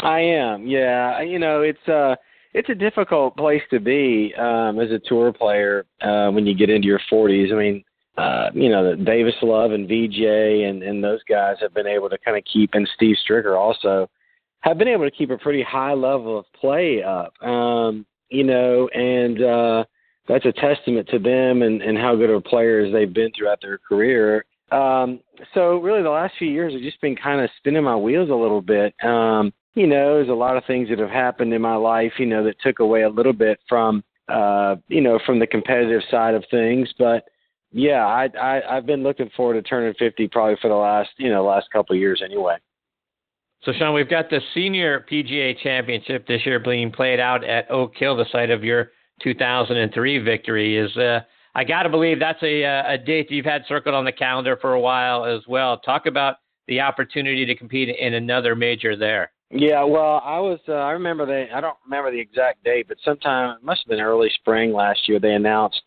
I 0.00 0.20
am. 0.20 0.66
Yeah, 0.66 1.22
you 1.22 1.38
know, 1.38 1.62
it's 1.62 1.88
uh 1.88 2.16
it's 2.56 2.70
a 2.70 2.74
difficult 2.74 3.36
place 3.36 3.62
to 3.70 3.78
be 3.78 4.34
um 4.38 4.80
as 4.80 4.90
a 4.90 4.98
tour 4.98 5.32
player 5.32 5.84
uh 6.00 6.30
when 6.30 6.46
you 6.46 6.54
get 6.56 6.70
into 6.70 6.88
your 6.88 7.00
40s. 7.12 7.52
I 7.52 7.56
mean, 7.56 7.84
uh, 8.16 8.48
you 8.54 8.70
know, 8.70 8.90
the 8.90 9.04
Davis 9.04 9.34
Love 9.42 9.72
and 9.72 9.86
VJ 9.86 10.20
and 10.66 10.82
and 10.82 11.04
those 11.04 11.20
guys 11.28 11.56
have 11.60 11.74
been 11.74 11.86
able 11.86 12.08
to 12.10 12.18
kind 12.18 12.36
of 12.36 12.42
keep 12.50 12.70
and 12.72 12.88
Steve 12.96 13.16
Stricker 13.28 13.56
also 13.58 14.08
have 14.60 14.78
been 14.78 14.88
able 14.88 15.04
to 15.04 15.10
keep 15.10 15.30
a 15.30 15.38
pretty 15.38 15.62
high 15.62 15.92
level 15.92 16.38
of 16.38 16.44
play 16.58 17.02
up. 17.02 17.32
Um, 17.42 18.04
you 18.30 18.42
know, 18.42 18.88
and 18.88 19.42
uh, 19.42 19.84
that's 20.26 20.46
a 20.46 20.52
testament 20.52 21.08
to 21.10 21.18
them 21.18 21.62
and, 21.62 21.82
and 21.82 21.96
how 21.96 22.16
good 22.16 22.30
of 22.30 22.42
players 22.44 22.92
they've 22.92 23.12
been 23.12 23.30
throughout 23.36 23.60
their 23.62 23.78
career. 23.78 24.44
Um, 24.72 25.20
so 25.54 25.78
really, 25.78 26.02
the 26.02 26.10
last 26.10 26.34
few 26.38 26.50
years 26.50 26.72
have 26.72 26.82
just 26.82 27.00
been 27.00 27.14
kind 27.14 27.40
of 27.40 27.50
spinning 27.58 27.84
my 27.84 27.94
wheels 27.94 28.30
a 28.30 28.34
little 28.34 28.62
bit. 28.62 28.94
Um, 29.04 29.52
you 29.76 29.86
know, 29.86 30.14
there's 30.14 30.30
a 30.30 30.32
lot 30.32 30.56
of 30.56 30.64
things 30.64 30.88
that 30.88 30.98
have 30.98 31.10
happened 31.10 31.52
in 31.52 31.60
my 31.60 31.76
life, 31.76 32.12
you 32.18 32.24
know, 32.24 32.42
that 32.42 32.58
took 32.60 32.78
away 32.78 33.02
a 33.02 33.10
little 33.10 33.34
bit 33.34 33.60
from, 33.68 34.02
uh, 34.26 34.76
you 34.88 35.02
know, 35.02 35.20
from 35.24 35.38
the 35.38 35.46
competitive 35.46 36.00
side 36.10 36.34
of 36.34 36.42
things. 36.50 36.88
But 36.98 37.24
yeah, 37.72 38.06
I, 38.06 38.28
I 38.40 38.76
I've 38.76 38.86
been 38.86 39.02
looking 39.02 39.30
forward 39.36 39.54
to 39.54 39.62
turning 39.62 39.92
50 39.98 40.28
probably 40.28 40.56
for 40.62 40.68
the 40.68 40.74
last, 40.74 41.10
you 41.18 41.28
know, 41.28 41.44
last 41.44 41.66
couple 41.70 41.94
of 41.94 42.00
years 42.00 42.22
anyway. 42.24 42.56
So, 43.64 43.72
Shaun, 43.78 43.94
we've 43.94 44.08
got 44.08 44.30
the 44.30 44.40
Senior 44.54 45.04
PGA 45.10 45.58
Championship 45.62 46.26
this 46.26 46.46
year 46.46 46.58
being 46.58 46.90
played 46.90 47.20
out 47.20 47.44
at 47.44 47.70
Oak 47.70 47.92
Hill, 47.96 48.16
the 48.16 48.26
site 48.32 48.50
of 48.50 48.64
your 48.64 48.92
2003 49.22 50.18
victory. 50.18 50.78
Is 50.78 50.96
uh, 50.96 51.20
I 51.54 51.64
got 51.64 51.82
to 51.82 51.90
believe 51.90 52.18
that's 52.18 52.42
a, 52.42 52.64
uh, 52.64 52.94
a 52.94 52.98
date 52.98 53.28
that 53.28 53.34
you've 53.34 53.44
had 53.44 53.64
circled 53.68 53.94
on 53.94 54.06
the 54.06 54.12
calendar 54.12 54.56
for 54.58 54.72
a 54.72 54.80
while 54.80 55.26
as 55.26 55.42
well. 55.46 55.78
Talk 55.78 56.06
about 56.06 56.36
the 56.66 56.80
opportunity 56.80 57.44
to 57.44 57.54
compete 57.54 57.94
in 57.94 58.14
another 58.14 58.54
major 58.54 58.96
there. 58.96 59.32
Yeah, 59.50 59.84
well, 59.84 60.20
I 60.24 60.40
was 60.40 60.58
uh, 60.68 60.72
I 60.72 60.90
remember 60.92 61.24
they 61.24 61.48
I 61.52 61.60
don't 61.60 61.76
remember 61.84 62.10
the 62.10 62.20
exact 62.20 62.64
date, 62.64 62.88
but 62.88 62.98
sometime 63.04 63.56
it 63.56 63.64
must 63.64 63.82
have 63.84 63.90
been 63.90 64.00
early 64.00 64.30
spring 64.34 64.72
last 64.72 65.08
year 65.08 65.20
they 65.20 65.34
announced 65.34 65.80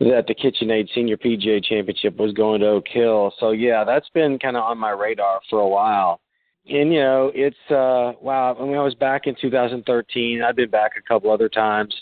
that 0.00 0.26
the 0.26 0.34
KitchenAid 0.34 0.88
Senior 0.94 1.16
PGA 1.16 1.64
Championship 1.64 2.16
was 2.16 2.32
going 2.32 2.60
to 2.60 2.66
Oak 2.66 2.86
Hill. 2.88 3.32
So 3.38 3.52
yeah, 3.52 3.84
that's 3.84 4.08
been 4.10 4.38
kind 4.38 4.56
of 4.56 4.64
on 4.64 4.78
my 4.78 4.90
radar 4.90 5.40
for 5.48 5.60
a 5.60 5.68
while. 5.68 6.20
And 6.68 6.92
you 6.92 7.00
know 7.00 7.30
it's 7.32 7.56
uh 7.70 8.18
wow 8.20 8.56
i 8.58 8.64
mean 8.64 8.76
i 8.76 8.82
was 8.82 8.96
back 8.96 9.28
in 9.28 9.36
2013 9.40 10.42
i've 10.42 10.56
been 10.56 10.68
back 10.68 10.92
a 10.98 11.02
couple 11.02 11.30
other 11.30 11.48
times. 11.48 11.94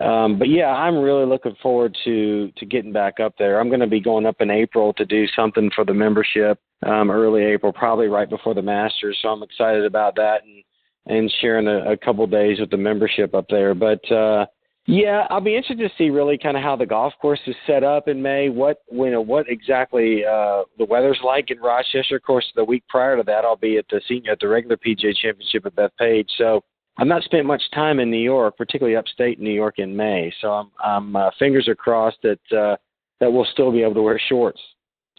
Um 0.00 0.40
but 0.40 0.48
yeah 0.48 0.70
i'm 0.70 0.98
really 0.98 1.24
looking 1.24 1.54
forward 1.62 1.96
to 2.02 2.50
to 2.56 2.66
getting 2.66 2.92
back 2.92 3.20
up 3.20 3.34
there. 3.38 3.60
I'm 3.60 3.68
going 3.68 3.78
to 3.78 3.86
be 3.86 4.00
going 4.00 4.26
up 4.26 4.40
in 4.40 4.50
april 4.50 4.92
to 4.94 5.04
do 5.04 5.26
something 5.36 5.70
for 5.72 5.84
the 5.84 5.94
membership 5.94 6.58
um 6.86 7.10
early 7.10 7.42
april 7.42 7.72
probably 7.72 8.08
right 8.08 8.30
before 8.30 8.54
the 8.54 8.62
masters 8.62 9.18
so 9.22 9.28
i'm 9.28 9.42
excited 9.42 9.84
about 9.84 10.14
that 10.16 10.42
and 10.44 10.64
and 11.06 11.32
sharing 11.40 11.66
a, 11.66 11.92
a 11.92 11.96
couple 11.96 12.26
days 12.26 12.60
with 12.60 12.70
the 12.70 12.76
membership 12.76 13.34
up 13.34 13.46
there 13.48 13.74
but 13.74 14.10
uh 14.12 14.46
yeah, 14.86 15.28
I'll 15.30 15.40
be 15.40 15.54
interested 15.54 15.88
to 15.88 15.94
see 15.96 16.10
really 16.10 16.36
kind 16.36 16.56
of 16.56 16.62
how 16.62 16.74
the 16.74 16.86
golf 16.86 17.12
course 17.20 17.40
is 17.46 17.54
set 17.68 17.84
up 17.84 18.08
in 18.08 18.20
May. 18.20 18.48
What 18.48 18.78
you 18.90 19.10
know, 19.10 19.20
what 19.20 19.48
exactly 19.48 20.24
uh, 20.24 20.62
the 20.76 20.84
weather's 20.84 21.20
like 21.24 21.52
in 21.52 21.60
Rochester. 21.60 22.16
Of 22.16 22.22
course, 22.22 22.44
the 22.56 22.64
week 22.64 22.82
prior 22.88 23.16
to 23.16 23.22
that, 23.22 23.44
I'll 23.44 23.56
be 23.56 23.78
at 23.78 23.84
the 23.90 24.00
senior 24.08 24.32
at 24.32 24.40
the 24.40 24.48
regular 24.48 24.76
PGA 24.76 25.14
Championship 25.14 25.66
at 25.66 25.76
Bethpage. 25.76 26.26
So 26.36 26.62
I've 26.96 27.06
not 27.06 27.22
spent 27.22 27.46
much 27.46 27.62
time 27.72 28.00
in 28.00 28.10
New 28.10 28.18
York, 28.18 28.56
particularly 28.56 28.96
upstate 28.96 29.38
New 29.38 29.52
York 29.52 29.78
in 29.78 29.96
May. 29.96 30.32
So 30.40 30.48
I'm, 30.48 30.70
I'm 30.84 31.14
uh, 31.14 31.30
fingers 31.38 31.68
are 31.68 31.76
crossed 31.76 32.18
that 32.24 32.40
uh, 32.50 32.76
that 33.20 33.32
we'll 33.32 33.46
still 33.52 33.70
be 33.70 33.82
able 33.82 33.94
to 33.94 34.02
wear 34.02 34.20
shorts. 34.28 34.60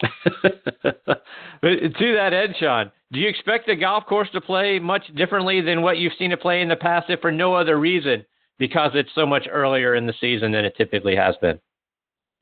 to 0.00 1.14
that 1.62 2.32
end, 2.32 2.54
Shaun, 2.58 2.90
do 3.12 3.20
you 3.20 3.28
expect 3.28 3.66
the 3.66 3.76
golf 3.76 4.06
course 4.06 4.28
to 4.32 4.40
play 4.40 4.78
much 4.78 5.04
differently 5.14 5.60
than 5.60 5.82
what 5.82 5.98
you've 5.98 6.12
seen 6.18 6.32
it 6.32 6.40
play 6.40 6.60
in 6.62 6.68
the 6.68 6.76
past, 6.76 7.10
if 7.10 7.20
for 7.20 7.32
no 7.32 7.54
other 7.54 7.78
reason? 7.78 8.24
because 8.58 8.92
it's 8.94 9.10
so 9.14 9.26
much 9.26 9.46
earlier 9.50 9.94
in 9.94 10.06
the 10.06 10.14
season 10.20 10.52
than 10.52 10.64
it 10.64 10.76
typically 10.76 11.16
has 11.16 11.36
been? 11.40 11.58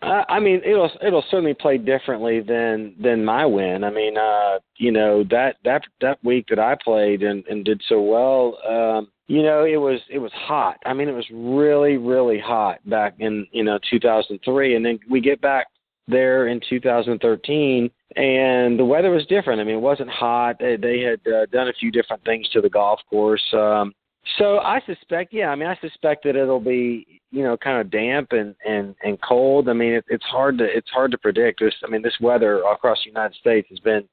I 0.03 0.41
mean, 0.41 0.61
it'll 0.65 0.91
it'll 1.01 1.25
certainly 1.31 1.55
play 1.55 1.79
differently 1.79 2.41
than 2.41 2.97
than 3.01 3.25
my 3.25 3.47
win. 3.47 3.85
I 3.85 3.91
mean, 3.91 4.19
uh, 4.19 4.59
you 4.77 4.91
know 4.91 5.23
that 5.31 5.59
that 5.65 5.83
that 6.01 6.19
week 6.25 6.47
that 6.49 6.59
I 6.59 6.77
played 6.83 7.23
and 7.23 7.45
and 7.47 7.65
did 7.65 7.81
so 7.89 8.01
well. 8.01 8.59
Um, 8.69 9.13
you 9.29 9.45
know, 9.45 9.65
it 9.65 9.77
was 9.77 10.01
it 10.11 10.19
was 10.19 10.33
hot. 10.35 10.79
I 10.85 10.93
mean, 10.93 11.09
it 11.09 11.15
was 11.15 11.29
really 11.33 11.99
really 11.99 12.41
hot 12.41 12.81
back 12.91 13.15
in 13.21 13.47
you 13.53 13.63
know 13.63 13.79
2003, 13.89 14.75
and 14.75 14.85
then 14.85 14.99
we 15.09 15.21
get 15.21 15.41
back 15.41 15.69
there 16.09 16.49
in 16.49 16.61
2013 16.69 17.91
and 18.17 18.79
the 18.79 18.85
weather 18.85 19.11
was 19.11 19.25
different 19.27 19.61
i 19.61 19.65
mean 19.65 19.77
it 19.77 19.81
wasn't 19.81 20.09
hot 20.09 20.57
they, 20.59 20.77
they 20.77 21.01
had 21.01 21.21
uh, 21.33 21.47
done 21.47 21.69
a 21.69 21.73
few 21.75 21.91
different 21.91 22.23
things 22.25 22.49
to 22.49 22.61
the 22.61 22.69
golf 22.69 23.01
course 23.09 23.43
um 23.55 23.93
so 24.39 24.59
I 24.59 24.81
suspect, 24.87 25.33
yeah, 25.33 25.49
I 25.49 25.57
mean, 25.57 25.69
I 25.69 25.77
suspect 25.81 26.25
that 26.25 26.37
it'll 26.37 26.61
be, 26.61 27.21
you 27.31 27.43
know, 27.43 27.57
kind 27.57 27.81
of 27.81 27.91
damp 27.91 28.33
and 28.33 28.55
and 28.65 28.95
and 29.03 29.21
cold. 29.21 29.69
I 29.69 29.73
mean, 29.73 29.95
it, 29.95 30.05
it's 30.09 30.25
hard 30.25 30.59
to 30.59 30.65
it's 30.65 30.91
hard 30.91 31.11
to 31.11 31.19
predict. 31.19 31.61
This, 31.61 31.75
I 31.85 31.91
mean, 31.91 32.03
this 32.03 32.17
weather 32.21 32.63
across 32.63 32.99
the 33.05 33.11
United 33.11 33.35
States 33.37 33.69
has 33.71 33.81
been 33.81 34.09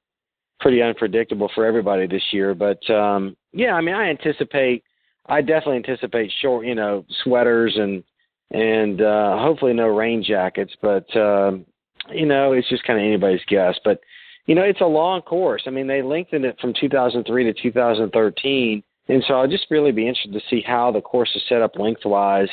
pretty 0.59 0.81
unpredictable 0.81 1.49
for 1.53 1.65
everybody 1.65 2.07
this 2.07 2.23
year. 2.31 2.55
But 2.55 2.87
um 2.89 3.35
yeah, 3.53 3.73
I 3.73 3.81
mean, 3.81 3.95
I 3.95 4.09
anticipate, 4.09 4.83
I 5.27 5.41
definitely 5.41 5.77
anticipate 5.77 6.31
short, 6.41 6.65
you 6.65 6.75
know, 6.75 7.05
sweaters 7.23 7.75
and 7.77 8.03
and 8.51 9.01
uh 9.01 9.37
hopefully 9.37 9.73
no 9.73 9.87
rain 9.87 10.23
jackets. 10.23 10.73
But 10.81 11.15
um, 11.15 11.65
you 12.13 12.25
know, 12.25 12.53
it's 12.53 12.69
just 12.69 12.83
kind 12.83 12.99
of 12.99 13.05
anybody's 13.05 13.45
guess. 13.47 13.75
But 13.83 14.01
you 14.45 14.55
know, 14.55 14.63
it's 14.63 14.81
a 14.81 14.85
long 14.85 15.21
course. 15.21 15.63
I 15.67 15.69
mean, 15.69 15.87
they 15.87 16.01
lengthened 16.01 16.45
it 16.45 16.59
from 16.59 16.73
2003 16.79 17.43
to 17.43 17.53
2013 17.61 18.83
and 19.09 19.23
so 19.27 19.33
I'll 19.33 19.47
just 19.47 19.65
really 19.71 19.91
be 19.91 20.07
interested 20.07 20.33
to 20.33 20.49
see 20.49 20.61
how 20.61 20.91
the 20.91 21.01
course 21.01 21.31
is 21.35 21.41
set 21.49 21.63
up 21.63 21.75
lengthwise, 21.75 22.49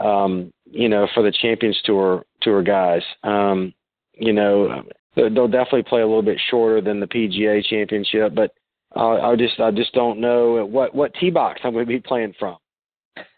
um, 0.00 0.50
you 0.64 0.88
know, 0.88 1.06
for 1.14 1.22
the 1.22 1.30
Champions 1.30 1.78
Tour 1.84 2.24
tour 2.40 2.62
guys. 2.62 3.02
Um, 3.22 3.74
you 4.14 4.32
know, 4.32 4.82
they'll 5.14 5.46
definitely 5.46 5.82
play 5.82 6.00
a 6.00 6.06
little 6.06 6.22
bit 6.22 6.40
shorter 6.50 6.80
than 6.80 7.00
the 7.00 7.06
PGA 7.06 7.62
Championship, 7.64 8.34
but 8.34 8.52
I, 8.96 9.32
I 9.32 9.36
just 9.36 9.60
I 9.60 9.70
just 9.70 9.92
don't 9.92 10.20
know 10.20 10.64
what 10.64 10.94
what 10.94 11.12
tee 11.20 11.30
box 11.30 11.60
I'm 11.62 11.74
going 11.74 11.84
to 11.84 11.88
be 11.88 12.00
playing 12.00 12.34
from. 12.38 12.56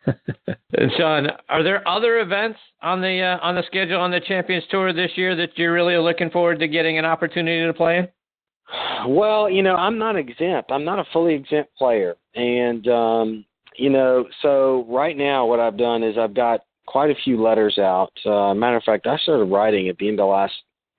And 0.07 0.93
Shaun, 0.97 1.29
are 1.49 1.63
there 1.63 1.87
other 1.87 2.21
events 2.21 2.59
on 2.83 3.01
the 3.01 3.21
uh, 3.21 3.45
on 3.45 3.55
the 3.55 3.63
schedule 3.67 4.01
on 4.01 4.11
the 4.11 4.21
Champions 4.21 4.65
Tour 4.71 4.93
this 4.93 5.11
year 5.17 5.35
that 5.37 5.57
you're 5.57 5.73
really 5.73 5.97
looking 5.97 6.31
forward 6.31 6.59
to 6.61 6.69
getting 6.69 6.99
an 6.99 7.05
opportunity 7.05 7.67
to 7.67 7.75
play 7.75 7.99
in? 7.99 8.09
Well, 9.09 9.49
you 9.49 9.63
know, 9.63 9.77
I'm 9.77 9.99
not 9.99 10.17
exempt. 10.17 10.71
I'm 10.71 10.85
not 10.85 10.99
a 10.99 11.05
fully 11.13 11.35
exempt 11.35 11.75
player. 11.77 12.17
And 12.35 12.87
um, 12.89 13.45
you 13.77 13.91
know, 13.91 14.27
so 14.43 14.87
right 14.89 15.17
now 15.17 15.47
what 15.47 15.61
I've 15.61 15.77
done 15.77 16.03
is 16.03 16.17
I've 16.19 16.35
got 16.35 16.61
quite 16.87 17.11
a 17.11 17.21
few 17.25 17.43
letters 17.43 17.79
out. 17.79 18.13
Uh, 18.25 18.55
matter 18.55 18.77
of 18.77 18.85
fact, 18.85 19.07
I 19.07 19.17
started 19.19 19.45
writing 19.45 19.89
at 19.89 19.99
the 19.99 20.09
end 20.09 20.21
of 20.21 20.25
the 20.25 20.31
last 20.33 20.55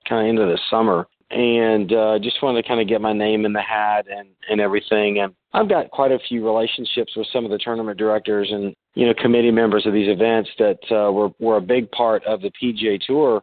kind 0.08 0.26
of 0.26 0.28
end 0.28 0.38
of 0.38 0.48
the 0.48 0.60
summer 0.70 1.06
and 1.30 1.92
uh, 1.92 2.18
just 2.18 2.42
wanted 2.42 2.62
to 2.62 2.68
kind 2.68 2.80
of 2.80 2.88
get 2.88 3.00
my 3.00 3.12
name 3.12 3.44
in 3.44 3.52
the 3.52 3.62
hat 3.62 4.06
and 4.10 4.28
and 4.50 4.60
everything. 4.60 5.20
And 5.20 5.34
I've 5.52 5.68
got 5.68 5.90
quite 5.90 6.12
a 6.12 6.18
few 6.28 6.44
relationships 6.44 7.12
with 7.16 7.26
some 7.32 7.44
of 7.44 7.50
the 7.50 7.58
tournament 7.58 7.98
directors 7.98 8.48
and 8.50 8.74
you 8.94 9.06
know 9.06 9.14
committee 9.14 9.50
members 9.50 9.86
of 9.86 9.92
these 9.92 10.08
events 10.08 10.50
that 10.58 10.78
uh, 10.90 11.12
were 11.12 11.30
were 11.38 11.56
a 11.56 11.62
big 11.62 11.90
part 11.90 12.24
of 12.24 12.40
the 12.40 12.50
PGA 12.62 13.00
Tour 13.00 13.42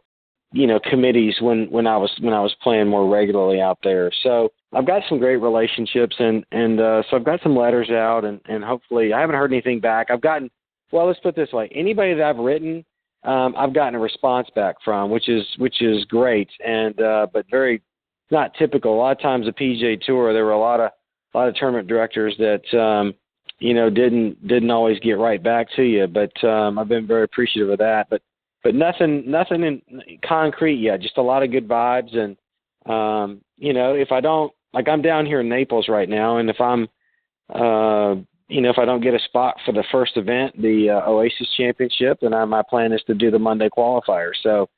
you 0.52 0.66
know 0.66 0.80
committees 0.80 1.34
when 1.40 1.66
when 1.70 1.86
I 1.86 1.96
was 1.96 2.10
when 2.20 2.32
I 2.32 2.40
was 2.40 2.54
playing 2.62 2.88
more 2.88 3.08
regularly 3.08 3.60
out 3.60 3.78
there. 3.82 4.10
So 4.22 4.50
I've 4.72 4.86
got 4.86 5.02
some 5.08 5.18
great 5.18 5.36
relationships 5.36 6.16
and 6.18 6.44
and 6.52 6.80
uh, 6.80 7.02
so 7.10 7.16
I've 7.16 7.24
got 7.24 7.40
some 7.42 7.56
letters 7.56 7.90
out 7.90 8.24
and 8.24 8.40
and 8.46 8.64
hopefully 8.64 9.12
I 9.12 9.20
haven't 9.20 9.36
heard 9.36 9.52
anything 9.52 9.80
back. 9.80 10.08
I've 10.10 10.20
gotten 10.20 10.50
well, 10.92 11.06
let's 11.06 11.20
put 11.20 11.30
it 11.30 11.36
this 11.36 11.52
way: 11.52 11.68
anybody 11.74 12.14
that 12.14 12.22
I've 12.22 12.38
written, 12.38 12.84
um, 13.24 13.54
I've 13.56 13.74
gotten 13.74 13.94
a 13.94 14.00
response 14.00 14.48
back 14.54 14.76
from, 14.84 15.10
which 15.10 15.28
is 15.28 15.44
which 15.58 15.82
is 15.82 16.04
great 16.04 16.48
and 16.64 17.00
uh, 17.00 17.26
but 17.32 17.46
very 17.50 17.82
not 18.30 18.54
typical. 18.58 18.94
A 18.94 18.98
lot 18.98 19.16
of 19.16 19.20
times 19.20 19.46
the 19.46 19.52
PGA 19.52 20.00
Tour, 20.00 20.32
there 20.32 20.44
were 20.44 20.52
a 20.52 20.58
lot 20.58 20.80
of 20.80 20.90
a 21.34 21.38
lot 21.38 21.48
of 21.48 21.54
tournament 21.56 21.88
directors 21.88 22.34
that 22.38 22.78
um, 22.78 23.14
you 23.58 23.74
know 23.74 23.90
didn't 23.90 24.46
didn't 24.46 24.70
always 24.70 24.98
get 25.00 25.18
right 25.18 25.42
back 25.42 25.68
to 25.76 25.82
you, 25.82 26.06
but 26.06 26.44
um, 26.44 26.78
I've 26.78 26.88
been 26.88 27.06
very 27.06 27.24
appreciative 27.24 27.70
of 27.70 27.78
that. 27.78 28.08
But 28.10 28.22
but 28.62 28.74
nothing 28.74 29.30
nothing 29.30 29.62
in 29.62 29.82
concrete 30.24 30.76
yet. 30.76 31.00
Just 31.00 31.18
a 31.18 31.22
lot 31.22 31.42
of 31.42 31.52
good 31.52 31.68
vibes, 31.68 32.16
and 32.16 32.36
um, 32.92 33.40
you 33.56 33.72
know, 33.72 33.94
if 33.94 34.12
I 34.12 34.20
don't 34.20 34.52
like, 34.72 34.88
I'm 34.88 35.02
down 35.02 35.26
here 35.26 35.40
in 35.40 35.48
Naples 35.48 35.88
right 35.88 36.08
now, 36.08 36.38
and 36.38 36.50
if 36.50 36.60
I'm 36.60 36.88
uh, 37.48 38.16
you 38.48 38.60
know, 38.60 38.70
if 38.70 38.78
I 38.78 38.84
don't 38.84 39.02
get 39.02 39.14
a 39.14 39.18
spot 39.20 39.56
for 39.64 39.72
the 39.72 39.84
first 39.90 40.16
event, 40.16 40.60
the 40.60 40.90
uh, 40.90 41.10
Oasis 41.10 41.48
Championship, 41.56 42.18
then 42.20 42.32
I, 42.32 42.44
my 42.44 42.62
plan 42.68 42.92
is 42.92 43.02
to 43.06 43.14
do 43.14 43.30
the 43.30 43.38
Monday 43.38 43.68
qualifier. 43.68 44.30
So, 44.40 44.68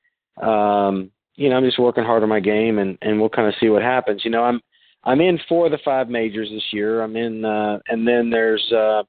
um, 0.43 1.11
you 1.35 1.51
know, 1.51 1.57
I'm 1.57 1.65
just 1.65 1.79
working 1.79 2.05
hard 2.05 2.23
on 2.23 2.29
my 2.29 2.41
game, 2.41 2.79
and 2.79 2.97
and 3.03 3.21
we'll 3.21 3.29
kind 3.29 3.47
of 3.47 3.55
see 3.61 3.69
what 3.69 3.83
happens. 3.83 4.25
You 4.25 4.31
know, 4.31 4.43
I'm 4.43 4.61
I'm 5.05 5.21
in 5.21 5.39
four 5.49 5.67
of 5.67 5.73
the 5.73 5.79
five 5.85 6.09
majors 6.09 6.49
this 6.51 6.65
year. 6.73 7.03
I'm 7.03 7.17
in, 7.17 7.45
uh, 7.45 7.79
and 7.89 8.09
then 8.09 8.31
there's 8.31 8.73
uh, 8.73 9.03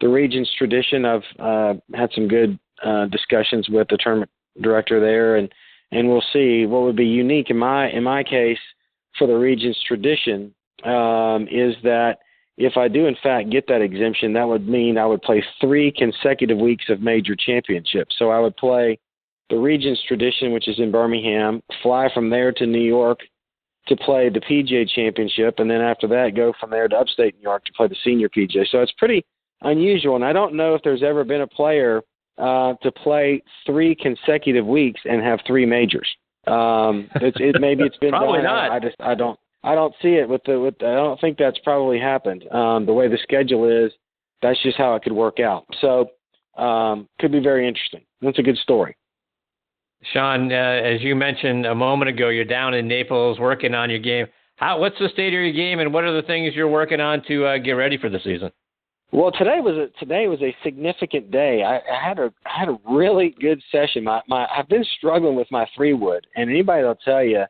the 0.00 0.08
Regions 0.08 0.50
Tradition. 0.56 1.04
I've 1.04 1.22
uh, 1.38 1.74
had 1.94 2.10
some 2.14 2.28
good 2.28 2.58
uh, 2.84 3.06
discussions 3.06 3.68
with 3.68 3.88
the 3.88 3.98
tournament 3.98 4.30
director 4.60 5.00
there, 5.00 5.36
and 5.36 5.52
and 5.90 6.08
we'll 6.08 6.24
see 6.32 6.66
what 6.66 6.82
would 6.82 6.96
be 6.96 7.04
unique 7.04 7.50
in 7.50 7.58
my 7.58 7.90
in 7.90 8.04
my 8.04 8.22
case 8.22 8.58
for 9.18 9.26
the 9.26 9.36
Regions 9.36 9.78
Tradition 9.86 10.54
um, 10.84 11.46
is 11.50 11.74
that 11.82 12.18
if 12.56 12.76
I 12.76 12.88
do 12.88 13.06
in 13.06 13.16
fact 13.22 13.50
get 13.50 13.66
that 13.68 13.82
exemption, 13.82 14.32
that 14.34 14.48
would 14.48 14.68
mean 14.68 14.98
I 14.98 15.06
would 15.06 15.22
play 15.22 15.44
three 15.60 15.92
consecutive 15.92 16.58
weeks 16.58 16.84
of 16.88 17.00
major 17.00 17.34
championships. 17.34 18.14
So 18.18 18.30
I 18.30 18.38
would 18.38 18.56
play 18.56 18.98
the 19.50 19.56
Regions 19.56 20.00
Tradition, 20.06 20.52
which 20.52 20.68
is 20.68 20.78
in 20.78 20.90
Birmingham, 20.90 21.62
fly 21.82 22.08
from 22.14 22.30
there 22.30 22.52
to 22.52 22.66
New 22.66 22.82
York 22.82 23.20
to 23.88 23.96
play 23.96 24.30
the 24.30 24.40
PGA 24.40 24.88
Championship, 24.88 25.58
and 25.58 25.70
then 25.70 25.82
after 25.82 26.06
that, 26.08 26.34
go 26.34 26.54
from 26.58 26.70
there 26.70 26.88
to 26.88 26.96
upstate 26.96 27.34
New 27.36 27.42
York 27.42 27.64
to 27.66 27.72
play 27.74 27.86
the 27.86 27.96
Senior 28.02 28.30
PGA. 28.30 28.66
So 28.70 28.80
it's 28.80 28.92
pretty 28.92 29.24
unusual, 29.60 30.16
and 30.16 30.24
I 30.24 30.32
don't 30.32 30.54
know 30.54 30.74
if 30.74 30.82
there's 30.82 31.02
ever 31.02 31.22
been 31.22 31.42
a 31.42 31.46
player 31.46 32.02
uh, 32.38 32.74
to 32.82 32.90
play 32.90 33.42
three 33.66 33.94
consecutive 33.94 34.66
weeks 34.66 35.00
and 35.04 35.22
have 35.22 35.40
three 35.46 35.66
majors. 35.66 36.08
Um, 36.46 37.08
it's, 37.16 37.36
it 37.40 37.60
maybe 37.60 37.84
it's 37.84 37.96
been 37.98 38.10
probably 38.10 38.38
done. 38.38 38.44
not. 38.44 38.70
I, 38.70 38.76
I 38.76 38.80
just 38.80 38.96
I 39.00 39.14
don't 39.14 39.38
I 39.64 39.74
don't 39.74 39.94
see 40.02 40.14
it 40.14 40.28
with 40.28 40.42
the 40.44 40.60
with. 40.60 40.78
The, 40.78 40.86
I 40.86 40.94
don't 40.94 41.20
think 41.20 41.38
that's 41.38 41.58
probably 41.60 41.98
happened. 41.98 42.46
Um, 42.52 42.84
the 42.86 42.92
way 42.92 43.08
the 43.08 43.18
schedule 43.22 43.64
is, 43.66 43.92
that's 44.42 44.62
just 44.62 44.76
how 44.76 44.94
it 44.94 45.02
could 45.02 45.12
work 45.12 45.40
out. 45.40 45.64
So 45.80 46.10
um, 46.62 47.08
could 47.18 47.32
be 47.32 47.40
very 47.40 47.66
interesting. 47.66 48.02
That's 48.20 48.38
a 48.38 48.42
good 48.42 48.58
story. 48.58 48.96
Shaun, 50.12 50.52
uh, 50.52 50.54
as 50.54 51.00
you 51.00 51.16
mentioned 51.16 51.64
a 51.64 51.74
moment 51.74 52.10
ago, 52.10 52.28
you're 52.28 52.44
down 52.44 52.74
in 52.74 52.86
Naples 52.86 53.38
working 53.38 53.74
on 53.74 53.88
your 53.88 54.00
game. 54.00 54.26
How? 54.56 54.78
What's 54.78 54.98
the 54.98 55.08
state 55.08 55.28
of 55.28 55.40
your 55.40 55.52
game, 55.52 55.80
and 55.80 55.94
what 55.94 56.04
are 56.04 56.14
the 56.14 56.26
things 56.26 56.54
you're 56.54 56.68
working 56.68 57.00
on 57.00 57.22
to 57.28 57.46
uh, 57.46 57.58
get 57.58 57.72
ready 57.72 57.96
for 57.96 58.10
the 58.10 58.20
season? 58.22 58.52
Well, 59.12 59.30
today 59.32 59.60
was 59.60 59.76
a, 59.76 59.98
today 59.98 60.26
was 60.26 60.42
a 60.42 60.54
significant 60.62 61.30
day. 61.30 61.62
I, 61.62 61.76
I 61.76 62.06
had 62.06 62.18
a 62.18 62.32
I 62.44 62.58
had 62.58 62.68
a 62.68 62.78
really 62.86 63.34
good 63.40 63.62
session. 63.72 64.04
My 64.04 64.20
my 64.28 64.46
I've 64.46 64.68
been 64.68 64.84
struggling 64.98 65.36
with 65.36 65.48
my 65.50 65.66
three 65.74 65.94
wood, 65.94 66.26
and 66.36 66.50
anybody 66.50 66.82
will 66.82 66.96
tell 66.96 67.24
you, 67.24 67.44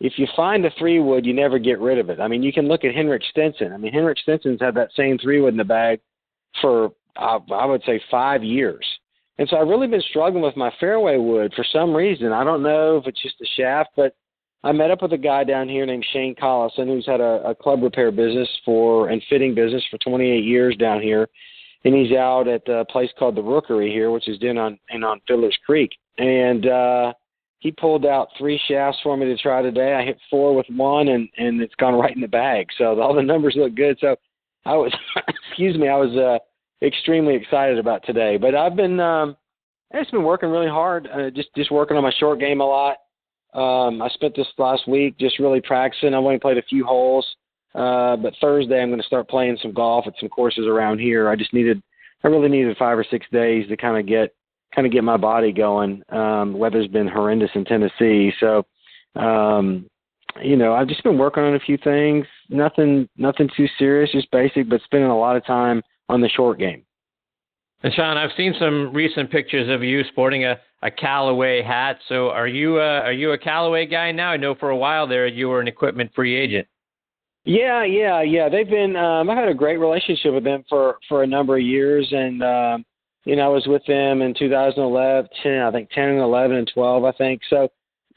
if 0.00 0.14
you 0.16 0.26
find 0.36 0.64
a 0.66 0.70
three 0.78 1.00
wood, 1.00 1.24
you 1.24 1.32
never 1.32 1.58
get 1.58 1.80
rid 1.80 1.98
of 1.98 2.10
it. 2.10 2.20
I 2.20 2.28
mean, 2.28 2.42
you 2.42 2.52
can 2.52 2.68
look 2.68 2.84
at 2.84 2.94
Henrik 2.94 3.22
Stenson. 3.30 3.72
I 3.72 3.76
mean, 3.76 3.92
Henrik 3.92 4.18
Stenson's 4.18 4.60
had 4.60 4.74
that 4.74 4.90
same 4.96 5.18
three 5.18 5.40
wood 5.40 5.54
in 5.54 5.58
the 5.58 5.64
bag 5.64 6.00
for 6.60 6.92
uh, 7.16 7.38
I 7.52 7.64
would 7.64 7.82
say 7.84 8.00
five 8.10 8.44
years. 8.44 8.84
And 9.38 9.48
so 9.48 9.56
I've 9.56 9.68
really 9.68 9.86
been 9.86 10.02
struggling 10.02 10.42
with 10.42 10.56
my 10.56 10.72
fairway 10.80 11.18
wood 11.18 11.52
for 11.54 11.64
some 11.70 11.94
reason. 11.94 12.32
I 12.32 12.44
don't 12.44 12.62
know 12.62 12.96
if 12.96 13.06
it's 13.06 13.22
just 13.22 13.36
the 13.38 13.46
shaft, 13.56 13.90
but 13.96 14.14
I 14.64 14.72
met 14.72 14.90
up 14.90 15.02
with 15.02 15.12
a 15.12 15.18
guy 15.18 15.44
down 15.44 15.68
here 15.68 15.84
named 15.86 16.06
Shane 16.12 16.34
Collison 16.34 16.86
who's 16.86 17.06
had 17.06 17.20
a, 17.20 17.50
a 17.50 17.54
club 17.54 17.82
repair 17.82 18.10
business 18.10 18.48
for 18.64 19.10
and 19.10 19.22
fitting 19.28 19.54
business 19.54 19.84
for 19.90 19.98
28 19.98 20.42
years 20.42 20.76
down 20.76 21.02
here, 21.02 21.28
and 21.84 21.94
he's 21.94 22.16
out 22.16 22.48
at 22.48 22.66
a 22.68 22.84
place 22.86 23.10
called 23.18 23.36
the 23.36 23.42
Rookery 23.42 23.92
here, 23.92 24.10
which 24.10 24.28
is 24.28 24.38
in 24.40 24.58
on 24.58 24.78
in 24.90 25.04
on 25.04 25.20
Fiddler's 25.28 25.56
Creek, 25.64 25.90
and 26.18 26.66
uh, 26.66 27.12
he 27.66 27.72
pulled 27.72 28.06
out 28.06 28.28
three 28.38 28.60
shafts 28.68 28.98
for 29.02 29.16
me 29.16 29.26
to 29.26 29.36
try 29.36 29.60
today. 29.60 29.94
I 29.94 30.04
hit 30.04 30.18
four 30.30 30.54
with 30.54 30.66
one, 30.70 31.08
and 31.08 31.28
and 31.36 31.60
it's 31.60 31.74
gone 31.74 31.94
right 31.94 32.14
in 32.14 32.20
the 32.22 32.28
bag. 32.28 32.68
So 32.78 33.00
all 33.02 33.14
the 33.14 33.22
numbers 33.22 33.54
look 33.56 33.74
good. 33.74 33.98
So 34.00 34.16
I 34.64 34.74
was, 34.74 34.92
excuse 35.28 35.76
me, 35.76 35.88
I 35.88 35.96
was. 35.96 36.16
uh 36.16 36.38
extremely 36.82 37.34
excited 37.34 37.78
about 37.78 38.04
today. 38.04 38.36
But 38.36 38.54
I've 38.54 38.76
been 38.76 39.00
um, 39.00 39.36
I've 39.92 40.10
been 40.10 40.24
working 40.24 40.50
really 40.50 40.68
hard, 40.68 41.08
uh, 41.08 41.30
just 41.30 41.48
just 41.56 41.70
working 41.70 41.96
on 41.96 42.02
my 42.02 42.12
short 42.18 42.40
game 42.40 42.60
a 42.60 42.64
lot. 42.64 42.96
Um, 43.54 44.02
I 44.02 44.08
spent 44.10 44.36
this 44.36 44.46
last 44.58 44.86
week 44.86 45.16
just 45.18 45.38
really 45.38 45.60
practicing. 45.60 46.12
I've 46.12 46.22
only 46.22 46.38
played 46.38 46.58
a 46.58 46.62
few 46.62 46.84
holes, 46.84 47.26
uh, 47.74 48.16
but 48.16 48.34
Thursday 48.40 48.82
I'm 48.82 48.90
going 48.90 49.00
to 49.00 49.06
start 49.06 49.30
playing 49.30 49.58
some 49.62 49.72
golf 49.72 50.06
at 50.06 50.12
some 50.20 50.28
courses 50.28 50.66
around 50.66 50.98
here. 50.98 51.30
I 51.30 51.36
just 51.36 51.54
needed, 51.54 51.82
I 52.22 52.28
really 52.28 52.50
needed 52.50 52.76
five 52.76 52.98
or 52.98 53.06
six 53.10 53.24
days 53.32 53.66
to 53.68 53.76
kind 53.76 53.98
of 53.98 54.06
get 54.06 54.34
kind 54.76 54.86
of 54.86 54.92
get 54.92 55.02
my 55.02 55.16
body 55.16 55.52
going. 55.52 56.02
Um, 56.10 56.56
weather's 56.56 56.86
been 56.86 57.08
horrendous 57.08 57.50
in 57.54 57.64
Tennessee, 57.64 58.30
so 58.38 58.64
um, 59.16 59.86
you 60.42 60.56
know 60.56 60.74
I've 60.74 60.86
just 60.86 61.02
been 61.02 61.18
working 61.18 61.42
on 61.42 61.54
a 61.54 61.60
few 61.60 61.78
things. 61.78 62.26
Nothing 62.50 63.08
nothing 63.16 63.48
too 63.56 63.66
serious, 63.78 64.12
just 64.12 64.30
basic, 64.30 64.68
but 64.68 64.82
spending 64.84 65.10
a 65.10 65.18
lot 65.18 65.36
of 65.36 65.44
time 65.46 65.82
on 66.08 66.20
the 66.20 66.28
short 66.28 66.58
game. 66.58 66.82
And 67.82 67.92
Shaun, 67.94 68.16
I've 68.16 68.30
seen 68.36 68.54
some 68.58 68.92
recent 68.92 69.30
pictures 69.30 69.68
of 69.68 69.82
you 69.82 70.02
sporting 70.10 70.44
a, 70.44 70.58
a 70.82 70.90
Callaway 70.90 71.62
hat. 71.62 71.98
So 72.08 72.30
are 72.30 72.46
you 72.48 72.78
a, 72.78 73.00
are 73.00 73.12
you 73.12 73.32
a 73.32 73.38
Callaway 73.38 73.86
guy 73.86 74.12
now? 74.12 74.30
I 74.30 74.36
know 74.36 74.54
for 74.54 74.70
a 74.70 74.76
while 74.76 75.06
there 75.06 75.26
you 75.26 75.48
were 75.48 75.60
an 75.60 75.68
equipment 75.68 76.10
free 76.14 76.36
agent. 76.36 76.66
Yeah, 77.44 77.84
yeah, 77.84 78.22
yeah. 78.22 78.48
They've 78.48 78.68
been. 78.68 78.96
Um, 78.96 79.30
I've 79.30 79.38
had 79.38 79.48
a 79.48 79.54
great 79.54 79.76
relationship 79.76 80.34
with 80.34 80.44
them 80.44 80.64
for 80.68 80.98
for 81.08 81.22
a 81.22 81.26
number 81.26 81.56
of 81.56 81.62
years, 81.62 82.08
and 82.10 82.42
um, 82.42 82.84
you 83.26 83.34
know, 83.34 83.42
I 83.42 83.48
was 83.48 83.66
with 83.66 83.84
them 83.86 84.22
in 84.22 84.34
2011, 84.38 85.28
10, 85.42 85.52
I 85.58 85.70
think 85.72 85.90
10 85.90 86.04
and 86.04 86.20
11 86.20 86.56
and 86.56 86.70
12, 86.72 87.04
I 87.04 87.12
think. 87.12 87.42
So 87.50 87.62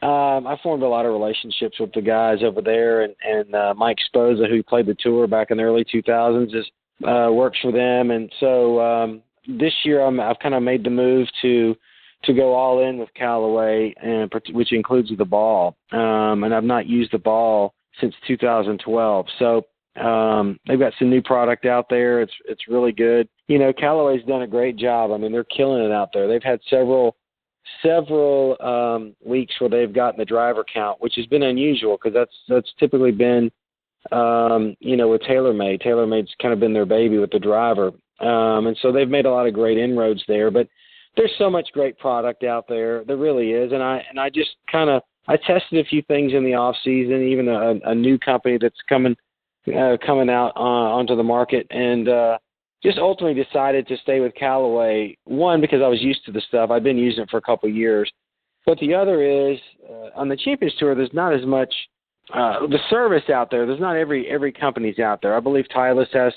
um, 0.06 0.48
I 0.48 0.56
formed 0.62 0.84
a 0.84 0.88
lot 0.88 1.06
of 1.06 1.12
relationships 1.12 1.80
with 1.80 1.92
the 1.94 2.02
guys 2.02 2.38
over 2.44 2.62
there, 2.62 3.02
and 3.02 3.16
and 3.22 3.54
uh, 3.54 3.74
Mike 3.76 3.98
Sposa, 4.14 4.48
who 4.50 4.64
played 4.64 4.86
the 4.86 4.96
tour 4.98 5.28
back 5.28 5.52
in 5.52 5.58
the 5.58 5.64
early 5.64 5.84
2000s, 5.84 6.56
is 6.56 6.66
uh, 7.06 7.30
works 7.32 7.58
for 7.62 7.72
them, 7.74 8.12
and 8.12 8.32
so 8.40 8.80
um, 8.80 9.22
this 9.48 9.74
year 9.84 10.02
I'm, 10.02 10.20
I've 10.20 10.40
kind 10.40 10.56
of 10.56 10.64
made 10.64 10.86
the 10.86 10.90
move 10.90 11.28
to 11.42 11.76
to 12.24 12.34
go 12.34 12.54
all 12.54 12.88
in 12.88 12.98
with 12.98 13.14
Callaway, 13.14 13.94
and 14.02 14.32
which 14.52 14.72
includes 14.74 15.10
the 15.18 15.26
ball. 15.26 15.76
Um, 15.92 16.44
and 16.44 16.54
I've 16.54 16.64
not 16.64 16.86
used 16.86 17.12
the 17.14 17.18
ball 17.18 17.74
since 18.00 18.14
2012. 18.28 19.26
So 19.40 19.64
um, 20.00 20.60
they've 20.68 20.80
got 20.80 20.94
some 21.00 21.10
new 21.10 21.22
product 21.22 21.66
out 21.66 21.88
there. 21.90 22.22
It's 22.22 22.34
it's 22.46 22.68
really 22.68 22.92
good. 22.92 23.28
You 23.48 23.60
know, 23.60 23.74
Callaway's 23.74 24.26
done 24.26 24.44
a 24.44 24.48
great 24.48 24.78
job. 24.78 25.12
I 25.12 25.18
mean, 25.18 25.32
they're 25.32 25.44
killing 25.44 25.84
it 25.84 25.92
out 25.92 26.10
there. 26.14 26.28
They've 26.28 26.44
had 26.44 26.60
several 26.70 27.16
several 27.84 28.58
um, 28.62 29.16
weeks 29.24 29.54
where 29.60 29.70
they've 29.70 29.94
gotten 29.94 30.20
the 30.20 30.26
driver 30.26 30.66
count, 30.72 31.02
which 31.02 31.14
has 31.16 31.26
been 31.28 31.44
unusual 31.44 31.98
because 31.98 32.14
that's 32.14 32.36
that's 32.48 32.72
typically 32.80 33.12
been 33.12 33.52
um, 34.12 34.76
you 34.80 34.96
know, 34.96 35.10
with 35.10 35.22
TaylorMade. 35.22 35.84
TaylorMade's 35.84 36.34
kind 36.42 36.54
of 36.54 36.60
been 36.60 36.74
their 36.74 36.86
baby 36.86 37.18
with 37.18 37.32
the 37.32 37.40
driver. 37.40 37.92
Um, 38.20 38.68
and 38.68 38.78
so 38.82 38.92
they've 38.92 39.10
made 39.10 39.26
a 39.26 39.32
lot 39.32 39.48
of 39.48 39.54
great 39.54 39.78
inroads 39.78 40.24
there. 40.28 40.52
But 40.52 40.68
there's 41.16 41.32
so 41.38 41.50
much 41.50 41.70
great 41.74 41.98
product 41.98 42.44
out 42.44 42.66
there. 42.68 43.04
There 43.06 43.18
really 43.18 43.52
is. 43.52 43.72
And 43.72 43.84
I 43.84 44.04
and 44.10 44.20
I 44.20 44.30
just 44.30 44.52
kind 44.72 44.90
of 44.90 45.02
I 45.28 45.38
tested 45.38 45.86
a 45.86 45.90
few 45.90 46.02
things 46.04 46.34
in 46.34 46.44
the 46.44 46.56
off 46.56 46.76
season, 46.84 47.24
even 47.24 47.48
a, 47.48 47.76
a 47.86 47.96
new 47.96 48.18
company 48.18 48.58
that's 48.60 48.80
coming 48.88 49.16
uh, 49.76 49.98
coming 50.06 50.30
out 50.30 50.54
uh, 50.56 50.60
onto 50.60 51.16
the 51.16 51.24
market, 51.24 51.68
and 51.70 52.08
uh, 52.08 52.38
just 52.84 52.98
ultimately 52.98 53.42
decided 53.42 53.88
to 53.88 53.98
stay 53.98 54.20
with 54.20 54.34
Callaway. 54.36 55.18
One 55.26 55.62
because 55.62 55.82
I 55.84 55.88
was 55.88 56.02
used 56.02 56.26
to 56.26 56.32
the 56.32 56.42
stuff. 56.48 56.70
I've 56.72 56.84
been 56.84 56.98
using 56.98 57.24
it 57.24 57.30
for 57.30 57.38
a 57.38 57.42
couple 57.42 57.70
of 57.70 57.76
years. 57.76 58.12
But 58.66 58.78
the 58.80 58.94
other 58.94 59.24
is 59.24 59.58
uh, 59.90 60.10
on 60.16 60.30
the 60.30 60.38
Champions 60.38 60.76
Tour. 60.78 60.96
There's 60.96 61.14
not 61.14 61.34
as 61.34 61.46
much 61.46 61.74
uh, 62.34 62.68
the 62.68 62.80
service 62.90 63.30
out 63.34 63.50
there. 63.50 63.66
There's 63.66 63.80
not 63.80 63.96
every 63.96 64.30
every 64.30 64.52
company's 64.52 65.00
out 65.00 65.22
there. 65.22 65.36
I 65.36 65.40
believe 65.40 65.66
Titleist 65.76 66.14
has 66.14 66.34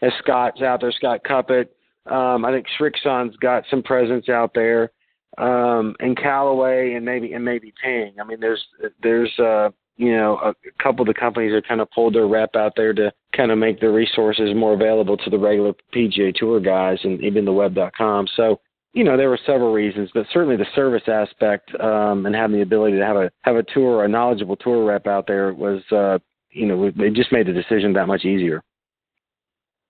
has 0.00 0.12
Scott's 0.22 0.62
out 0.62 0.80
there, 0.80 0.92
Scott 0.92 1.20
Cuppet. 1.24 1.68
Um, 2.06 2.44
I 2.44 2.52
think 2.52 2.66
Srixon's 2.78 3.36
got 3.36 3.64
some 3.70 3.82
presence 3.82 4.28
out 4.28 4.52
there, 4.54 4.90
um, 5.38 5.94
and 6.00 6.16
Callaway, 6.16 6.94
and 6.94 7.04
maybe 7.04 7.32
and 7.32 7.44
maybe 7.44 7.72
Ping. 7.82 8.14
I 8.20 8.24
mean, 8.24 8.40
there's 8.40 8.64
there's 9.02 9.32
uh, 9.38 9.70
you 9.96 10.16
know 10.16 10.38
a 10.38 10.54
couple 10.82 11.02
of 11.02 11.14
the 11.14 11.18
companies 11.18 11.52
that 11.52 11.66
kind 11.66 11.80
of 11.80 11.90
pulled 11.90 12.14
their 12.14 12.26
rep 12.26 12.56
out 12.56 12.72
there 12.76 12.92
to 12.92 13.12
kind 13.36 13.50
of 13.50 13.58
make 13.58 13.80
the 13.80 13.88
resources 13.88 14.54
more 14.54 14.74
available 14.74 15.16
to 15.16 15.30
the 15.30 15.38
regular 15.38 15.72
PGA 15.94 16.34
Tour 16.34 16.60
guys 16.60 16.98
and 17.04 17.22
even 17.22 17.44
the 17.44 17.52
Web.com. 17.52 18.26
So 18.36 18.60
you 18.92 19.04
know, 19.04 19.16
there 19.16 19.30
were 19.30 19.40
several 19.46 19.72
reasons, 19.72 20.10
but 20.12 20.26
certainly 20.32 20.56
the 20.56 20.66
service 20.74 21.02
aspect 21.08 21.74
um, 21.80 22.26
and 22.26 22.34
having 22.34 22.56
the 22.56 22.62
ability 22.62 22.98
to 22.98 23.04
have 23.04 23.16
a 23.16 23.30
have 23.42 23.56
a 23.56 23.62
tour, 23.62 24.04
a 24.04 24.08
knowledgeable 24.08 24.56
tour 24.56 24.84
rep 24.84 25.06
out 25.06 25.26
there 25.26 25.54
was, 25.54 25.80
uh, 25.92 26.18
you 26.50 26.66
know, 26.66 26.84
it 26.84 27.14
just 27.14 27.32
made 27.32 27.46
the 27.46 27.52
decision 27.52 27.94
that 27.94 28.06
much 28.06 28.24
easier. 28.24 28.62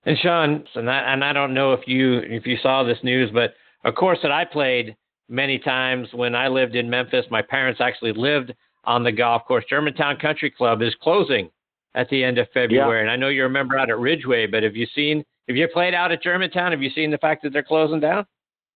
And 0.05 0.17
Shaun, 0.19 0.63
and 0.75 0.89
I, 0.89 1.13
and 1.13 1.23
I 1.23 1.33
don't 1.33 1.53
know 1.53 1.73
if 1.73 1.81
you 1.87 2.19
if 2.19 2.45
you 2.45 2.57
saw 2.61 2.83
this 2.83 2.97
news, 3.03 3.29
but 3.33 3.53
a 3.83 3.91
course 3.91 4.19
that 4.23 4.31
I 4.31 4.45
played 4.45 4.95
many 5.29 5.59
times 5.59 6.07
when 6.13 6.33
I 6.33 6.47
lived 6.47 6.75
in 6.75 6.89
Memphis, 6.89 7.25
my 7.29 7.41
parents 7.41 7.81
actually 7.81 8.13
lived 8.13 8.53
on 8.85 9.03
the 9.03 9.11
golf 9.11 9.45
course. 9.45 9.65
Germantown 9.69 10.17
Country 10.17 10.51
Club 10.51 10.81
is 10.81 10.95
closing 11.01 11.49
at 11.95 12.09
the 12.09 12.23
end 12.23 12.37
of 12.37 12.47
February, 12.53 12.97
yeah. 12.97 13.01
and 13.01 13.11
I 13.11 13.15
know 13.15 13.29
you're 13.29 13.45
a 13.45 13.49
member 13.49 13.77
out 13.77 13.89
at 13.89 13.99
Ridgeway, 13.99 14.47
but 14.47 14.63
have 14.63 14.75
you 14.75 14.87
seen? 14.95 15.23
Have 15.47 15.57
you 15.57 15.67
played 15.67 15.93
out 15.93 16.11
at 16.11 16.23
Germantown? 16.23 16.71
Have 16.71 16.81
you 16.81 16.89
seen 16.89 17.11
the 17.11 17.17
fact 17.17 17.43
that 17.43 17.53
they're 17.53 17.63
closing 17.63 17.99
down? 17.99 18.25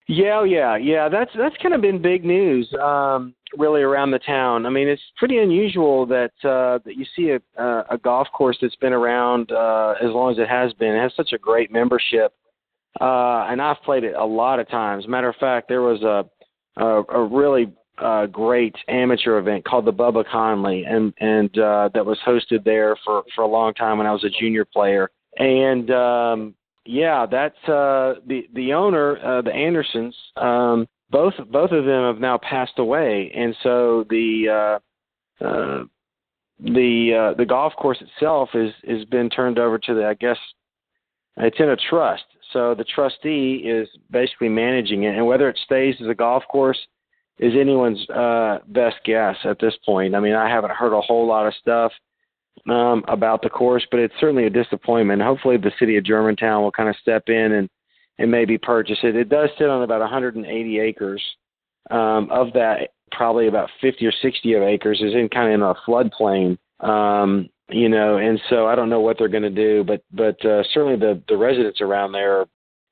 Yeah, 0.07 0.39
oh, 0.39 0.43
yeah, 0.45 0.77
yeah. 0.77 1.09
That's 1.09 1.31
that's 1.37 1.55
kind 1.61 1.73
of 1.73 1.81
been 1.81 2.01
big 2.01 2.23
news, 2.23 2.71
um, 2.81 3.35
really 3.57 3.81
around 3.81 4.11
the 4.11 4.19
town. 4.19 4.65
I 4.65 4.69
mean, 4.69 4.87
it's 4.87 5.01
pretty 5.17 5.39
unusual 5.39 6.05
that 6.05 6.31
uh, 6.43 6.79
that 6.85 6.95
you 6.95 7.05
see 7.13 7.31
a, 7.31 7.61
uh, 7.61 7.83
a 7.89 7.97
golf 7.97 8.27
course 8.33 8.57
that's 8.61 8.75
been 8.77 8.93
around 8.93 9.51
uh, 9.51 9.95
as 10.01 10.11
long 10.11 10.31
as 10.31 10.39
it 10.39 10.47
has 10.47 10.71
been. 10.73 10.95
It 10.95 11.01
has 11.01 11.11
such 11.17 11.33
a 11.33 11.37
great 11.37 11.71
membership, 11.71 12.33
uh, 13.01 13.47
and 13.49 13.61
I've 13.61 13.81
played 13.83 14.05
it 14.05 14.15
a 14.15 14.25
lot 14.25 14.61
of 14.61 14.69
times. 14.69 15.07
Matter 15.09 15.27
of 15.27 15.35
fact, 15.35 15.67
there 15.67 15.81
was 15.81 16.01
a 16.03 16.23
a, 16.81 17.03
a 17.03 17.23
really 17.25 17.73
uh, 17.99 18.25
great 18.27 18.75
amateur 18.87 19.39
event 19.39 19.65
called 19.65 19.85
the 19.85 19.93
Bubba 19.93 20.25
Conlee, 20.25 20.85
and 20.87 21.13
and 21.19 21.57
uh, 21.57 21.89
that 21.93 22.05
was 22.05 22.17
hosted 22.25 22.63
there 22.63 22.95
for 23.03 23.23
for 23.35 23.43
a 23.43 23.47
long 23.47 23.73
time 23.73 23.97
when 23.97 24.07
I 24.07 24.11
was 24.11 24.23
a 24.23 24.29
junior 24.29 24.65
player. 24.65 25.09
And 25.37 25.89
um, 25.91 26.55
yeah, 26.85 27.25
that's 27.29 27.57
uh, 27.65 28.15
the 28.25 28.47
the 28.53 28.73
owner, 28.73 29.17
uh, 29.23 29.41
the 29.41 29.53
Andersons. 29.53 30.15
Um, 30.35 30.87
both 31.09 31.33
both 31.49 31.71
of 31.71 31.85
them 31.85 32.03
have 32.03 32.19
now 32.19 32.37
passed 32.37 32.77
away, 32.77 33.31
and 33.35 33.55
so 33.63 34.05
the 34.09 34.79
uh, 35.41 35.45
uh, 35.45 35.83
the 36.59 37.31
uh, 37.31 37.37
the 37.37 37.45
golf 37.45 37.73
course 37.75 38.01
itself 38.01 38.49
is 38.53 38.73
has 38.87 39.05
been 39.05 39.29
turned 39.29 39.59
over 39.59 39.77
to 39.77 39.93
the 39.93 40.05
I 40.05 40.13
guess 40.15 40.37
it's 41.37 41.59
in 41.59 41.69
a 41.69 41.77
trust. 41.89 42.23
So 42.53 42.73
the 42.73 42.85
trustee 42.85 43.63
is 43.65 43.89
basically 44.09 44.49
managing 44.49 45.03
it, 45.03 45.15
and 45.15 45.25
whether 45.27 45.49
it 45.49 45.59
stays 45.65 45.95
as 46.01 46.07
a 46.07 46.15
golf 46.15 46.43
course 46.49 46.79
is 47.39 47.53
anyone's 47.59 48.09
uh, 48.09 48.59
best 48.67 48.95
guess 49.05 49.35
at 49.43 49.59
this 49.59 49.75
point. 49.85 50.15
I 50.15 50.19
mean, 50.19 50.33
I 50.33 50.49
haven't 50.49 50.71
heard 50.71 50.93
a 50.93 51.01
whole 51.01 51.27
lot 51.27 51.47
of 51.47 51.53
stuff 51.61 51.91
um, 52.67 53.03
about 53.07 53.41
the 53.41 53.49
course, 53.49 53.85
but 53.91 53.99
it's 53.99 54.13
certainly 54.19 54.45
a 54.45 54.49
disappointment. 54.49 55.21
Hopefully, 55.21 55.57
the 55.57 55.71
city 55.79 55.97
of 55.97 56.03
Germantown 56.03 56.63
will 56.63 56.71
kind 56.71 56.89
of 56.89 56.95
step 57.01 57.23
in 57.27 57.53
and 57.53 57.69
and 58.19 58.31
maybe 58.31 58.57
purchase 58.57 58.97
it. 59.03 59.15
It 59.15 59.29
does 59.29 59.49
sit 59.59 59.69
on 59.69 59.83
about 59.83 59.99
180 59.99 60.79
acres. 60.79 61.21
Um, 61.91 62.29
of 62.31 62.51
that, 62.53 62.89
probably 63.11 63.47
about 63.47 63.69
50 63.79 64.05
or 64.05 64.11
60 64.11 64.53
of 64.55 64.63
acres 64.63 64.99
is 65.01 65.13
in 65.13 65.29
kind 65.29 65.47
of 65.47 65.53
in 65.53 65.61
a 65.61 65.73
floodplain. 65.87 66.57
Um, 66.79 67.49
you 67.69 67.89
know, 67.89 68.17
and 68.17 68.39
so 68.49 68.65
I 68.65 68.75
don't 68.75 68.89
know 68.89 69.01
what 69.01 69.17
they're 69.17 69.27
going 69.27 69.43
to 69.43 69.49
do, 69.49 69.83
but 69.83 70.01
but 70.11 70.43
uh, 70.45 70.63
certainly 70.73 70.97
the 70.97 71.21
the 71.27 71.37
residents 71.37 71.81
around 71.81 72.11
there, 72.11 72.41
are, 72.41 72.45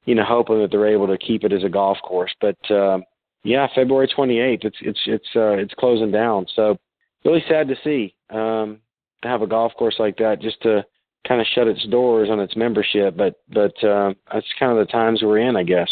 you 0.06 0.16
know, 0.16 0.24
hoping 0.24 0.60
that 0.62 0.72
they're 0.72 0.88
able 0.88 1.08
to 1.08 1.18
keep 1.18 1.43
it 1.43 1.54
as 1.54 1.64
a 1.64 1.70
golf 1.70 1.98
course. 2.04 2.34
But 2.41 2.58
uh, 2.72 3.00
yeah, 3.46 3.68
February 3.76 4.08
28th, 4.08 4.66
it's 4.66 4.78
it's 4.82 5.00
it's 5.06 5.28
uh, 5.36 5.52
it's 5.52 5.74
closing 5.76 6.12
down. 6.12 6.48
So 6.56 6.78
really 7.24 7.43
sad 7.48 7.68
to 7.68 7.76
see. 7.84 8.16
Um, 8.32 8.80
to 9.22 9.28
have 9.30 9.43
a 9.43 9.48
golf 9.48 9.72
course 9.78 9.96
like 10.00 10.18
that 10.18 10.41
just 10.41 10.62
to 10.64 10.84
kind 11.28 11.39
of 11.39 11.48
shut 11.54 11.68
its 11.68 11.86
doors 11.88 12.30
on 12.32 12.39
its 12.39 12.56
membership. 12.56 13.16
But 13.16 13.36
but 13.48 13.82
uh, 13.84 14.14
that's 14.34 14.48
kind 14.60 14.72
of 14.72 14.80
the 14.80 14.91
times 14.91 15.22
we're 15.22 15.38
in, 15.38 15.56
I 15.56 15.64
guess. 15.64 15.89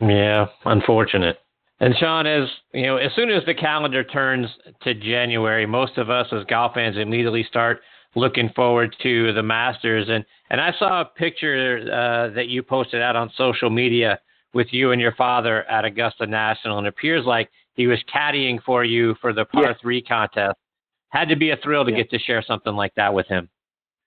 Yeah, 0.00 0.46
unfortunate. 0.66 1.38
And 1.80 1.94
Shaun, 1.98 2.26
as 2.26 2.48
you 2.72 2.86
know, 2.86 2.96
as 2.98 3.10
soon 3.16 3.30
as 3.30 3.42
the 3.46 3.54
calendar 3.54 4.04
turns 4.04 4.48
to 4.82 4.94
January, 4.94 5.64
most 5.64 5.96
of 5.96 6.10
us 6.10 6.26
as 6.30 6.44
golf 6.44 6.74
fans 6.74 6.96
immediately 6.98 7.44
start 7.48 7.80
looking 8.14 8.50
forward 8.54 8.94
to 9.02 9.32
the 9.32 9.42
Masters. 9.42 10.08
And 10.10 10.24
and 10.50 10.60
I 10.60 10.72
saw 10.78 11.00
a 11.00 11.04
picture 11.06 11.80
uh, 11.86 12.34
that 12.34 12.48
you 12.48 12.62
posted 12.62 13.00
out 13.00 13.16
on 13.16 13.30
social 13.36 13.70
media 13.70 14.20
with 14.54 14.68
you 14.70 14.92
and 14.92 15.00
your 15.00 15.14
father 15.14 15.64
at 15.64 15.84
Augusta 15.84 16.26
National, 16.26 16.78
and 16.78 16.86
it 16.86 16.90
appears 16.90 17.24
like 17.26 17.50
he 17.74 17.86
was 17.86 17.98
caddying 18.14 18.62
for 18.62 18.84
you 18.84 19.14
for 19.20 19.32
the 19.32 19.44
par 19.44 19.64
yeah. 19.64 19.74
three 19.80 20.02
contest. 20.02 20.56
Had 21.10 21.28
to 21.28 21.36
be 21.36 21.50
a 21.50 21.56
thrill 21.56 21.84
to 21.84 21.90
yeah. 21.90 21.98
get 21.98 22.10
to 22.10 22.18
share 22.18 22.42
something 22.46 22.74
like 22.74 22.92
that 22.96 23.12
with 23.12 23.26
him. 23.26 23.48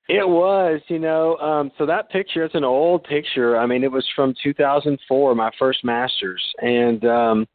It 0.10 0.28
was, 0.28 0.80
you 0.88 1.00
know, 1.00 1.36
um, 1.38 1.72
so 1.78 1.86
that 1.86 2.10
picture, 2.10 2.46
it's 2.46 2.56
an 2.56 2.64
old 2.64 3.04
picture. 3.04 3.58
I 3.58 3.66
mean, 3.66 3.84
it 3.84 3.92
was 3.92 4.08
from 4.16 4.34
2004, 4.42 5.36
my 5.36 5.52
first 5.60 5.84
Masters. 5.84 6.42
And 6.60 7.04
um, 7.04 7.46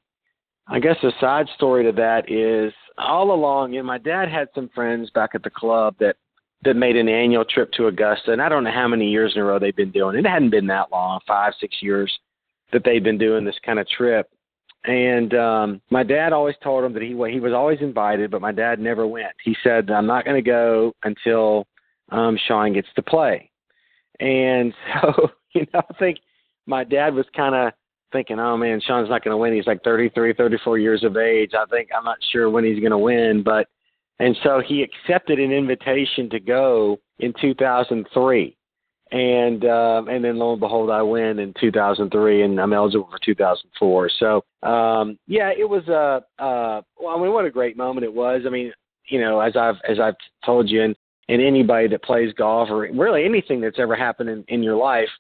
I 0.69 0.79
guess 0.79 0.97
a 1.03 1.11
side 1.19 1.47
story 1.55 1.85
to 1.85 1.93
that 1.93 2.31
is 2.31 2.75
all 2.99 3.33
along, 3.33 3.73
you 3.73 3.81
know, 3.81 3.87
my 3.87 3.97
dad 3.97 4.29
had 4.29 4.49
some 4.55 4.69
friends 4.75 5.09
back 5.11 5.31
at 5.35 5.43
the 5.43 5.51
club 5.51 5.95
that 5.99 6.17
that 6.65 6.75
made 6.75 6.97
an 6.97 7.09
annual 7.09 7.45
trip 7.45 7.73
to 7.73 7.89
Augusta, 7.89 8.31
and 8.33 8.41
I 8.41 8.49
don't 8.49 8.63
know 8.63 8.71
how 8.71 8.87
many 8.87 9.11
years 9.11 9.33
in 9.35 9.43
a 9.43 9.45
row 9.45 9.59
they've 9.59 9.75
been 9.75 9.91
doing 9.91 10.17
it. 10.17 10.25
It 10.25 10.29
hadn't 10.29 10.51
been 10.51 10.69
that 10.69 10.93
long, 10.93 11.19
five, 11.27 11.55
six 11.61 11.77
years 11.83 12.17
that 12.73 12.83
they've 12.85 13.03
been 13.03 13.19
doing 13.19 13.45
this 13.45 13.59
kind 13.65 13.79
of 13.79 13.89
trip. 13.89 14.29
And 14.85 15.35
um 15.35 15.81
my 15.91 16.03
dad 16.03 16.33
always 16.33 16.57
told 16.63 16.85
him 16.85 16.93
that 16.95 17.03
he 17.03 17.11
he 17.31 17.41
was 17.41 17.53
always 17.53 17.81
invited, 17.81 18.31
but 18.31 18.41
my 18.41 18.53
dad 18.53 18.81
never 18.81 19.07
went. 19.07 19.33
He 19.45 19.57
said, 19.63 19.91
"I'm 19.91 20.07
not 20.07 20.25
going 20.25 20.43
to 20.43 20.51
go 20.51 20.93
until 21.05 21.67
um 22.11 22.37
Shaun 22.49 22.73
gets 22.73 22.89
to 22.97 23.03
play." 23.03 23.51
And 24.19 24.75
so, 25.03 25.31
you 25.55 25.67
know, 25.73 25.83
I 25.89 25.95
think 25.99 26.19
my 26.67 26.83
dad 26.85 27.15
was 27.15 27.27
kind 27.37 27.55
of 27.55 27.73
thinking, 28.13 28.41
"Oh 28.41 28.57
man, 28.57 28.81
Shaun's 28.81 29.09
not 29.09 29.23
going 29.23 29.33
to 29.33 29.39
win. 29.39 29.55
He's 29.55 29.69
like 29.69 29.85
33, 29.85 30.35
34 30.35 30.79
years 30.79 31.05
of 31.05 31.17
age. 31.17 31.53
I 31.55 31.65
think 31.67 31.91
I'm 31.97 32.05
not 32.05 32.19
sure 32.33 32.51
when 32.51 32.65
he's 32.65 32.81
going 32.81 32.91
to 32.91 32.99
win, 32.99 33.43
but 33.45 33.69
and 34.19 34.37
so 34.43 34.61
he 34.67 34.83
accepted 34.83 35.39
an 35.39 35.53
invitation 35.53 36.29
to 36.31 36.41
go 36.41 36.99
in 37.21 37.33
2003 37.41 38.57
and 39.13 39.67
um, 39.67 40.09
and 40.09 40.25
then 40.25 40.39
lo 40.39 40.53
and 40.53 40.61
behold, 40.61 40.91
I 40.91 41.03
win 41.03 41.39
in 41.39 41.53
2003, 41.61 42.43
and 42.43 42.59
I'm 42.59 42.73
eligible 42.73 43.09
for 43.11 43.19
2004. 43.23 44.11
So 44.19 44.37
um, 44.67 45.19
yeah, 45.27 45.51
it 45.51 45.69
was 45.69 45.87
a 45.89 46.25
uh, 46.39 46.43
uh, 46.43 46.83
well, 46.99 47.17
I 47.17 47.23
mean, 47.23 47.33
what 47.33 47.45
a 47.45 47.51
great 47.51 47.77
moment 47.77 48.05
it 48.05 48.13
was. 48.13 48.43
I 48.47 48.51
mean, 48.51 48.73
you 49.09 49.21
know, 49.21 49.41
as 49.41 49.55
I've 49.55 49.77
as 49.89 50.01
I've 50.01 50.17
told 50.45 50.71
you, 50.71 50.83
and 50.83 50.97
and 51.29 51.43
anybody 51.43 51.89
that 51.89 52.03
plays 52.03 52.33
golf 52.33 52.71
or 52.71 52.89
really 52.91 53.25
anything 53.25 53.61
that's 53.61 53.79
ever 53.79 53.95
happened 53.95 54.31
in, 54.31 54.45
in 54.49 54.63
your 54.63 54.77
life, 54.77 55.11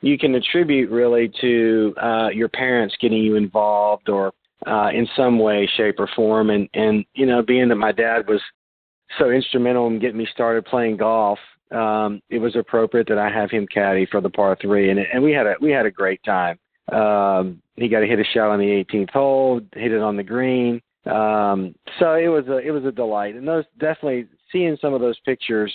you 0.00 0.16
can 0.16 0.36
attribute 0.36 0.88
really 0.88 1.32
to 1.40 1.92
uh, 2.00 2.28
your 2.32 2.48
parents 2.48 2.94
getting 3.00 3.18
you 3.18 3.34
involved 3.34 4.08
or 4.08 4.32
uh, 4.68 4.90
in 4.94 5.08
some 5.16 5.40
way, 5.40 5.68
shape, 5.76 5.96
or 5.98 6.08
form. 6.14 6.50
And 6.50 6.68
and 6.74 7.04
you 7.14 7.26
know, 7.26 7.42
being 7.42 7.68
that 7.68 7.76
my 7.76 7.90
dad 7.90 8.28
was 8.28 8.40
so 9.18 9.30
instrumental 9.30 9.88
in 9.88 9.98
getting 9.98 10.18
me 10.18 10.28
started 10.32 10.64
playing 10.66 10.98
golf 10.98 11.40
um, 11.70 12.20
it 12.30 12.38
was 12.38 12.56
appropriate 12.56 13.08
that 13.08 13.18
I 13.18 13.30
have 13.30 13.50
him 13.50 13.66
caddy 13.66 14.06
for 14.06 14.20
the 14.20 14.30
par 14.30 14.56
three, 14.60 14.90
and 14.90 14.98
and 14.98 15.22
we 15.22 15.32
had 15.32 15.46
a 15.46 15.54
we 15.60 15.70
had 15.70 15.86
a 15.86 15.90
great 15.90 16.22
time. 16.24 16.58
Um, 16.92 17.62
he 17.76 17.88
got 17.88 18.00
to 18.00 18.06
hit 18.06 18.18
a 18.18 18.24
shot 18.24 18.50
on 18.50 18.58
the 18.58 18.84
18th 18.84 19.10
hole, 19.10 19.60
hit 19.74 19.92
it 19.92 20.00
on 20.00 20.16
the 20.16 20.22
green. 20.22 20.80
Um, 21.06 21.74
so 21.98 22.14
it 22.14 22.28
was 22.28 22.46
a 22.48 22.58
it 22.58 22.72
was 22.72 22.84
a 22.84 22.92
delight, 22.92 23.36
and 23.36 23.46
those 23.46 23.64
definitely 23.78 24.26
seeing 24.52 24.76
some 24.80 24.94
of 24.94 25.00
those 25.00 25.18
pictures. 25.20 25.72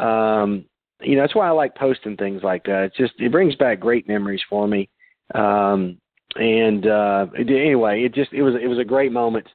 Um, 0.00 0.64
you 1.00 1.14
know, 1.14 1.22
that's 1.22 1.34
why 1.34 1.46
I 1.46 1.50
like 1.50 1.76
posting 1.76 2.16
things 2.16 2.42
like 2.42 2.64
that. 2.64 2.84
It's 2.84 2.96
just 2.96 3.14
it 3.18 3.30
brings 3.30 3.54
back 3.56 3.80
great 3.80 4.08
memories 4.08 4.42
for 4.48 4.66
me. 4.66 4.88
Um, 5.34 5.98
and 6.36 6.86
uh, 6.86 7.26
anyway, 7.36 8.02
it 8.02 8.14
just 8.14 8.32
it 8.32 8.42
was 8.42 8.54
it 8.60 8.66
was 8.66 8.78
a 8.78 8.84
great 8.84 9.12
moment 9.12 9.46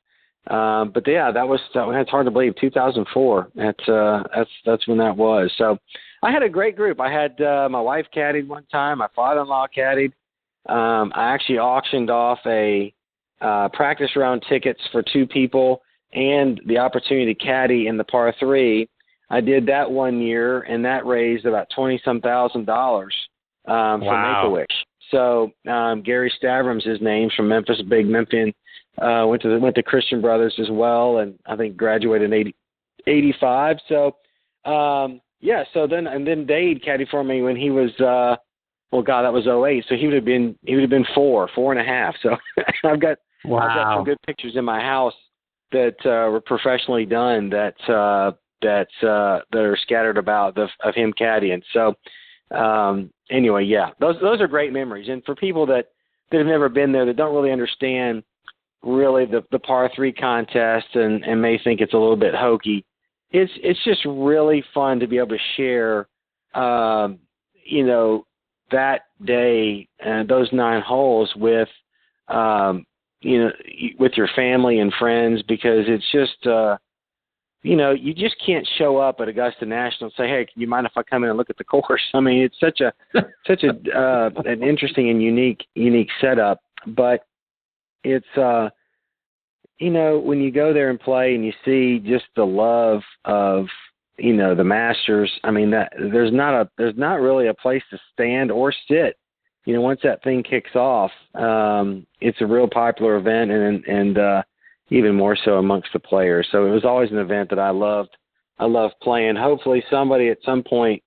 um, 0.48 0.92
but 0.94 1.08
yeah, 1.08 1.32
that 1.32 1.48
was 1.48 1.60
that's 1.74 2.10
hard 2.10 2.26
to 2.26 2.32
believe. 2.32 2.56
2004. 2.60 3.50
That's 3.56 3.90
uh, 3.90 4.24
that's 4.36 4.50
that's 4.66 4.88
when 4.88 4.98
that 4.98 5.16
was. 5.16 5.52
So 5.58 5.78
I 6.22 6.32
had 6.32 6.44
a 6.44 6.50
great 6.50 6.76
group. 6.76 7.00
I 7.00 7.12
had 7.12 7.40
uh, 7.42 7.70
my 7.70 7.80
wife 7.80 8.06
caddied 8.16 8.48
one 8.48 8.66
time. 8.72 8.98
My 8.98 9.08
father-in-law 9.16 9.68
caddied. 9.76 10.12
Um, 10.68 11.12
I 11.16 11.34
actually 11.34 11.60
auctioned 11.60 12.10
off 12.10 12.40
a 12.46 12.94
uh, 13.42 13.70
practice 13.70 14.12
round 14.16 14.44
tickets 14.48 14.80
for 14.92 15.02
two 15.02 15.26
people 15.28 15.82
and 16.14 16.62
the 16.66 16.78
opportunity 16.78 17.34
to 17.34 17.46
caddy 17.46 17.88
in 17.88 17.98
the 17.98 18.04
par 18.04 18.34
three. 18.40 18.90
I 19.30 19.40
did 19.40 19.66
that 19.68 19.90
one 19.90 20.22
year, 20.22 20.62
and 20.62 20.84
that 20.84 21.06
raised 21.06 21.46
about 21.46 21.68
twenty 21.74 22.02
some 22.04 22.20
thousand 22.20 22.66
dollars 22.66 23.16
um, 23.66 24.02
for. 24.02 24.44
Make 24.44 24.46
a 24.46 24.50
Wish. 24.50 24.68
So 25.10 25.52
um, 25.72 26.02
Gary 26.02 26.32
Stavrum's 26.42 26.86
his 26.86 27.02
name 27.02 27.30
from 27.36 27.48
Memphis, 27.48 27.82
big 27.88 28.08
Memphian 28.08 28.54
uh, 29.02 29.26
went 29.28 29.42
to 29.42 29.50
the, 29.50 29.60
went 29.60 29.76
to 29.76 29.84
Christian 29.84 30.22
Brothers 30.22 30.56
as 30.60 30.70
well, 30.70 31.18
and 31.18 31.38
I 31.46 31.56
think 31.56 31.78
graduated 31.78 32.32
in 32.32 32.34
80, 32.34 32.56
85. 33.08 33.78
So 33.88 34.16
um, 34.70 35.22
yeah, 35.42 35.64
so 35.74 35.88
then 35.88 36.08
and 36.08 36.26
then 36.26 36.46
Dade 36.46 36.84
caddy 36.84 37.06
for 37.10 37.24
me 37.24 37.42
when 37.42 37.56
he 37.56 37.70
was 37.70 37.92
uh, 38.00 38.38
well, 38.92 39.02
God, 39.02 39.24
that 39.24 39.34
was 39.34 39.48
08. 39.48 39.86
So 39.90 39.96
he 39.96 40.06
would 40.06 40.16
have 40.16 40.26
been 40.26 40.56
he 40.66 40.76
would 40.76 40.82
have 40.82 40.90
been 40.90 41.06
four, 41.16 41.50
four 41.56 41.72
and 41.74 41.82
a 41.82 41.84
half. 41.84 42.16
So 42.22 42.38
I've 42.86 43.02
got 43.02 43.18
wow. 43.44 43.60
I've 43.60 43.76
got 43.76 43.96
some 43.96 44.06
good 44.06 44.22
pictures 44.26 44.54
in 44.56 44.64
my 44.64 44.80
house 44.80 45.16
that 45.72 45.96
uh, 46.06 46.30
were 46.30 46.42
professionally 46.42 47.06
done 47.06 47.50
that 47.50 47.74
uh, 47.90 48.32
that 48.62 48.88
uh, 49.02 49.42
that 49.52 49.60
are 49.60 49.78
scattered 49.82 50.18
about 50.18 50.56
the, 50.56 50.68
of 50.84 50.96
him 50.96 51.12
caddying. 51.20 51.62
So 51.74 51.96
um, 52.56 53.12
anyway, 53.32 53.66
yeah, 53.66 53.90
those 54.00 54.16
those 54.22 54.40
are 54.40 54.48
great 54.48 54.72
memories. 54.72 55.10
And 55.10 55.24
for 55.26 55.36
people 55.36 55.66
that 55.66 55.88
that 56.32 56.38
have 56.38 56.48
never 56.48 56.70
been 56.70 56.92
there 56.92 57.06
that 57.06 57.18
don't 57.18 57.36
really 57.36 57.52
understand 57.52 58.24
really 58.84 59.26
the 59.26 59.44
the 59.52 59.60
par 59.60 59.90
three 59.96 60.12
contest 60.14 60.88
and 60.94 61.24
and 61.24 61.42
may 61.42 61.58
think 61.64 61.82
it's 61.82 61.94
a 61.94 61.98
little 61.98 62.18
bit 62.18 62.36
hokey. 62.36 62.86
It's 63.32 63.52
it's 63.58 63.84
just 63.84 64.02
really 64.06 64.64
fun 64.74 65.00
to 65.00 65.08
be 65.08 65.18
able 65.18 65.30
to 65.30 65.38
share, 65.58 66.08
um, 66.54 67.20
you 67.66 67.86
know, 67.86 68.26
that 68.72 69.02
day 69.24 69.88
and 70.00 70.28
those 70.28 70.50
nine 70.52 70.82
holes 70.82 71.32
with, 71.36 71.70
um, 72.28 72.86
you 73.22 73.44
know, 73.44 73.52
with 73.98 74.12
your 74.16 74.30
family 74.36 74.80
and 74.80 74.94
friends 75.00 75.42
because 75.44 75.86
it's 75.88 76.12
just. 76.12 76.46
uh 76.48 76.78
you 77.66 77.78
know, 77.78 77.92
you 77.92 78.14
just 78.14 78.36
can't 78.46 78.68
show 78.78 78.98
up 78.98 79.22
at 79.22 79.30
Augusta 79.30 79.66
National 79.66 80.08
and 80.08 80.14
say, 80.18 80.28
"Hey, 80.28 80.46
you 80.56 80.68
mind 80.68 80.86
if 80.86 80.92
I 80.98 81.04
come 81.04 81.24
in 81.24 81.30
and 81.30 81.38
look 81.38 81.50
at 81.50 81.58
the 81.58 81.64
course?" 81.64 82.02
I 82.14 82.20
mean, 82.20 82.44
it's 82.44 82.60
such 82.60 82.82
a 82.82 82.92
such 83.48 83.64
a 83.64 83.98
uh, 83.98 84.30
an 84.44 84.62
interesting 84.62 85.10
and 85.10 85.24
unique 85.24 85.66
unique 85.74 86.10
setup, 86.20 86.60
but 86.88 87.22
it's 88.04 88.38
uh, 88.38 88.70
you 89.80 89.90
know, 89.90 90.20
when 90.20 90.40
you 90.40 90.52
go 90.52 90.74
there 90.74 90.90
and 90.90 91.00
play 91.00 91.36
and 91.36 91.46
you 91.46 91.52
see 91.66 92.00
just 92.00 92.26
the 92.36 92.46
love 92.46 93.02
of 93.26 93.66
you 94.18 94.34
know 94.34 94.56
the 94.56 94.64
Masters. 94.64 95.32
I 95.44 95.52
mean, 95.52 95.72
that 95.72 95.92
there's 95.98 96.32
not 96.32 96.54
a 96.54 96.70
there's 96.78 96.98
not 96.98 97.20
really 97.20 97.48
a 97.48 97.54
place 97.54 97.84
to 97.92 98.00
stand 98.14 98.52
or 98.52 98.74
sit. 98.88 99.18
You 99.66 99.74
know, 99.74 99.82
once 99.82 100.02
that 100.04 100.24
thing 100.24 100.44
kicks 100.44 100.76
off, 100.76 101.12
um, 101.36 102.06
it's 102.20 102.42
a 102.42 102.46
real 102.46 102.68
popular 102.68 103.16
event, 103.16 103.52
and 103.52 103.84
and 103.86 104.18
uh, 104.18 104.44
even 104.90 105.16
more 105.16 105.38
so 105.44 105.58
amongst 105.58 105.90
the 105.94 106.00
players. 106.00 106.48
So 106.52 106.66
it 106.66 106.72
was 106.72 106.86
always 106.86 107.12
an 107.12 107.18
event 107.18 107.50
that 107.50 107.60
I 107.60 107.70
loved. 107.70 108.16
I 108.60 108.66
loved 108.66 108.96
playing. 109.02 109.36
Hopefully, 109.36 109.84
somebody 109.90 110.30
at 110.30 110.38
some 110.46 110.64
point 110.64 111.02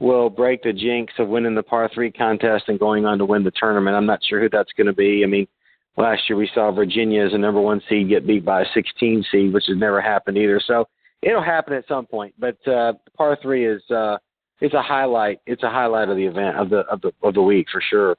will 0.00 0.30
break 0.30 0.62
the 0.62 0.72
jinx 0.72 1.12
of 1.18 1.28
winning 1.28 1.54
the 1.54 1.62
par 1.62 1.90
three 1.92 2.10
contest 2.10 2.64
and 2.68 2.78
going 2.78 3.04
on 3.04 3.18
to 3.18 3.24
win 3.24 3.42
the 3.42 3.52
tournament. 3.58 3.96
I'm 3.96 4.06
not 4.06 4.20
sure 4.28 4.40
who 4.40 4.48
that's 4.48 4.72
going 4.76 4.86
to 4.86 4.92
be. 4.92 5.22
I 5.24 5.26
mean, 5.26 5.46
last 5.96 6.28
year 6.28 6.36
we 6.36 6.50
saw 6.54 6.70
Virginia 6.70 7.24
as 7.24 7.32
a 7.32 7.38
number 7.38 7.60
one 7.60 7.80
seed 7.88 8.08
get 8.08 8.26
beat 8.26 8.44
by 8.44 8.62
a 8.62 8.66
16 8.74 9.24
seed, 9.30 9.52
which 9.52 9.64
has 9.68 9.76
never 9.76 10.00
happened 10.00 10.36
either. 10.36 10.60
So 10.64 10.86
it'll 11.22 11.42
happen 11.42 11.74
at 11.74 11.86
some 11.88 12.06
point. 12.06 12.34
But 12.38 12.56
uh, 12.68 12.94
par 13.16 13.38
three 13.42 13.66
is 13.66 13.82
uh, 13.90 14.18
it's 14.60 14.74
a 14.74 14.82
highlight. 14.82 15.40
It's 15.46 15.62
a 15.62 15.70
highlight 15.70 16.08
of 16.08 16.16
the 16.16 16.26
event 16.26 16.56
of 16.56 16.70
the 16.70 16.80
of 16.90 17.00
the 17.00 17.12
of 17.22 17.34
the 17.34 17.42
week 17.42 17.66
for 17.70 17.80
sure. 17.80 18.16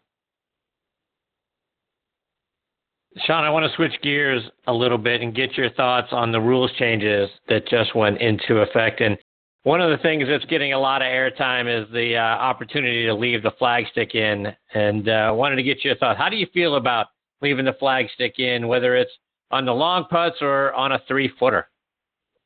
Shaun, 3.26 3.46
I 3.46 3.50
want 3.50 3.66
to 3.66 3.74
switch 3.78 3.94
gears 4.04 4.44
a 4.68 4.74
little 4.74 4.98
bit 4.98 5.22
and 5.22 5.34
get 5.34 5.56
your 5.56 5.70
thoughts 5.72 6.10
on 6.12 6.34
the 6.34 6.42
rules 6.42 6.70
changes 6.78 7.30
that 7.48 7.66
just 7.68 7.96
went 7.96 8.20
into 8.20 8.58
effect. 8.58 9.00
And 9.00 9.18
one 9.64 9.80
of 9.80 9.90
the 9.90 10.04
things 10.04 10.26
that's 10.28 10.44
getting 10.46 10.74
a 10.74 10.80
lot 10.80 11.02
of 11.02 11.06
airtime 11.06 11.66
is 11.66 11.90
the 11.94 12.18
uh, 12.18 12.20
opportunity 12.20 13.06
to 13.06 13.14
leave 13.14 13.42
the 13.42 13.54
flagstick 13.60 14.16
in. 14.16 14.54
And 14.74 15.08
uh, 15.08 15.32
wanted 15.34 15.56
to 15.56 15.64
get 15.64 15.86
your 15.86 15.96
thoughts. 15.96 16.18
How 16.18 16.28
do 16.28 16.36
you 16.36 16.48
feel 16.54 16.76
about 16.76 17.08
leaving 17.42 17.66
the 17.66 17.74
flagstick 17.74 18.40
in, 18.40 18.68
whether 18.68 18.96
it's 18.96 19.12
on 19.52 19.66
the 19.66 19.74
long 19.74 20.06
putts 20.10 20.38
or 20.42 20.74
on 20.74 20.94
a 20.94 21.02
three 21.08 21.32
footer? 21.40 21.68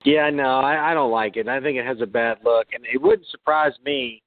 Yeah, 0.06 0.30
no, 0.30 0.60
I, 0.60 0.92
I 0.92 0.94
don't 0.94 1.12
like 1.12 1.36
it. 1.36 1.48
I 1.48 1.60
think 1.60 1.78
it 1.78 1.86
has 1.86 2.02
a 2.02 2.06
bad 2.06 2.38
look, 2.44 2.68
and 2.74 2.86
it 2.92 3.02
wouldn't 3.02 3.28
surprise 3.30 3.74
me 3.84 4.22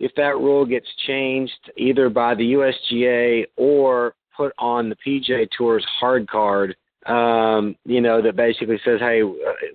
if 0.00 0.12
that 0.16 0.36
rule 0.36 0.64
gets 0.64 0.86
changed 1.06 1.70
either 1.76 2.08
by 2.08 2.34
the 2.34 2.54
USGA 2.54 3.44
or 3.56 4.14
put 4.36 4.52
on 4.58 4.88
the 4.88 4.96
PGA 5.06 5.46
Tour's 5.56 5.86
hard 6.00 6.28
card, 6.28 6.74
um, 7.06 7.76
you 7.84 8.00
know, 8.00 8.22
that 8.22 8.36
basically 8.36 8.80
says, 8.84 9.00
"Hey, 9.00 9.22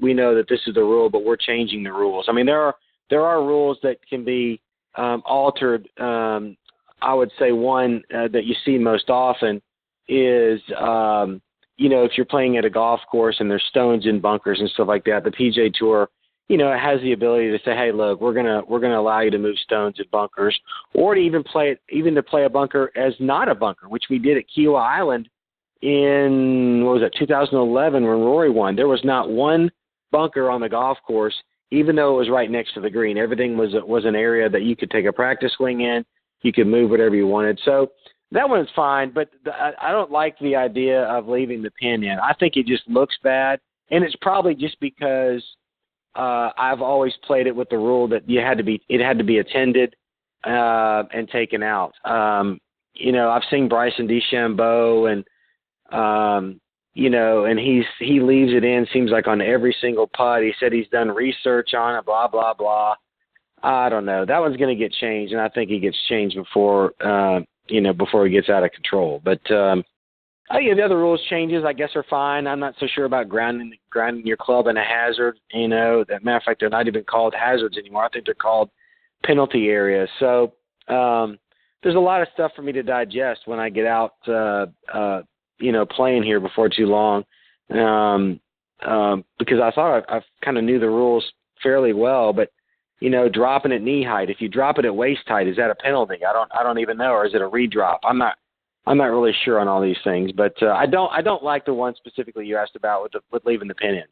we 0.01 0.13
know 0.13 0.34
that 0.36 0.47
this 0.49 0.61
is 0.67 0.73
the 0.73 0.82
rule, 0.82 1.09
but 1.09 1.23
we're 1.23 1.38
changing 1.38 1.84
the 1.84 1.91
rules." 1.91 2.25
I 2.28 2.32
mean, 2.32 2.45
there 2.45 2.61
are 2.61 2.75
there 3.09 3.25
are 3.25 3.43
rules 3.43 3.78
that 3.84 3.97
can 4.07 4.23
be 4.23 4.59
um, 4.95 5.21
altered. 5.25 5.88
Um, 5.99 6.57
I 7.01 7.13
would 7.13 7.32
say 7.38 7.51
one 7.51 8.01
uh, 8.13 8.28
that 8.30 8.45
you 8.45 8.55
see 8.65 8.78
most 8.78 9.09
often 9.09 9.61
is, 10.07 10.61
um, 10.77 11.41
you 11.77 11.89
know, 11.89 12.03
if 12.03 12.11
you're 12.15 12.25
playing 12.25 12.57
at 12.57 12.65
a 12.65 12.69
golf 12.69 13.01
course 13.09 13.37
and 13.39 13.49
there's 13.49 13.63
stones 13.69 14.05
in 14.05 14.19
bunkers 14.19 14.59
and 14.59 14.69
stuff 14.69 14.87
like 14.87 15.03
that, 15.05 15.23
the 15.23 15.31
PGA 15.31 15.73
Tour 15.73 16.09
you 16.47 16.57
know, 16.57 16.71
it 16.71 16.79
has 16.79 17.01
the 17.01 17.11
ability 17.11 17.51
to 17.51 17.59
say, 17.63 17.75
"Hey, 17.75 17.91
look, 17.91 18.21
we're 18.21 18.33
gonna 18.33 18.61
we're 18.67 18.79
gonna 18.79 18.99
allow 18.99 19.19
you 19.19 19.31
to 19.31 19.37
move 19.37 19.57
stones 19.59 19.99
at 19.99 20.09
bunkers, 20.11 20.57
or 20.93 21.13
to 21.13 21.19
even 21.19 21.43
play 21.43 21.71
it, 21.71 21.81
even 21.89 22.15
to 22.15 22.23
play 22.23 22.45
a 22.45 22.49
bunker 22.49 22.91
as 22.95 23.13
not 23.19 23.49
a 23.49 23.55
bunker, 23.55 23.89
which 23.89 24.05
we 24.09 24.17
did 24.17 24.37
at 24.37 24.45
Kiawah 24.55 24.81
Island 24.81 25.29
in 25.81 26.83
what 26.85 26.95
was 26.95 27.03
it, 27.03 27.15
2011 27.19 28.03
when 28.03 28.19
Rory 28.19 28.49
won. 28.49 28.75
There 28.75 28.87
was 28.87 29.03
not 29.03 29.29
one 29.29 29.69
bunker 30.11 30.49
on 30.49 30.61
the 30.61 30.69
golf 30.69 30.97
course, 31.05 31.35
even 31.71 31.95
though 31.95 32.15
it 32.15 32.19
was 32.19 32.29
right 32.29 32.49
next 32.49 32.73
to 32.73 32.81
the 32.81 32.89
green. 32.89 33.17
Everything 33.17 33.57
was 33.57 33.73
was 33.85 34.05
an 34.05 34.15
area 34.15 34.49
that 34.49 34.63
you 34.63 34.75
could 34.75 34.89
take 34.89 35.05
a 35.05 35.11
practice 35.11 35.53
swing 35.57 35.81
in. 35.81 36.05
You 36.43 36.53
could 36.53 36.67
move 36.67 36.91
whatever 36.91 37.15
you 37.15 37.27
wanted. 37.27 37.59
So 37.65 37.91
that 38.32 38.49
one's 38.49 38.69
fine, 38.75 39.11
but 39.13 39.30
the, 39.45 39.51
I, 39.51 39.89
I 39.89 39.91
don't 39.91 40.11
like 40.11 40.38
the 40.39 40.55
idea 40.55 41.03
of 41.03 41.28
leaving 41.28 41.61
the 41.61 41.71
pin 41.71 42.03
in. 42.03 42.19
I 42.19 42.34
think 42.39 42.57
it 42.57 42.65
just 42.65 42.88
looks 42.88 43.15
bad, 43.23 43.59
and 43.89 44.03
it's 44.03 44.15
probably 44.21 44.53
just 44.53 44.80
because 44.80 45.43
uh, 46.15 46.49
I've 46.57 46.82
always 46.82 47.13
played 47.23 47.47
it 47.47 47.55
with 47.55 47.69
the 47.69 47.78
rule 47.78 48.07
that 48.09 48.28
you 48.30 48.39
had 48.39 48.57
to 48.57 48.63
be 48.63 48.82
it 48.89 48.99
had 49.01 49.17
to 49.17 49.23
be 49.23 49.38
attended 49.38 49.95
uh, 50.45 51.03
and 51.13 51.30
taken 51.30 51.63
out. 51.63 51.93
Um, 52.03 52.59
you 52.93 53.11
know, 53.11 53.30
I've 53.30 53.43
seen 53.49 53.69
Bryson 53.69 54.07
DeChambeau 54.07 55.11
and 55.11 55.23
um, 55.91 56.59
you 56.93 57.09
know, 57.09 57.45
and 57.45 57.59
he's 57.59 57.86
he 57.99 58.19
leaves 58.19 58.51
it 58.53 58.63
in. 58.63 58.88
Seems 58.91 59.11
like 59.11 59.28
on 59.28 59.39
every 59.39 59.75
single 59.80 60.07
putt. 60.07 60.41
He 60.41 60.51
said 60.59 60.73
he's 60.73 60.88
done 60.89 61.09
research 61.09 61.73
on 61.75 61.95
it. 61.95 62.05
Blah 62.05 62.28
blah 62.28 62.53
blah. 62.55 62.95
I 63.63 63.89
don't 63.89 64.05
know. 64.05 64.25
That 64.25 64.39
one's 64.39 64.57
going 64.57 64.75
to 64.75 64.84
get 64.84 64.93
changed, 64.93 65.32
and 65.32 65.41
I 65.41 65.49
think 65.49 65.71
it 65.71 65.80
gets 65.80 65.97
changed 66.09 66.36
before 66.36 66.93
uh, 67.03 67.41
you 67.70 67.82
know 67.82 67.93
before 67.93 68.26
it 68.26 68.32
gets 68.32 68.49
out 68.49 68.63
of 68.63 68.72
control. 68.72 69.22
But 69.24 69.49
um, 69.51 69.84
Oh 70.49 70.59
yeah, 70.59 70.74
the 70.74 70.84
other 70.84 70.97
rules 70.97 71.22
changes 71.30 71.63
I 71.65 71.74
guess 71.74 71.89
are 71.95 72.05
fine. 72.09 72.47
I'm 72.47 72.59
not 72.59 72.76
so 72.80 72.88
sure 72.88 73.05
about 73.05 73.28
grounding 73.28 73.74
grounding 73.89 74.26
your 74.26 74.38
club 74.38 74.68
in 74.68 74.78
a 74.78 74.84
hazard. 74.84 75.39
You 75.51 75.68
know, 75.68 76.05
that 76.07 76.24
matter 76.24 76.38
of 76.38 76.43
fact, 76.43 76.61
they're 76.61 76.70
not 76.70 76.88
even 76.88 77.03
called 77.03 77.34
hazards 77.38 77.78
anymore. 77.78 78.05
I 78.05 78.09
think 78.09 78.26
they're 78.26 78.34
called 78.34 78.70
penalty 79.24 79.68
areas. 79.68 80.09
So 80.20 80.53
um, 80.88 81.38
there's 81.84 81.95
a 81.95 81.99
lot 81.99 82.22
of 82.22 82.30
stuff 82.34 82.51
for 82.55 82.61
me 82.61 82.72
to 82.72 82.84
digest 82.84 83.41
when 83.45 83.59
I 83.59 83.70
get 83.70 83.86
out, 83.86 84.13
uh, 84.28 84.68
uh, 84.93 85.22
you 85.59 85.74
know, 85.74 85.86
playing 85.86 86.24
here 86.24 86.39
before 86.39 86.70
too 86.70 86.86
long. 86.86 87.26
Um, 87.70 88.39
um, 88.86 89.26
because 89.39 89.59
I 89.61 89.72
thought 89.72 90.05
I, 90.07 90.18
I 90.18 90.22
kind 90.45 90.57
of 90.57 90.63
knew 90.63 90.80
the 90.80 90.88
rules 90.88 91.26
fairly 91.61 91.91
well, 91.91 92.32
but 92.32 92.51
you 92.99 93.09
know, 93.09 93.29
dropping 93.29 93.71
at 93.71 93.81
knee 93.81 94.03
height. 94.03 94.29
If 94.29 94.41
you 94.41 94.49
drop 94.49 94.79
it 94.79 94.85
at 94.85 94.95
waist 94.95 95.21
height, 95.27 95.47
is 95.47 95.57
that 95.57 95.69
a 95.69 95.75
penalty? 95.75 96.25
I 96.27 96.33
don't, 96.33 96.49
I 96.57 96.63
don't 96.63 96.79
even 96.79 96.97
know, 96.97 97.11
or 97.11 97.25
is 97.25 97.33
it 97.33 97.41
a 97.41 97.47
redrop? 97.47 97.99
I'm 98.03 98.17
not 98.17 98.37
I'm 98.87 98.97
not 98.97 99.11
really 99.11 99.33
sure 99.43 99.59
on 99.59 99.67
all 99.67 99.81
these 99.81 99.97
things, 100.03 100.31
but 100.31 100.53
uh, 100.61 100.67
I 100.67 100.85
don't 100.85 101.11
I 101.11 101.21
don't 101.21 101.43
like 101.43 101.65
the 101.65 101.73
one 101.73 101.93
specifically 101.95 102.45
you 102.45 102.55
asked 102.55 102.75
about 102.75 103.03
with 103.03 103.11
the, 103.11 103.19
with 103.31 103.45
leaving 103.45 103.67
the 103.67 103.75
pin 103.75 103.95
in. 103.95 104.03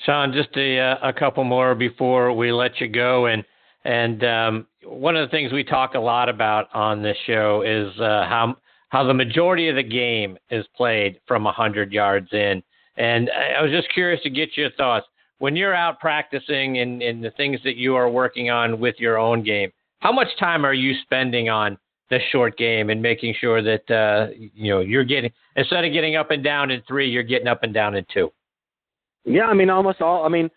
Shaun, 0.00 0.32
just 0.32 0.56
a, 0.56 0.78
uh, 0.78 0.96
a 1.02 1.12
couple 1.12 1.44
more 1.44 1.74
before 1.74 2.32
we 2.32 2.52
let 2.52 2.80
you 2.80 2.88
go, 2.88 3.26
and 3.26 3.44
and 3.84 4.24
um, 4.24 4.66
one 4.84 5.16
of 5.16 5.28
the 5.28 5.30
things 5.30 5.52
we 5.52 5.64
talk 5.64 5.94
a 5.94 5.98
lot 5.98 6.28
about 6.28 6.68
on 6.74 7.02
this 7.02 7.16
show 7.26 7.62
is 7.62 8.00
uh, 8.00 8.24
how 8.28 8.56
how 8.90 9.02
the 9.02 9.14
majority 9.14 9.68
of 9.68 9.76
the 9.76 9.82
game 9.82 10.38
is 10.50 10.64
played 10.76 11.20
from 11.26 11.44
hundred 11.44 11.92
yards 11.92 12.28
in, 12.32 12.62
and 12.96 13.30
I 13.30 13.60
was 13.62 13.72
just 13.72 13.92
curious 13.92 14.22
to 14.22 14.30
get 14.30 14.56
your 14.56 14.70
thoughts 14.72 15.06
when 15.38 15.56
you're 15.56 15.74
out 15.74 16.00
practicing 16.00 16.78
and, 16.78 17.02
and 17.02 17.22
the 17.22 17.30
things 17.32 17.60
that 17.64 17.76
you 17.76 17.94
are 17.94 18.08
working 18.08 18.50
on 18.50 18.78
with 18.80 18.96
your 18.98 19.18
own 19.18 19.42
game. 19.42 19.70
How 20.00 20.12
much 20.12 20.28
time 20.38 20.64
are 20.64 20.74
you 20.74 20.94
spending 21.02 21.48
on 21.48 21.78
the 22.10 22.18
short 22.30 22.56
game 22.58 22.90
and 22.90 23.00
making 23.00 23.34
sure 23.40 23.62
that 23.62 23.90
uh, 23.90 24.28
you 24.36 24.72
know 24.72 24.80
you're 24.80 25.04
getting 25.04 25.30
instead 25.56 25.84
of 25.84 25.92
getting 25.92 26.16
up 26.16 26.30
and 26.30 26.44
down 26.44 26.70
in 26.70 26.82
three, 26.86 27.08
you're 27.08 27.22
getting 27.22 27.48
up 27.48 27.62
and 27.62 27.72
down 27.72 27.94
in 27.94 28.04
two. 28.12 28.30
Yeah, 29.24 29.44
I 29.44 29.54
mean 29.54 29.70
almost 29.70 30.00
all. 30.00 30.24
I 30.24 30.28
mean, 30.28 30.50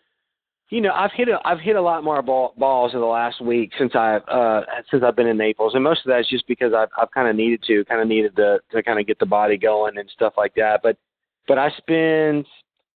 you 0.69 0.81
know, 0.81 0.91
I've 0.91 1.11
hit 1.13 1.29
a, 1.29 1.39
I've 1.45 1.59
hit 1.59 1.77
a 1.77 1.81
lot 1.81 2.03
more 2.03 2.21
ball, 2.21 2.53
balls 2.57 2.93
in 2.93 2.99
the 2.99 3.05
last 3.05 3.41
week 3.41 3.71
since 3.79 3.95
I've 3.95 4.27
uh, 4.27 4.61
since 4.91 5.03
I've 5.03 5.15
been 5.15 5.27
in 5.27 5.37
Naples, 5.37 5.73
and 5.73 5.83
most 5.83 6.05
of 6.05 6.09
that 6.09 6.19
is 6.19 6.27
just 6.29 6.47
because 6.47 6.73
I've 6.73 6.89
I've 6.97 7.11
kind 7.11 7.29
of 7.29 7.35
needed 7.35 7.63
to, 7.67 7.85
kind 7.85 8.01
of 8.01 8.07
needed 8.07 8.35
to 8.35 8.59
to 8.71 8.83
kind 8.83 8.99
of 8.99 9.07
get 9.07 9.19
the 9.19 9.25
body 9.25 9.57
going 9.57 9.97
and 9.97 10.09
stuff 10.09 10.33
like 10.37 10.53
that. 10.55 10.81
But 10.83 10.97
but 11.47 11.57
I 11.57 11.69
spend 11.77 12.45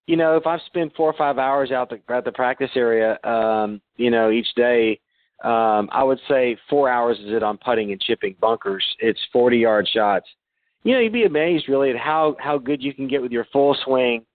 you 0.08 0.18
know, 0.18 0.36
if 0.36 0.46
I've 0.48 0.62
spent 0.66 0.96
four 0.96 1.10
or 1.10 1.18
five 1.18 1.38
hours 1.38 1.72
out 1.72 1.90
the, 1.90 2.00
at 2.14 2.26
the 2.26 2.32
practice 2.32 2.72
area, 2.76 3.20
um, 3.24 3.82
you 3.98 4.12
know, 4.12 4.32
each 4.32 4.48
day, 4.56 5.00
um, 5.44 5.90
I 5.92 6.04
would 6.04 6.20
say 6.28 6.58
four 6.70 6.90
hours 6.90 7.18
is 7.20 7.34
it 7.34 7.44
on 7.44 7.58
putting 7.58 7.92
and 7.92 8.02
chipping 8.02 8.36
bunkers. 8.40 8.84
It's 9.00 9.20
40 9.34 9.58
yard 9.58 9.90
shots. 9.92 10.28
You 10.84 10.94
know, 10.94 11.00
you'd 11.00 11.14
be 11.14 11.26
amazed 11.26 11.70
really 11.70 11.92
at 11.92 11.98
how 11.98 12.36
how 12.40 12.58
good 12.58 12.82
you 12.82 12.94
can 12.94 13.08
get 13.08 13.22
with 13.22 13.32
your 13.32 13.46
full 13.54 13.76
swing 13.86 14.26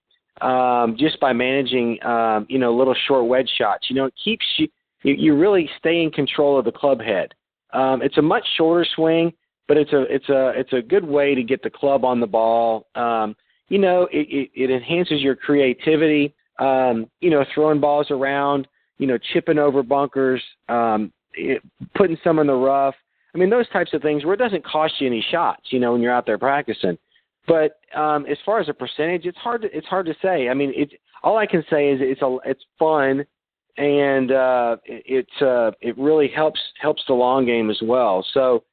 um, 0.41 0.95
just 0.97 1.19
by 1.19 1.33
managing 1.33 2.01
um, 2.03 2.45
you 2.49 2.59
know 2.59 2.73
little 2.75 2.95
short 3.07 3.27
wedge 3.27 3.49
shots. 3.57 3.89
You 3.89 3.95
know, 3.95 4.05
it 4.05 4.13
keeps 4.23 4.45
you 4.57 4.67
you, 5.03 5.13
you 5.13 5.35
really 5.37 5.69
stay 5.79 6.01
in 6.01 6.11
control 6.11 6.57
of 6.57 6.65
the 6.65 6.71
club 6.71 7.01
head. 7.01 7.33
Um, 7.73 8.01
it's 8.01 8.17
a 8.17 8.21
much 8.21 8.45
shorter 8.57 8.87
swing, 8.95 9.33
but 9.67 9.77
it's 9.77 9.91
a 9.93 10.03
it's 10.03 10.29
a 10.29 10.53
it's 10.55 10.73
a 10.73 10.81
good 10.81 11.05
way 11.05 11.35
to 11.35 11.43
get 11.43 11.61
the 11.63 11.69
club 11.69 12.05
on 12.05 12.19
the 12.19 12.27
ball. 12.27 12.87
Um, 12.95 13.35
you 13.69 13.79
know, 13.79 14.07
it, 14.11 14.27
it, 14.29 14.49
it 14.53 14.71
enhances 14.71 15.21
your 15.21 15.35
creativity. 15.35 16.33
Um, 16.59 17.09
you 17.21 17.29
know, 17.29 17.45
throwing 17.53 17.79
balls 17.79 18.07
around 18.09 18.67
you 18.97 19.07
know, 19.07 19.17
chipping 19.33 19.59
over 19.59 19.83
bunkers, 19.83 20.41
um, 20.69 21.11
it, 21.33 21.61
putting 21.95 22.17
some 22.23 22.39
in 22.39 22.47
the 22.47 22.53
rough. 22.53 22.95
I 23.33 23.37
mean, 23.37 23.49
those 23.49 23.69
types 23.69 23.93
of 23.93 24.01
things 24.01 24.25
where 24.25 24.33
it 24.33 24.37
doesn't 24.37 24.65
cost 24.65 24.95
you 24.99 25.07
any 25.07 25.23
shots, 25.31 25.67
you 25.69 25.79
know, 25.79 25.91
when 25.91 26.01
you're 26.01 26.13
out 26.13 26.25
there 26.25 26.37
practicing. 26.37 26.97
But 27.47 27.79
um, 27.95 28.25
as 28.25 28.37
far 28.45 28.59
as 28.59 28.69
a 28.69 28.73
percentage, 28.73 29.25
it's 29.25 29.37
hard 29.37 29.61
to 29.61 29.75
it's 29.75 29.87
hard 29.87 30.05
to 30.07 30.15
say. 30.21 30.49
I 30.49 30.53
mean, 30.53 30.73
it 30.75 30.93
all 31.23 31.37
I 31.37 31.45
can 31.45 31.63
say 31.69 31.91
is 31.91 31.99
it's 32.01 32.21
a 32.21 32.37
it's 32.45 32.63
fun, 32.77 33.25
and 33.77 34.31
uh, 34.31 34.77
it 34.83 35.03
it's 35.05 35.41
uh, 35.41 35.71
it 35.79 35.97
really 35.97 36.27
helps 36.27 36.59
helps 36.81 37.03
the 37.07 37.13
long 37.13 37.45
game 37.45 37.69
as 37.69 37.79
well. 37.81 38.25
So, 38.33 38.63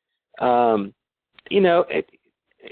um, 0.41 0.93
you 1.51 1.61
know, 1.61 1.85
it, 1.89 2.09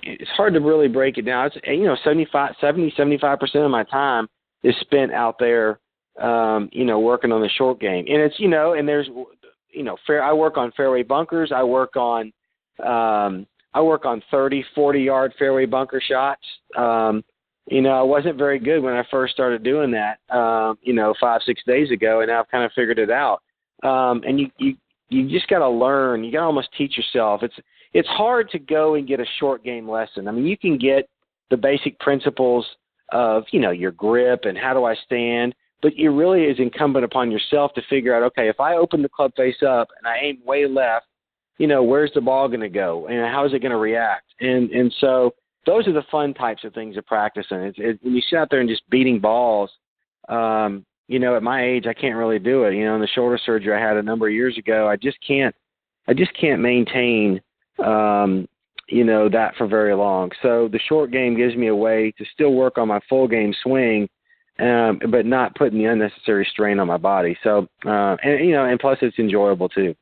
it's 0.02 0.30
hard 0.30 0.54
to 0.54 0.60
really 0.60 0.88
break 0.88 1.18
it 1.18 1.22
down. 1.22 1.46
It's 1.46 1.56
you 1.66 1.84
know 1.84 1.96
75, 2.04 2.54
70, 2.60 2.94
75 2.96 3.38
percent 3.38 3.64
of 3.64 3.70
my 3.70 3.84
time 3.84 4.28
is 4.62 4.74
spent 4.80 5.12
out 5.12 5.36
there, 5.38 5.80
um, 6.20 6.68
you 6.72 6.84
know, 6.84 7.00
working 7.00 7.32
on 7.32 7.40
the 7.40 7.48
short 7.48 7.80
game, 7.80 8.04
and 8.08 8.20
it's 8.20 8.38
you 8.38 8.48
know, 8.48 8.74
and 8.74 8.88
there's 8.88 9.08
you 9.72 9.82
know, 9.82 9.96
fair. 10.06 10.22
I 10.22 10.32
work 10.32 10.56
on 10.56 10.72
fairway 10.72 11.02
bunkers. 11.02 11.52
I 11.54 11.62
work 11.62 11.96
on 11.96 12.32
um, 12.82 13.46
I 13.74 13.80
work 13.80 14.04
on 14.04 14.22
30, 14.30 14.64
40 14.74 15.00
yard 15.00 15.34
fairway 15.38 15.66
bunker 15.66 16.00
shots. 16.06 16.44
Um, 16.76 17.24
you 17.66 17.80
know, 17.80 17.92
I 17.92 18.02
wasn't 18.02 18.36
very 18.36 18.58
good 18.58 18.80
when 18.80 18.94
I 18.94 19.04
first 19.10 19.32
started 19.32 19.62
doing 19.62 19.92
that. 19.92 20.18
Um, 20.34 20.78
you 20.82 20.92
know, 20.92 21.14
five 21.20 21.40
six 21.46 21.62
days 21.66 21.90
ago, 21.90 22.20
and 22.20 22.30
I've 22.30 22.48
kind 22.48 22.64
of 22.64 22.72
figured 22.74 22.98
it 22.98 23.10
out. 23.10 23.40
Um, 23.82 24.22
and 24.26 24.38
you 24.38 24.50
you 24.58 24.76
you 25.08 25.28
just 25.28 25.48
got 25.48 25.60
to 25.60 25.68
learn. 25.68 26.24
You 26.24 26.32
got 26.32 26.40
to 26.40 26.46
almost 26.46 26.68
teach 26.76 26.96
yourself. 26.96 27.42
It's 27.42 27.54
it's 27.94 28.08
hard 28.08 28.50
to 28.50 28.58
go 28.58 28.94
and 28.94 29.06
get 29.06 29.20
a 29.20 29.26
short 29.38 29.64
game 29.64 29.88
lesson. 29.88 30.28
I 30.28 30.32
mean, 30.32 30.46
you 30.46 30.56
can 30.56 30.78
get 30.78 31.08
the 31.50 31.56
basic 31.56 31.98
principles 32.00 32.66
of 33.12 33.44
you 33.50 33.60
know 33.60 33.70
your 33.70 33.92
grip 33.92 34.44
and 34.44 34.56
how 34.56 34.72
do 34.74 34.84
I 34.84 34.94
stand, 35.04 35.54
but 35.82 35.92
it 35.96 36.08
really 36.08 36.44
is 36.44 36.58
incumbent 36.58 37.04
upon 37.04 37.30
yourself 37.30 37.72
to 37.74 37.82
figure 37.88 38.14
out. 38.14 38.22
Okay, 38.24 38.48
if 38.48 38.60
I 38.60 38.76
open 38.76 39.02
the 39.02 39.08
club 39.08 39.32
face 39.36 39.62
up 39.66 39.88
and 39.98 40.06
I 40.06 40.16
aim 40.22 40.38
way 40.44 40.66
left, 40.66 41.06
you 41.58 41.66
know, 41.66 41.82
where's 41.82 42.12
the 42.14 42.20
ball 42.20 42.48
going 42.48 42.60
to 42.60 42.68
go 42.68 43.06
and 43.06 43.18
how 43.32 43.44
is 43.44 43.52
it 43.52 43.60
going 43.60 43.72
to 43.72 43.78
react? 43.78 44.32
And 44.40 44.70
and 44.70 44.92
so 45.00 45.34
those 45.66 45.86
are 45.86 45.92
the 45.92 46.04
fun 46.10 46.34
types 46.34 46.64
of 46.64 46.74
things 46.74 46.96
of 46.96 47.06
practicing. 47.06 47.58
It's 47.58 47.78
it, 47.78 47.98
when 48.02 48.14
you 48.14 48.22
sit 48.28 48.36
out 48.36 48.48
there 48.50 48.60
and 48.60 48.68
just 48.68 48.88
beating 48.90 49.20
balls. 49.20 49.70
Um, 50.28 50.86
you 51.08 51.18
know, 51.18 51.36
at 51.36 51.42
my 51.42 51.62
age, 51.64 51.86
I 51.86 51.92
can't 51.92 52.16
really 52.16 52.38
do 52.38 52.64
it. 52.64 52.74
You 52.74 52.84
know, 52.84 52.94
in 52.94 53.00
the 53.00 53.08
shoulder 53.08 53.38
surgery 53.44 53.74
I 53.74 53.80
had 53.80 53.96
a 53.96 54.02
number 54.02 54.28
of 54.28 54.32
years 54.32 54.56
ago, 54.56 54.88
I 54.88 54.96
just 54.96 55.18
can't. 55.26 55.54
I 56.08 56.14
just 56.14 56.32
can't 56.34 56.60
maintain, 56.60 57.40
um, 57.78 58.46
you 58.88 59.04
know, 59.04 59.28
that 59.28 59.54
for 59.56 59.66
very 59.66 59.94
long. 59.94 60.30
So 60.42 60.68
the 60.70 60.80
short 60.88 61.10
game 61.10 61.36
gives 61.36 61.56
me 61.56 61.68
a 61.68 61.74
way 61.74 62.12
to 62.18 62.24
still 62.32 62.52
work 62.52 62.78
on 62.78 62.88
my 62.88 63.00
full 63.08 63.26
game 63.26 63.54
swing, 63.62 64.08
um, 64.58 65.00
but 65.10 65.24
not 65.24 65.54
putting 65.54 65.78
the 65.78 65.86
unnecessary 65.86 66.46
strain 66.50 66.78
on 66.78 66.86
my 66.86 66.98
body. 66.98 67.36
So, 67.42 67.66
uh, 67.86 68.16
and 68.22 68.44
you 68.44 68.52
know, 68.52 68.66
and 68.66 68.78
plus 68.78 68.98
it's 69.00 69.18
enjoyable 69.18 69.68
too. 69.68 69.94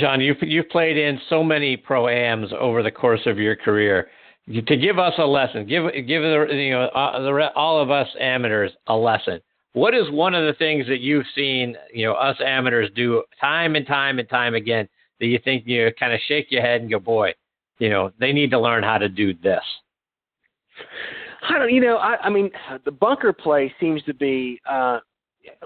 John, 0.00 0.20
you've 0.20 0.36
you've 0.42 0.68
played 0.68 0.96
in 0.96 1.18
so 1.28 1.42
many 1.42 1.76
pro 1.76 2.08
ams 2.08 2.50
over 2.58 2.82
the 2.82 2.90
course 2.90 3.22
of 3.26 3.38
your 3.38 3.56
career. 3.56 4.08
To 4.48 4.76
give 4.76 4.98
us 4.98 5.14
a 5.18 5.26
lesson, 5.26 5.66
give 5.66 5.84
give 6.06 6.22
the 6.22 6.46
you 6.50 6.70
know 6.70 6.84
uh, 6.86 7.20
the, 7.20 7.50
all 7.54 7.80
of 7.80 7.90
us 7.90 8.08
amateurs 8.20 8.72
a 8.86 8.94
lesson. 8.94 9.40
What 9.72 9.94
is 9.94 10.10
one 10.10 10.34
of 10.34 10.46
the 10.46 10.54
things 10.54 10.86
that 10.86 11.00
you've 11.00 11.26
seen 11.34 11.76
you 11.92 12.06
know 12.06 12.14
us 12.14 12.36
amateurs 12.44 12.90
do 12.94 13.22
time 13.40 13.76
and 13.76 13.86
time 13.86 14.18
and 14.18 14.28
time 14.28 14.54
again 14.54 14.88
that 15.20 15.26
you 15.26 15.38
think 15.44 15.64
you 15.66 15.90
kind 15.98 16.12
of 16.12 16.20
shake 16.26 16.46
your 16.50 16.62
head 16.62 16.80
and 16.80 16.90
go, 16.90 16.98
boy, 16.98 17.32
you 17.78 17.90
know 17.90 18.12
they 18.18 18.32
need 18.32 18.50
to 18.50 18.60
learn 18.60 18.82
how 18.82 18.98
to 18.98 19.08
do 19.08 19.34
this. 19.34 19.62
I 21.48 21.58
don't, 21.58 21.72
you 21.72 21.80
know, 21.80 21.96
I, 21.96 22.16
I 22.22 22.30
mean, 22.30 22.50
the 22.84 22.90
bunker 22.90 23.32
play 23.32 23.72
seems 23.80 24.02
to 24.04 24.14
be, 24.14 24.60
uh, 24.68 24.98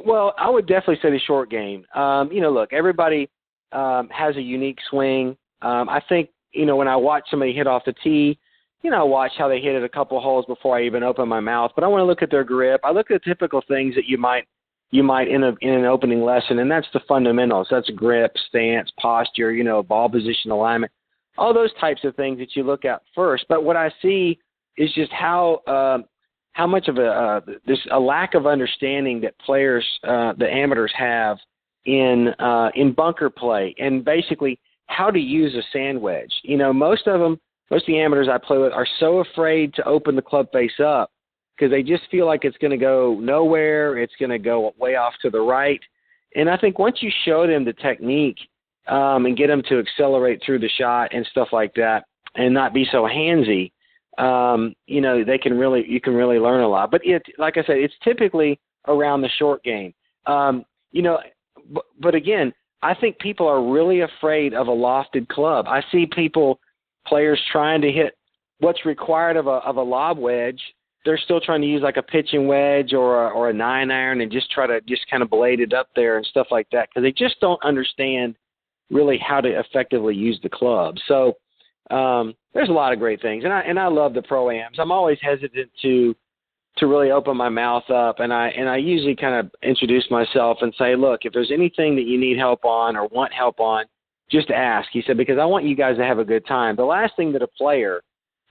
well, 0.05 0.35
I 0.39 0.49
would 0.51 0.67
definitely 0.67 0.99
say 1.03 1.11
the 1.11 1.19
short 1.19 1.51
game. 1.51 1.85
Um, 1.95 2.31
you 2.31 2.41
know, 2.41 2.53
look, 2.53 2.73
everybody 2.73 3.29
um, 3.73 4.09
has 4.11 4.37
a 4.37 4.43
unique 4.43 4.79
swing. 4.91 5.37
Um, 5.63 5.89
I 5.89 6.01
think 6.09 6.31
you 6.53 6.67
know 6.67 6.77
when 6.77 6.89
I 6.89 6.97
watch 6.97 7.25
somebody 7.31 7.53
hit 7.53 7.67
off 7.67 7.85
the 7.85 7.95
tee, 8.05 8.39
you 8.83 8.91
know 8.91 9.01
I 9.01 9.05
watch 9.05 9.33
how 9.39 9.49
they 9.49 9.61
hit 9.61 9.75
it 9.75 9.85
a 9.85 9.89
couple 9.89 10.21
holes 10.21 10.45
before 10.47 10.77
I 10.77 10.85
even 10.85 11.03
open 11.03 11.29
my 11.29 11.41
mouth. 11.41 11.73
But 11.75 11.85
I 11.85 11.87
want 11.87 12.01
to 12.01 12.05
look 12.05 12.23
at 12.23 12.31
their 12.31 12.45
grip. 12.45 12.81
I 12.85 12.91
look 12.91 13.11
at 13.11 13.23
the 13.23 13.29
typical 13.29 13.63
things 13.67 13.95
that 13.95 14.07
you 14.07 14.19
might 14.19 14.47
you 14.93 15.03
might 15.03 15.27
in 15.29 15.43
a 15.43 15.55
in 15.63 15.71
an 15.71 15.87
opening 15.87 16.23
lesson, 16.23 16.61
and 16.61 16.71
that's 16.71 16.87
the 16.93 17.01
fundamentals. 17.09 17.67
That's 17.71 17.89
grip, 17.91 18.37
stance, 18.49 18.91
posture, 19.01 19.51
you 19.53 19.65
know, 19.65 19.83
ball 19.83 20.09
position 20.09 20.51
alignment, 20.51 20.93
all 21.39 21.53
those 21.53 21.73
types 21.81 22.05
of 22.05 22.15
things 22.15 22.39
that 22.39 22.55
you 22.55 22.63
look 22.63 22.85
at 22.85 23.03
first. 23.15 23.47
But 23.49 23.65
what 23.65 23.77
I 23.77 23.91
see 24.01 24.39
is 24.77 24.93
just 24.95 25.11
how 25.11 25.61
uh, 25.67 25.99
how 26.53 26.67
much 26.67 26.89
of 26.89 26.99
a 26.99 27.07
uh, 27.07 27.41
there's 27.67 27.85
a 27.91 27.99
lack 27.99 28.35
of 28.35 28.47
understanding 28.47 29.23
that 29.23 29.37
players, 29.39 29.85
uh, 30.07 30.35
the 30.39 30.49
amateurs 30.49 30.93
have 30.97 31.39
in 31.87 32.29
uh, 32.39 32.71
in 32.75 32.93
bunker 32.93 33.31
play 33.31 33.75
and 33.79 34.05
basically 34.05 34.61
how 34.87 35.11
to 35.11 35.19
use 35.19 35.55
a 35.55 35.63
sand 35.73 36.01
wedge. 36.01 36.33
You 36.43 36.59
know, 36.59 36.71
most 36.71 37.07
of 37.07 37.19
them, 37.19 37.41
most 37.71 37.85
of 37.85 37.87
the 37.87 37.99
amateurs 37.99 38.29
I 38.31 38.37
play 38.37 38.59
with 38.59 38.73
are 38.73 38.87
so 39.01 39.21
afraid 39.21 39.73
to 39.75 39.85
open 39.89 40.17
the 40.17 40.23
club 40.23 40.49
face 40.53 40.79
up 40.85 41.11
because 41.57 41.71
they 41.71 41.83
just 41.83 42.05
feel 42.11 42.27
like 42.27 42.45
it's 42.45 42.57
going 42.59 42.71
to 42.71 42.77
go 42.77 43.19
nowhere. 43.21 43.99
It's 43.99 44.15
going 44.19 44.31
to 44.31 44.39
go 44.39 44.73
way 44.79 44.97
off 44.97 45.15
to 45.23 45.31
the 45.31 45.41
right. 45.41 45.81
And 46.35 46.49
I 46.49 46.57
think 46.57 46.79
once 46.79 46.99
you 47.01 47.11
show 47.25 47.47
them 47.47 47.65
the 47.65 47.75
technique 47.75 48.39
um, 48.89 49.27
and 49.27 49.37
get 49.37 49.49
them 49.49 49.63
to 49.69 49.79
accelerate 49.79 50.41
through 50.45 50.61
the 50.61 50.71
shot 50.79 51.15
and 51.15 51.27
stuff 51.31 51.49
like 51.53 51.75
that, 51.75 52.05
and 52.35 52.55
not 52.55 52.73
be 52.73 52.87
so 52.91 53.03
handsy, 53.03 53.71
um, 54.19 54.75
you 54.87 55.01
know, 55.01 55.25
they 55.25 55.39
can 55.39 55.57
really 55.59 55.85
you 55.87 56.01
can 56.01 56.15
really 56.15 56.39
learn 56.39 56.63
a 56.63 56.69
lot. 56.69 56.91
But 56.91 57.03
it, 57.05 57.23
like 57.39 57.57
I 57.57 57.65
said, 57.65 57.77
it's 57.77 57.95
typically 58.03 58.59
around 58.89 59.23
the 59.23 59.29
short 59.39 59.63
game. 59.63 59.93
Um, 60.27 60.65
you 60.91 61.03
know, 61.03 61.19
but, 61.71 61.85
but 62.01 62.15
again, 62.15 62.53
I 62.83 62.95
think 62.95 63.19
people 63.19 63.47
are 63.47 63.63
really 63.63 64.01
afraid 64.01 64.55
of 64.55 64.69
a 64.69 64.73
lofted 64.73 65.29
club. 65.29 65.67
I 65.69 65.83
see 65.93 66.07
people, 66.07 66.59
players 67.07 67.41
trying 67.51 67.81
to 67.83 67.93
hit 67.93 68.17
what's 68.59 68.85
required 68.85 69.37
of 69.37 69.47
a 69.47 69.61
of 69.67 69.77
a 69.77 69.83
lob 69.83 70.19
wedge. 70.19 70.61
They're 71.05 71.19
still 71.19 71.41
trying 71.41 71.63
to 71.63 71.67
use 71.67 71.83
like 71.83 71.97
a 71.97 72.03
pitching 72.03 72.47
wedge 72.47 72.93
or 72.93 73.27
a, 73.27 73.31
or 73.31 73.51
a 73.51 73.53
nine 73.53 73.91
iron 73.91 74.21
and 74.21 74.31
just 74.31 74.51
try 74.51 74.67
to 74.67 74.81
just 74.83 75.09
kind 75.11 75.23
of 75.23 75.31
blade 75.31 75.61
it 75.61 75.73
up 75.73 75.89
there 75.97 76.17
and 76.17 76.27
stuff 76.27 76.47
like 76.51 76.69
that 76.71 76.89
because 76.89 77.03
they 77.03 77.13
just 77.13 77.41
don't 77.41 77.63
understand 77.65 78.37
really 78.91 79.19
how 79.19 79.41
to 79.41 79.59
effectively 79.59 80.15
use 80.15 80.39
the 80.43 80.49
club. 80.49 80.97
So 81.09 81.37
um, 81.91 82.35
there's 82.55 82.69
a 82.69 82.73
lot 82.73 82.93
of 82.93 82.99
great 82.99 83.21
things, 83.21 83.45
and 83.45 83.53
I 83.53 83.61
and 83.61 83.79
I 83.79 83.89
love 83.89 84.15
the 84.15 84.23
pro 84.23 84.51
ams. 84.51 84.79
I'm 84.79 84.93
always 84.93 85.19
hesitant 85.21 85.71
to 85.83 86.15
to 86.79 86.87
really 86.87 87.11
open 87.11 87.37
my 87.37 87.49
mouth 87.49 87.89
up 87.91 88.21
and 88.21 88.33
I 88.33 88.49
and 88.49 88.69
I 88.69 88.79
usually 88.79 89.15
kind 89.15 89.35
of 89.35 89.53
introduce 89.63 90.11
myself 90.11 90.59
and 90.63 90.73
say, 90.79 90.97
look, 90.97 91.21
if 91.25 91.33
there's 91.33 91.51
anything 91.53 91.97
that 91.97 92.07
you 92.07 92.19
need 92.19 92.39
help 92.39 92.65
on 92.65 92.97
or 92.97 93.09
want 93.09 93.33
help 93.33 93.61
on, 93.61 93.85
just 94.31 94.51
ask. 94.51 94.89
He 94.93 95.03
said 95.07 95.17
because 95.17 95.39
I 95.39 95.45
want 95.45 95.67
you 95.67 95.77
guys 95.77 95.97
to 95.99 96.05
have 96.05 96.19
a 96.19 96.25
good 96.25 96.47
time. 96.47 96.77
The 96.77 96.85
last 96.85 97.15
thing 97.17 97.33
that 97.33 97.43
a 97.43 97.47
player, 97.47 98.03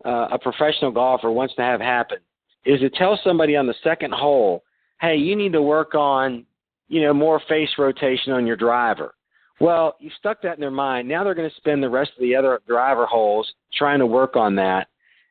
uh, 0.05 0.27
a 0.31 0.39
professional 0.39 0.91
golfer 0.91 1.31
wants 1.31 1.55
to 1.55 1.63
have 1.63 1.81
happen 1.81 2.19
is 2.65 2.79
to 2.81 2.89
tell 2.89 3.19
somebody 3.23 3.55
on 3.55 3.67
the 3.67 3.75
second 3.83 4.13
hole, 4.13 4.63
hey, 4.99 5.15
you 5.15 5.35
need 5.35 5.53
to 5.53 5.61
work 5.61 5.95
on, 5.95 6.45
you 6.87 7.01
know, 7.01 7.13
more 7.13 7.41
face 7.47 7.69
rotation 7.77 8.33
on 8.33 8.45
your 8.45 8.55
driver. 8.55 9.15
Well, 9.59 9.95
you 9.99 10.09
stuck 10.17 10.41
that 10.41 10.55
in 10.55 10.61
their 10.61 10.71
mind. 10.71 11.07
Now 11.07 11.23
they're 11.23 11.35
going 11.35 11.49
to 11.49 11.55
spend 11.55 11.83
the 11.83 11.89
rest 11.89 12.11
of 12.15 12.21
the 12.21 12.35
other 12.35 12.59
driver 12.67 13.05
holes 13.05 13.51
trying 13.73 13.99
to 13.99 14.07
work 14.07 14.35
on 14.35 14.55
that, 14.55 14.87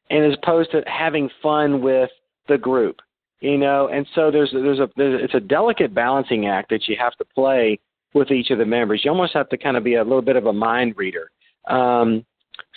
and 0.09 0.25
as 0.25 0.39
opposed 0.41 0.71
to 0.71 0.83
having 0.87 1.29
fun 1.43 1.83
with 1.83 2.11
the 2.49 2.57
group, 2.57 3.01
you 3.41 3.59
know. 3.59 3.89
And 3.89 4.07
so 4.15 4.31
there's 4.31 4.51
there's 4.53 4.79
a 4.79 4.89
there's, 4.97 5.21
it's 5.25 5.35
a 5.35 5.41
delicate 5.41 5.93
balancing 5.95 6.47
act 6.47 6.71
that 6.71 6.87
you 6.87 6.97
have 6.99 7.17
to 7.17 7.25
play 7.25 7.81
with 8.15 8.31
each 8.31 8.51
of 8.51 8.59
the 8.59 8.65
members. 8.65 9.03
You 9.05 9.11
almost 9.11 9.35
have 9.35 9.49
to 9.49 9.57
kind 9.57 9.77
of 9.77 9.83
be 9.83 9.97
a 9.97 10.05
little 10.05 10.23
bit 10.23 10.37
of 10.37 10.47
a 10.47 10.53
mind 10.53 10.95
reader. 10.97 11.31
Um, 11.69 12.25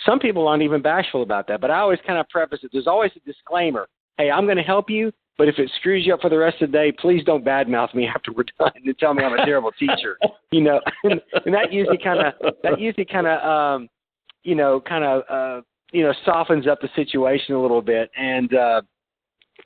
some 0.04 0.18
people 0.18 0.48
aren't 0.48 0.62
even 0.62 0.82
bashful 0.82 1.22
about 1.22 1.46
that, 1.48 1.60
but 1.60 1.70
I 1.70 1.78
always 1.78 1.98
kind 2.06 2.18
of 2.18 2.28
preface 2.28 2.60
it. 2.62 2.70
There's 2.72 2.86
always 2.86 3.12
a 3.16 3.20
disclaimer. 3.20 3.88
Hey, 4.18 4.30
I'm 4.30 4.44
going 4.44 4.56
to 4.56 4.62
help 4.62 4.88
you, 4.88 5.12
but 5.36 5.48
if 5.48 5.58
it 5.58 5.70
screws 5.78 6.06
you 6.06 6.14
up 6.14 6.20
for 6.20 6.30
the 6.30 6.38
rest 6.38 6.62
of 6.62 6.70
the 6.70 6.78
day, 6.78 6.92
please 6.92 7.24
don't 7.24 7.44
badmouth 7.44 7.94
me 7.94 8.06
after 8.06 8.32
we're 8.32 8.44
done 8.58 8.70
and 8.74 8.98
tell 8.98 9.14
me 9.14 9.24
I'm 9.24 9.38
a 9.38 9.44
terrible 9.44 9.72
teacher. 9.72 10.18
You 10.52 10.62
know, 10.62 10.80
and, 11.04 11.20
and 11.44 11.54
that 11.54 11.72
usually 11.72 11.98
kind 11.98 12.20
of 12.20 12.54
that 12.62 12.78
usually 12.78 13.06
kind 13.06 13.26
of 13.26 13.42
um, 13.42 13.88
you 14.44 14.54
know 14.54 14.80
kind 14.80 15.04
of 15.04 15.22
uh, 15.28 15.62
you 15.92 16.04
know 16.04 16.14
softens 16.24 16.66
up 16.66 16.80
the 16.80 16.88
situation 16.94 17.54
a 17.54 17.60
little 17.60 17.82
bit. 17.82 18.10
And 18.16 18.54
uh, 18.54 18.82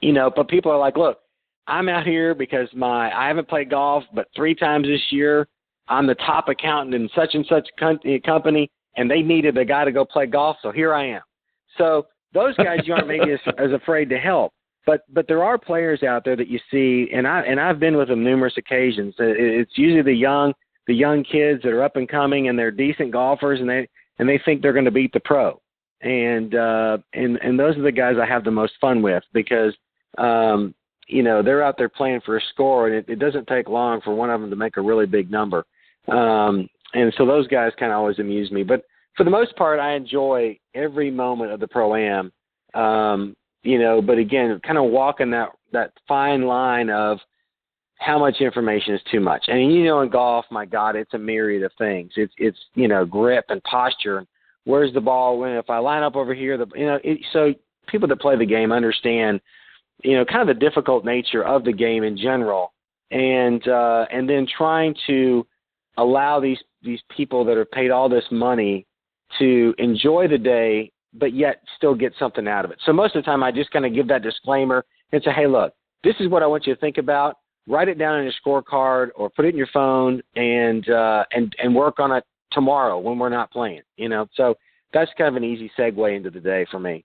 you 0.00 0.12
know, 0.12 0.30
but 0.34 0.48
people 0.48 0.72
are 0.72 0.78
like, 0.78 0.96
look, 0.96 1.18
I'm 1.66 1.88
out 1.88 2.06
here 2.06 2.34
because 2.34 2.68
my 2.74 3.12
I 3.14 3.28
haven't 3.28 3.48
played 3.48 3.70
golf 3.70 4.04
but 4.14 4.28
three 4.34 4.54
times 4.54 4.86
this 4.86 5.02
year. 5.10 5.46
I'm 5.88 6.06
the 6.06 6.14
top 6.16 6.48
accountant 6.48 6.94
in 6.94 7.08
such 7.14 7.34
and 7.34 7.46
such 7.48 7.66
company, 8.24 8.70
and 8.96 9.10
they 9.10 9.22
needed 9.22 9.56
a 9.56 9.64
guy 9.64 9.84
to 9.84 9.92
go 9.92 10.04
play 10.04 10.26
golf, 10.26 10.58
so 10.62 10.70
here 10.70 10.92
I 10.92 11.06
am. 11.06 11.22
So 11.78 12.06
those 12.32 12.56
guys 12.56 12.80
you 12.84 12.94
aren't 12.94 13.08
maybe 13.08 13.32
as, 13.32 13.40
as 13.58 13.72
afraid 13.72 14.08
to 14.10 14.18
help, 14.18 14.52
but 14.86 15.02
but 15.12 15.26
there 15.28 15.44
are 15.44 15.58
players 15.58 16.02
out 16.02 16.24
there 16.24 16.36
that 16.36 16.48
you 16.48 16.58
see, 16.70 17.10
and 17.12 17.26
I 17.26 17.40
and 17.42 17.60
I've 17.60 17.80
been 17.80 17.96
with 17.96 18.08
them 18.08 18.24
numerous 18.24 18.54
occasions. 18.56 19.14
It's 19.18 19.76
usually 19.76 20.02
the 20.02 20.12
young 20.12 20.52
the 20.86 20.94
young 20.94 21.24
kids 21.24 21.62
that 21.62 21.72
are 21.72 21.82
up 21.82 21.96
and 21.96 22.08
coming, 22.08 22.48
and 22.48 22.58
they're 22.58 22.70
decent 22.70 23.12
golfers, 23.12 23.60
and 23.60 23.68
they 23.68 23.88
and 24.18 24.28
they 24.28 24.40
think 24.44 24.62
they're 24.62 24.72
going 24.72 24.84
to 24.84 24.90
beat 24.90 25.12
the 25.12 25.20
pro, 25.20 25.60
and 26.00 26.54
uh, 26.54 26.98
and 27.12 27.38
and 27.42 27.58
those 27.58 27.76
are 27.76 27.82
the 27.82 27.92
guys 27.92 28.16
I 28.20 28.26
have 28.26 28.44
the 28.44 28.50
most 28.50 28.74
fun 28.80 29.02
with 29.02 29.22
because 29.32 29.74
um, 30.16 30.74
you 31.08 31.22
know, 31.22 31.42
they're 31.42 31.62
out 31.62 31.76
there 31.78 31.88
playing 31.88 32.20
for 32.24 32.36
a 32.36 32.40
score, 32.52 32.86
and 32.86 32.96
it, 32.96 33.06
it 33.08 33.18
doesn't 33.18 33.46
take 33.46 33.68
long 33.68 34.00
for 34.02 34.14
one 34.14 34.30
of 34.30 34.40
them 34.40 34.50
to 34.50 34.56
make 34.56 34.76
a 34.76 34.82
really 34.82 35.06
big 35.06 35.30
number. 35.30 35.64
Um, 36.06 36.68
and 36.94 37.12
so 37.16 37.26
those 37.26 37.46
guys 37.48 37.72
kind 37.78 37.92
of 37.92 37.98
always 37.98 38.18
amuse 38.18 38.50
me. 38.50 38.62
But 38.62 38.84
for 39.18 39.24
the 39.24 39.30
most 39.30 39.54
part, 39.56 39.80
I 39.80 39.94
enjoy 39.94 40.58
every 40.74 41.10
moment 41.10 41.50
of 41.50 41.58
the 41.58 41.66
pro 41.66 41.96
am. 41.96 42.32
Um, 42.72 43.36
you 43.64 43.78
know, 43.78 44.00
but 44.00 44.16
again, 44.16 44.58
kind 44.64 44.78
of 44.78 44.84
walking 44.84 45.32
that 45.32 45.50
that 45.72 45.92
fine 46.06 46.42
line 46.46 46.88
of 46.88 47.18
how 47.96 48.16
much 48.18 48.36
information 48.40 48.94
is 48.94 49.00
too 49.10 49.18
much. 49.18 49.44
And 49.48 49.74
you 49.74 49.84
know, 49.84 50.00
in 50.00 50.08
golf, 50.08 50.46
my 50.52 50.64
God, 50.64 50.94
it's 50.94 51.12
a 51.14 51.18
myriad 51.18 51.64
of 51.64 51.72
things. 51.76 52.12
It's 52.16 52.32
it's 52.38 52.58
you 52.74 52.86
know 52.86 53.04
grip 53.04 53.46
and 53.48 53.62
posture 53.64 54.24
where's 54.64 54.94
the 54.94 55.00
ball 55.00 55.38
when 55.40 55.52
if 55.56 55.68
I 55.68 55.78
line 55.78 56.04
up 56.04 56.14
over 56.14 56.32
here. 56.32 56.56
The 56.56 56.66
you 56.76 56.86
know, 56.86 56.98
it, 57.02 57.18
so 57.32 57.52
people 57.88 58.06
that 58.08 58.20
play 58.20 58.36
the 58.36 58.46
game 58.46 58.70
understand, 58.70 59.40
you 60.04 60.16
know, 60.16 60.24
kind 60.24 60.48
of 60.48 60.54
the 60.54 60.60
difficult 60.60 61.04
nature 61.04 61.44
of 61.44 61.64
the 61.64 61.72
game 61.72 62.04
in 62.04 62.16
general, 62.16 62.72
and 63.10 63.66
uh, 63.66 64.06
and 64.12 64.30
then 64.30 64.46
trying 64.56 64.94
to 65.08 65.44
allow 65.96 66.38
these 66.38 66.58
these 66.82 67.00
people 67.14 67.44
that 67.46 67.56
are 67.56 67.64
paid 67.64 67.90
all 67.90 68.08
this 68.08 68.24
money 68.30 68.86
to 69.38 69.74
enjoy 69.78 70.28
the 70.28 70.38
day, 70.38 70.90
but 71.14 71.32
yet 71.32 71.62
still 71.76 71.94
get 71.94 72.12
something 72.18 72.46
out 72.46 72.64
of 72.64 72.70
it. 72.70 72.78
So 72.84 72.92
most 72.92 73.14
of 73.14 73.22
the 73.22 73.26
time, 73.26 73.42
I 73.42 73.52
just 73.52 73.70
kind 73.70 73.86
of 73.86 73.94
give 73.94 74.08
that 74.08 74.22
disclaimer 74.22 74.84
and 75.12 75.22
say, 75.22 75.30
hey, 75.32 75.46
look, 75.46 75.74
this 76.04 76.14
is 76.20 76.28
what 76.28 76.42
I 76.42 76.46
want 76.46 76.66
you 76.66 76.74
to 76.74 76.80
think 76.80 76.98
about 76.98 77.36
write 77.68 77.88
it 77.88 77.98
down 77.98 78.18
in 78.18 78.24
your 78.24 78.32
scorecard 78.44 79.08
or 79.14 79.30
put 79.30 79.44
it 79.44 79.50
in 79.50 79.56
your 79.56 79.68
phone 79.72 80.22
and 80.34 80.88
uh, 80.88 81.24
and 81.32 81.54
and 81.62 81.74
work 81.74 82.00
on 82.00 82.10
it 82.10 82.24
tomorrow 82.50 82.98
when 82.98 83.18
we're 83.18 83.28
not 83.28 83.52
playing. 83.52 83.82
You 83.96 84.08
know, 84.08 84.26
so 84.34 84.56
that's 84.92 85.10
kind 85.16 85.28
of 85.28 85.36
an 85.36 85.44
easy 85.44 85.70
segue 85.78 86.16
into 86.16 86.30
the 86.30 86.40
day 86.40 86.66
for 86.70 86.80
me. 86.80 87.04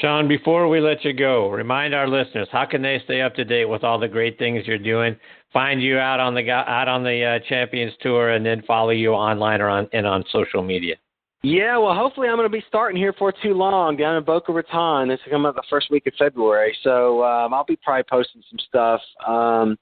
Shaun, 0.00 0.28
before 0.28 0.68
we 0.68 0.80
let 0.80 1.04
you 1.04 1.12
go, 1.12 1.48
remind 1.50 1.94
our 1.94 2.08
listeners 2.08 2.48
how 2.52 2.66
can 2.66 2.82
they 2.82 3.00
stay 3.04 3.22
up 3.22 3.34
to 3.36 3.44
date 3.44 3.64
with 3.64 3.82
all 3.82 3.98
the 3.98 4.08
great 4.08 4.38
things 4.38 4.66
you're 4.66 4.78
doing, 4.78 5.16
find 5.52 5.82
you 5.82 5.98
out 5.98 6.20
on 6.20 6.34
the 6.34 6.50
out 6.50 6.88
on 6.88 7.02
the 7.02 7.24
uh, 7.24 7.48
Champions 7.48 7.92
Tour, 8.00 8.30
and 8.30 8.44
then 8.44 8.62
follow 8.66 8.90
you 8.90 9.12
online 9.12 9.60
or 9.60 9.68
on 9.68 9.88
and 9.92 10.06
on 10.06 10.24
social 10.30 10.62
media. 10.62 10.96
Yeah, 11.42 11.78
well, 11.78 11.94
hopefully 11.94 12.28
I'm 12.28 12.36
going 12.36 12.50
to 12.50 12.56
be 12.56 12.64
starting 12.66 12.98
here 13.00 13.14
for 13.18 13.32
too 13.32 13.54
long 13.54 13.96
down 13.96 14.16
in 14.16 14.24
Boca 14.24 14.52
Raton. 14.52 15.08
This 15.08 15.20
is 15.24 15.30
coming 15.30 15.46
up 15.46 15.54
the 15.54 15.62
first 15.70 15.90
week 15.90 16.06
of 16.06 16.12
February, 16.18 16.76
so 16.82 17.22
um, 17.22 17.54
I'll 17.54 17.64
be 17.64 17.76
probably 17.76 18.04
posting 18.10 18.42
some 18.50 18.58
stuff, 18.68 19.00
um, 19.26 19.76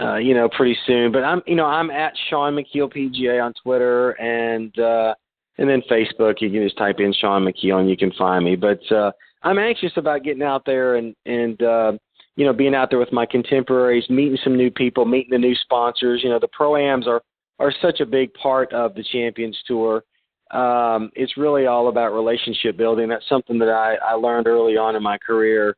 uh, 0.00 0.16
you 0.16 0.34
know, 0.34 0.48
pretty 0.48 0.76
soon. 0.86 1.10
But 1.10 1.24
I'm, 1.24 1.42
you 1.46 1.56
know, 1.56 1.66
I'm 1.66 1.90
at 1.90 2.12
Shaun 2.28 2.54
Micheel 2.54 2.92
PGA 2.92 3.42
on 3.42 3.54
Twitter 3.62 4.10
and 4.20 4.78
uh, 4.78 5.14
and 5.58 5.68
then 5.68 5.82
Facebook. 5.90 6.40
You 6.40 6.50
can 6.50 6.62
just 6.62 6.76
type 6.76 6.96
in 6.98 7.12
Shaun 7.14 7.44
Micheel 7.44 7.80
and 7.80 7.88
you 7.88 7.96
can 7.96 8.12
find 8.12 8.44
me. 8.44 8.56
But 8.56 8.80
uh, 8.92 9.12
I'm 9.42 9.58
anxious 9.58 9.92
about 9.96 10.22
getting 10.22 10.42
out 10.42 10.64
there 10.64 10.96
and 10.96 11.14
and 11.26 11.62
uh, 11.62 11.92
you 12.36 12.44
know 12.46 12.52
being 12.52 12.74
out 12.74 12.90
there 12.90 12.98
with 12.98 13.12
my 13.12 13.26
contemporaries, 13.26 14.08
meeting 14.10 14.38
some 14.42 14.56
new 14.56 14.70
people, 14.70 15.04
meeting 15.04 15.30
the 15.30 15.38
new 15.38 15.54
sponsors. 15.54 16.20
You 16.22 16.30
know, 16.30 16.38
the 16.38 16.48
pro 16.48 16.76
ams 16.76 17.06
are 17.06 17.22
are 17.58 17.72
such 17.82 18.00
a 18.00 18.06
big 18.06 18.32
part 18.34 18.72
of 18.72 18.94
the 18.94 19.04
Champions 19.04 19.58
Tour 19.66 20.02
um, 20.50 21.10
it's 21.14 21.36
really 21.36 21.66
all 21.66 21.88
about 21.88 22.12
relationship 22.12 22.76
building. 22.76 23.08
That's 23.08 23.28
something 23.28 23.58
that 23.58 23.68
I, 23.68 23.94
I 24.04 24.14
learned 24.14 24.46
early 24.46 24.76
on 24.76 24.96
in 24.96 25.02
my 25.02 25.16
career. 25.18 25.76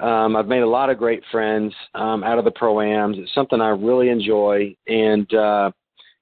Um, 0.00 0.34
I've 0.34 0.48
made 0.48 0.62
a 0.62 0.68
lot 0.68 0.90
of 0.90 0.98
great 0.98 1.22
friends 1.30 1.74
um, 1.94 2.24
out 2.24 2.38
of 2.38 2.44
the 2.44 2.50
proams. 2.50 3.18
It's 3.18 3.34
something 3.34 3.60
I 3.60 3.68
really 3.68 4.08
enjoy, 4.08 4.74
and 4.88 5.32
uh, 5.34 5.70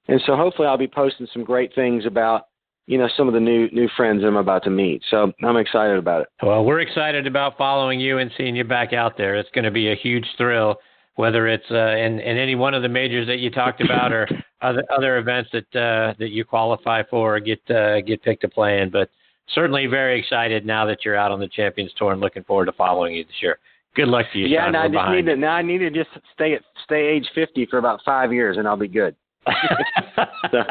and 0.07 0.21
so 0.25 0.35
hopefully 0.35 0.67
I'll 0.67 0.77
be 0.77 0.87
posting 0.87 1.27
some 1.33 1.43
great 1.43 1.73
things 1.73 2.05
about 2.05 2.47
you 2.85 2.97
know 2.97 3.09
some 3.15 3.27
of 3.27 3.33
the 3.33 3.39
new 3.39 3.69
new 3.71 3.87
friends 3.95 4.23
I'm 4.23 4.35
about 4.35 4.63
to 4.65 4.69
meet. 4.69 5.01
So 5.09 5.31
I'm 5.43 5.57
excited 5.57 5.97
about 5.97 6.21
it. 6.21 6.27
Well, 6.41 6.63
we're 6.65 6.81
excited 6.81 7.27
about 7.27 7.57
following 7.57 7.99
you 7.99 8.17
and 8.17 8.31
seeing 8.37 8.55
you 8.55 8.63
back 8.63 8.93
out 8.93 9.17
there. 9.17 9.35
It's 9.35 9.49
going 9.53 9.65
to 9.65 9.71
be 9.71 9.91
a 9.91 9.95
huge 9.95 10.25
thrill 10.37 10.77
whether 11.15 11.47
it's 11.47 11.69
uh, 11.69 11.95
in, 11.95 12.19
in 12.19 12.37
any 12.37 12.55
one 12.55 12.73
of 12.73 12.81
the 12.81 12.89
majors 12.89 13.27
that 13.27 13.39
you 13.39 13.51
talked 13.51 13.81
about 13.81 14.11
or 14.11 14.27
other 14.61 14.83
other 14.95 15.17
events 15.17 15.49
that 15.53 15.75
uh, 15.75 16.13
that 16.19 16.29
you 16.29 16.43
qualify 16.43 17.03
for 17.09 17.35
or 17.35 17.39
get 17.39 17.59
uh, 17.69 18.01
get 18.01 18.21
picked 18.23 18.41
to 18.41 18.49
play 18.49 18.81
in. 18.81 18.89
But 18.89 19.09
certainly 19.53 19.85
very 19.87 20.19
excited 20.19 20.65
now 20.65 20.85
that 20.85 21.05
you're 21.05 21.15
out 21.15 21.31
on 21.31 21.39
the 21.39 21.47
Champions 21.47 21.91
Tour 21.97 22.13
and 22.13 22.21
looking 22.21 22.43
forward 22.43 22.65
to 22.65 22.71
following 22.73 23.15
you 23.15 23.23
this 23.23 23.41
year. 23.41 23.59
Good 23.95 24.07
luck 24.07 24.25
to 24.33 24.39
you. 24.39 24.47
Yeah, 24.47 24.65
Shaun. 24.65 24.71
now 24.71 24.83
I 24.83 24.87
just 24.87 25.11
need 25.11 25.25
to 25.27 25.35
now 25.35 25.53
I 25.53 25.61
need 25.61 25.79
to 25.79 25.91
just 25.91 26.09
stay 26.33 26.53
at 26.55 26.61
stay 26.83 27.05
age 27.05 27.29
fifty 27.35 27.65
for 27.65 27.77
about 27.77 27.99
five 28.03 28.33
years 28.33 28.57
and 28.57 28.67
I'll 28.67 28.77
be 28.77 28.87
good. 28.87 29.15
so, 30.51 30.63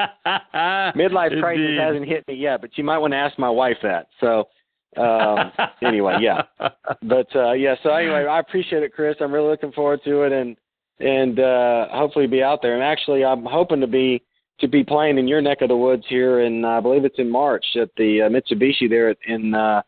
midlife 0.97 1.41
crisis 1.41 1.79
hasn't 1.79 2.07
hit 2.07 2.27
me 2.27 2.35
yet, 2.35 2.61
but 2.61 2.71
you 2.77 2.85
might 2.85 2.99
want 2.99 3.13
to 3.13 3.19
ask 3.19 3.39
my 3.39 3.51
wife 3.51 3.77
that. 3.83 4.09
So 4.21 4.49
um, 4.97 5.53
anyway, 5.83 6.19
yeah. 6.21 6.43
But 7.03 7.35
uh, 7.35 7.53
yeah, 7.53 7.75
so 7.83 7.91
anyway, 7.91 8.27
I 8.27 8.39
appreciate 8.39 8.83
it, 8.83 8.93
Chris. 8.93 9.17
I'm 9.21 9.33
really 9.33 9.49
looking 9.49 9.73
forward 9.73 10.01
to 10.05 10.23
it, 10.23 10.33
and 10.33 10.57
and 11.01 11.41
uh, 11.41 11.89
hopefully 11.91 12.27
be 12.27 12.43
out 12.43 12.61
there. 12.63 12.75
And 12.75 12.83
actually, 12.83 13.25
I'm 13.25 13.45
hoping 13.45 13.81
to 13.81 13.87
be 13.87 14.23
to 14.61 14.69
be 14.69 14.85
playing 14.85 15.19
in 15.19 15.27
your 15.27 15.41
neck 15.41 15.63
of 15.63 15.69
the 15.69 15.77
woods 15.77 16.05
here, 16.09 16.41
and 16.41 16.65
I 16.65 16.81
believe 16.81 17.05
it's 17.05 17.19
in 17.19 17.31
March 17.31 17.65
at 17.81 17.91
the 17.97 18.23
uh, 18.23 18.29
Mitsubishi 18.29 18.89
there 18.89 19.15
in 19.27 19.55
uh, 19.55 19.83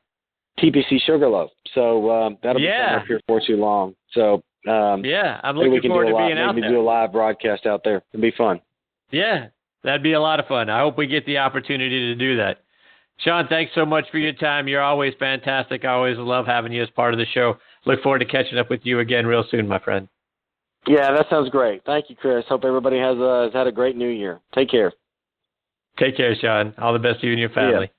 TPC 0.59 1.01
Sugarloaf. 1.05 1.51
So 1.75 2.11
um, 2.11 2.39
that'll 2.43 2.61
yeah. 2.61 2.97
be 2.97 3.03
up 3.03 3.07
here 3.07 3.21
for 3.27 3.41
too 3.47 3.57
long. 3.57 3.95
So 4.13 4.43
um, 4.69 5.05
yeah, 5.05 5.41
I'm 5.43 5.57
looking 5.57 5.91
forward 5.91 6.09
to 6.09 6.17
being 6.17 6.39
out 6.39 6.57
there. 6.57 6.71
do 6.71 6.81
a 6.81 6.83
live 6.83 7.13
broadcast 7.13 7.67
out 7.67 7.83
there. 7.85 8.03
It'd 8.13 8.23
be 8.23 8.33
fun. 8.37 8.61
Yeah, 9.11 9.49
that'd 9.83 10.03
be 10.03 10.13
a 10.13 10.21
lot 10.21 10.41
of 10.41 10.47
fun. 10.47 10.71
I 10.71 10.81
hope 10.81 10.99
we 10.99 11.07
get 11.07 11.27
the 11.27 11.39
opportunity 11.39 12.13
to 12.13 12.15
do 12.15 12.37
that. 12.39 12.59
Shaun, 13.19 13.47
thanks 13.49 13.73
so 13.75 13.87
much 13.87 14.07
for 14.11 14.19
your 14.19 14.33
time. 14.33 14.67
You're 14.67 14.83
always 14.83 15.15
fantastic. 15.19 15.85
I 15.85 15.93
always 15.93 16.19
love 16.19 16.47
having 16.47 16.73
you 16.73 16.83
as 16.83 16.91
part 16.91 17.15
of 17.15 17.19
the 17.19 17.27
show. 17.27 17.55
Look 17.87 18.03
forward 18.03 18.19
to 18.21 18.25
catching 18.25 18.59
up 18.59 18.71
with 18.71 18.81
you 18.83 18.99
again 18.99 19.27
real 19.27 19.45
soon, 19.51 19.69
my 19.69 19.79
friend. 19.79 20.09
Yeah, 20.87 21.13
that 21.13 21.27
sounds 21.31 21.49
great. 21.49 21.83
Thank 21.87 22.11
you, 22.11 22.17
Chris. 22.17 22.45
Hope 22.49 22.65
everybody 22.65 22.99
has, 22.99 23.17
uh, 23.19 23.45
has 23.45 23.53
had 23.53 23.67
a 23.67 23.73
great 23.73 23.97
new 23.97 24.09
year. 24.09 24.41
Take 24.55 24.71
care. 24.71 24.93
Take 25.99 26.17
care, 26.17 26.35
Shaun. 26.35 26.75
All 26.79 26.93
the 26.93 26.99
best 26.99 27.21
to 27.21 27.27
you 27.27 27.33
and 27.33 27.41
your 27.41 27.51
family. 27.51 27.91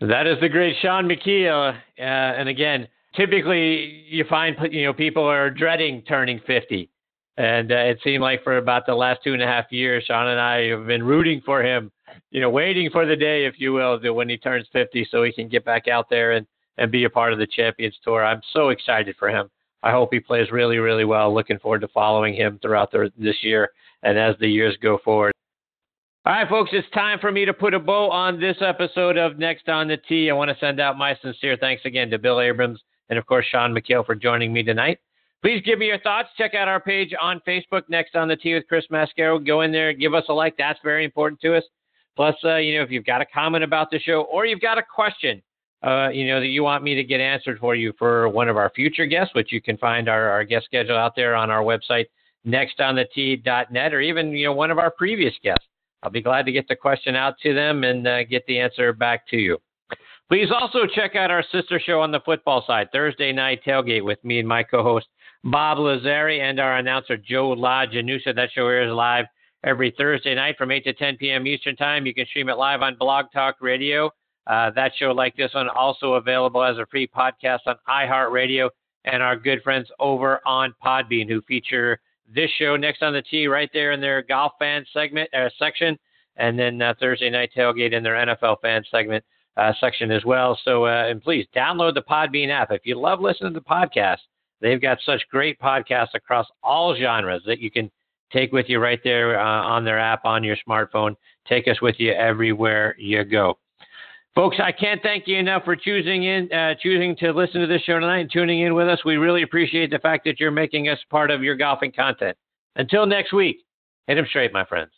Yeah. 0.00 0.08
That 0.08 0.26
is 0.26 0.38
the 0.40 0.48
great 0.48 0.76
Shaun 0.80 1.08
Micheel. 1.08 1.74
Uh, 1.98 2.02
and 2.02 2.48
again, 2.48 2.86
typically 3.16 4.04
you 4.08 4.24
find 4.28 4.56
you 4.70 4.84
know 4.84 4.92
people 4.92 5.24
are 5.24 5.50
dreading 5.50 6.02
turning 6.02 6.40
50. 6.46 6.88
And 7.36 7.70
uh, 7.70 7.76
it 7.76 7.98
seemed 8.02 8.22
like 8.22 8.42
for 8.42 8.56
about 8.56 8.86
the 8.86 8.94
last 8.94 9.20
two 9.22 9.34
and 9.34 9.42
a 9.42 9.46
half 9.46 9.70
years, 9.70 10.04
Shaun 10.04 10.28
and 10.28 10.40
I 10.40 10.68
have 10.68 10.86
been 10.86 11.02
rooting 11.02 11.42
for 11.44 11.62
him 11.62 11.90
you 12.30 12.40
know, 12.40 12.50
waiting 12.50 12.90
for 12.90 13.06
the 13.06 13.16
day, 13.16 13.46
if 13.46 13.54
you 13.58 13.72
will, 13.72 13.98
that 14.00 14.12
when 14.12 14.28
he 14.28 14.36
turns 14.36 14.66
50, 14.72 15.08
so 15.10 15.22
he 15.22 15.32
can 15.32 15.48
get 15.48 15.64
back 15.64 15.88
out 15.88 16.08
there 16.10 16.32
and 16.32 16.46
and 16.78 16.92
be 16.92 17.04
a 17.04 17.10
part 17.10 17.32
of 17.32 17.38
the 17.38 17.46
Champions 17.46 17.96
Tour. 18.04 18.22
I'm 18.22 18.42
so 18.52 18.68
excited 18.68 19.16
for 19.18 19.30
him. 19.30 19.48
I 19.82 19.92
hope 19.92 20.10
he 20.12 20.20
plays 20.20 20.50
really, 20.50 20.76
really 20.76 21.06
well. 21.06 21.34
Looking 21.34 21.58
forward 21.58 21.80
to 21.80 21.88
following 21.88 22.34
him 22.34 22.58
throughout 22.60 22.92
the, 22.92 23.10
this 23.16 23.36
year 23.42 23.70
and 24.02 24.18
as 24.18 24.34
the 24.40 24.46
years 24.46 24.76
go 24.82 24.98
forward. 25.02 25.32
All 26.26 26.34
right, 26.34 26.46
folks, 26.46 26.72
it's 26.74 26.90
time 26.90 27.18
for 27.18 27.32
me 27.32 27.46
to 27.46 27.54
put 27.54 27.72
a 27.72 27.78
bow 27.78 28.10
on 28.10 28.38
this 28.38 28.58
episode 28.60 29.16
of 29.16 29.38
Next 29.38 29.70
on 29.70 29.88
the 29.88 29.96
Tee. 29.96 30.28
I 30.28 30.34
want 30.34 30.50
to 30.50 30.56
send 30.60 30.80
out 30.80 30.98
my 30.98 31.16
sincere 31.22 31.56
thanks 31.56 31.86
again 31.86 32.10
to 32.10 32.18
Bill 32.18 32.42
Abrams 32.42 32.82
and, 33.08 33.18
of 33.18 33.24
course, 33.24 33.46
Shaun 33.50 33.72
Micheel 33.72 34.04
for 34.04 34.14
joining 34.14 34.52
me 34.52 34.62
tonight. 34.62 34.98
Please 35.42 35.62
give 35.64 35.78
me 35.78 35.86
your 35.86 36.00
thoughts. 36.00 36.28
Check 36.36 36.54
out 36.54 36.68
our 36.68 36.80
page 36.80 37.14
on 37.20 37.40
Facebook, 37.46 37.82
Next 37.88 38.16
on 38.16 38.28
the 38.28 38.36
Tee 38.36 38.54
with 38.54 38.66
Chris 38.68 38.84
Mascaro. 38.90 39.44
Go 39.44 39.60
in 39.60 39.70
there, 39.70 39.92
give 39.92 40.14
us 40.14 40.24
a 40.28 40.32
like. 40.32 40.56
That's 40.56 40.78
very 40.82 41.04
important 41.04 41.40
to 41.42 41.56
us. 41.56 41.64
Plus, 42.16 42.34
uh, 42.44 42.56
you 42.56 42.76
know, 42.76 42.82
if 42.82 42.90
you've 42.90 43.04
got 43.04 43.20
a 43.20 43.26
comment 43.26 43.62
about 43.62 43.90
the 43.90 43.98
show 43.98 44.22
or 44.22 44.46
you've 44.46 44.60
got 44.60 44.78
a 44.78 44.82
question, 44.82 45.42
uh, 45.82 46.08
you 46.08 46.26
know, 46.26 46.40
that 46.40 46.46
you 46.46 46.62
want 46.62 46.82
me 46.82 46.94
to 46.94 47.04
get 47.04 47.20
answered 47.20 47.58
for 47.58 47.74
you 47.74 47.92
for 47.98 48.28
one 48.30 48.48
of 48.48 48.56
our 48.56 48.70
future 48.74 49.06
guests, 49.06 49.34
which 49.34 49.52
you 49.52 49.60
can 49.60 49.76
find 49.76 50.08
our, 50.08 50.30
our 50.30 50.42
guest 50.42 50.64
schedule 50.64 50.96
out 50.96 51.14
there 51.14 51.34
on 51.34 51.50
our 51.50 51.62
website, 51.62 52.06
nextonthetee.net, 52.46 53.92
or 53.92 54.00
even, 54.00 54.32
you 54.32 54.46
know, 54.46 54.52
one 54.52 54.70
of 54.70 54.78
our 54.78 54.90
previous 54.90 55.34
guests. 55.42 55.66
I'll 56.02 56.10
be 56.10 56.22
glad 56.22 56.46
to 56.46 56.52
get 56.52 56.68
the 56.68 56.76
question 56.76 57.14
out 57.14 57.34
to 57.42 57.52
them 57.52 57.84
and 57.84 58.06
uh, 58.06 58.24
get 58.24 58.46
the 58.46 58.58
answer 58.58 58.92
back 58.92 59.28
to 59.28 59.36
you. 59.36 59.58
Please 60.28 60.48
also 60.50 60.86
check 60.92 61.14
out 61.14 61.30
our 61.30 61.44
sister 61.52 61.80
show 61.84 62.00
on 62.00 62.10
the 62.10 62.20
football 62.20 62.64
side, 62.66 62.88
Thursday 62.90 63.32
Night 63.32 63.60
Tailgate, 63.64 64.04
with 64.04 64.22
me 64.24 64.40
and 64.40 64.48
my 64.48 64.62
co 64.62 64.82
host, 64.82 65.06
Bob 65.46 65.78
Lazari, 65.78 66.40
and 66.40 66.58
our 66.58 66.78
announcer, 66.78 67.16
Joe 67.16 67.54
LaGenusa. 67.54 68.34
That 68.34 68.50
show 68.52 68.66
airs 68.66 68.92
live 68.92 69.26
every 69.62 69.94
Thursday 69.96 70.34
night 70.34 70.56
from 70.58 70.72
8 70.72 70.82
to 70.82 70.92
10 70.92 71.18
p.m. 71.18 71.46
Eastern 71.46 71.76
Time. 71.76 72.04
You 72.04 72.12
can 72.12 72.26
stream 72.26 72.48
it 72.48 72.58
live 72.58 72.82
on 72.82 72.96
Blog 72.96 73.26
Talk 73.32 73.56
Radio. 73.60 74.10
Uh, 74.48 74.70
that 74.72 74.90
show, 74.98 75.12
like 75.12 75.36
this 75.36 75.54
one, 75.54 75.68
also 75.68 76.14
available 76.14 76.64
as 76.64 76.78
a 76.78 76.86
free 76.86 77.06
podcast 77.06 77.60
on 77.66 77.76
iHeartRadio 77.88 78.70
and 79.04 79.22
our 79.22 79.36
good 79.36 79.62
friends 79.62 79.88
over 80.00 80.40
on 80.44 80.74
Podbean, 80.84 81.28
who 81.28 81.40
feature 81.42 82.00
this 82.32 82.50
show 82.58 82.76
next 82.76 83.04
on 83.04 83.12
the 83.12 83.22
tee 83.22 83.46
right 83.46 83.70
there 83.72 83.92
in 83.92 84.00
their 84.00 84.22
golf 84.22 84.52
fan 84.58 84.84
segment 84.92 85.32
uh, 85.32 85.48
section, 85.60 85.96
and 86.36 86.58
then 86.58 86.82
uh, 86.82 86.92
Thursday 86.98 87.30
night 87.30 87.50
tailgate 87.56 87.92
in 87.92 88.02
their 88.02 88.14
NFL 88.14 88.60
fan 88.62 88.82
segment 88.90 89.24
uh, 89.56 89.72
section 89.78 90.10
as 90.10 90.24
well. 90.24 90.58
So, 90.64 90.86
uh, 90.86 91.06
and 91.06 91.22
please 91.22 91.46
download 91.54 91.94
the 91.94 92.02
Podbean 92.02 92.50
app 92.50 92.72
if 92.72 92.80
you 92.84 92.98
love 92.98 93.20
listening 93.20 93.54
to 93.54 93.60
the 93.60 93.64
podcast. 93.64 94.18
They've 94.66 94.82
got 94.82 94.98
such 95.06 95.22
great 95.30 95.60
podcasts 95.60 96.14
across 96.14 96.48
all 96.60 96.96
genres 96.96 97.40
that 97.46 97.60
you 97.60 97.70
can 97.70 97.88
take 98.32 98.50
with 98.50 98.68
you 98.68 98.80
right 98.80 98.98
there 99.04 99.38
uh, 99.38 99.62
on 99.62 99.84
their 99.84 100.00
app 100.00 100.24
on 100.24 100.42
your 100.42 100.56
smartphone. 100.68 101.14
Take 101.48 101.68
us 101.68 101.80
with 101.80 101.94
you 101.98 102.10
everywhere 102.10 102.96
you 102.98 103.22
go. 103.22 103.58
Folks, 104.34 104.56
I 104.60 104.72
can't 104.72 105.00
thank 105.04 105.28
you 105.28 105.38
enough 105.38 105.62
for 105.64 105.76
choosing 105.76 106.24
in, 106.24 106.52
uh, 106.52 106.74
choosing 106.82 107.14
to 107.18 107.30
listen 107.30 107.60
to 107.60 107.68
this 107.68 107.82
show 107.82 108.00
tonight 108.00 108.18
and 108.18 108.32
tuning 108.32 108.62
in 108.62 108.74
with 108.74 108.88
us. 108.88 109.04
We 109.04 109.18
really 109.18 109.42
appreciate 109.42 109.92
the 109.92 110.00
fact 110.00 110.24
that 110.24 110.40
you're 110.40 110.50
making 110.50 110.88
us 110.88 110.98
part 111.10 111.30
of 111.30 111.44
your 111.44 111.54
golfing 111.54 111.92
content. 111.92 112.36
Until 112.74 113.06
next 113.06 113.32
week, 113.32 113.58
hit 114.08 114.16
them 114.16 114.26
straight, 114.28 114.52
my 114.52 114.64
friends. 114.64 114.90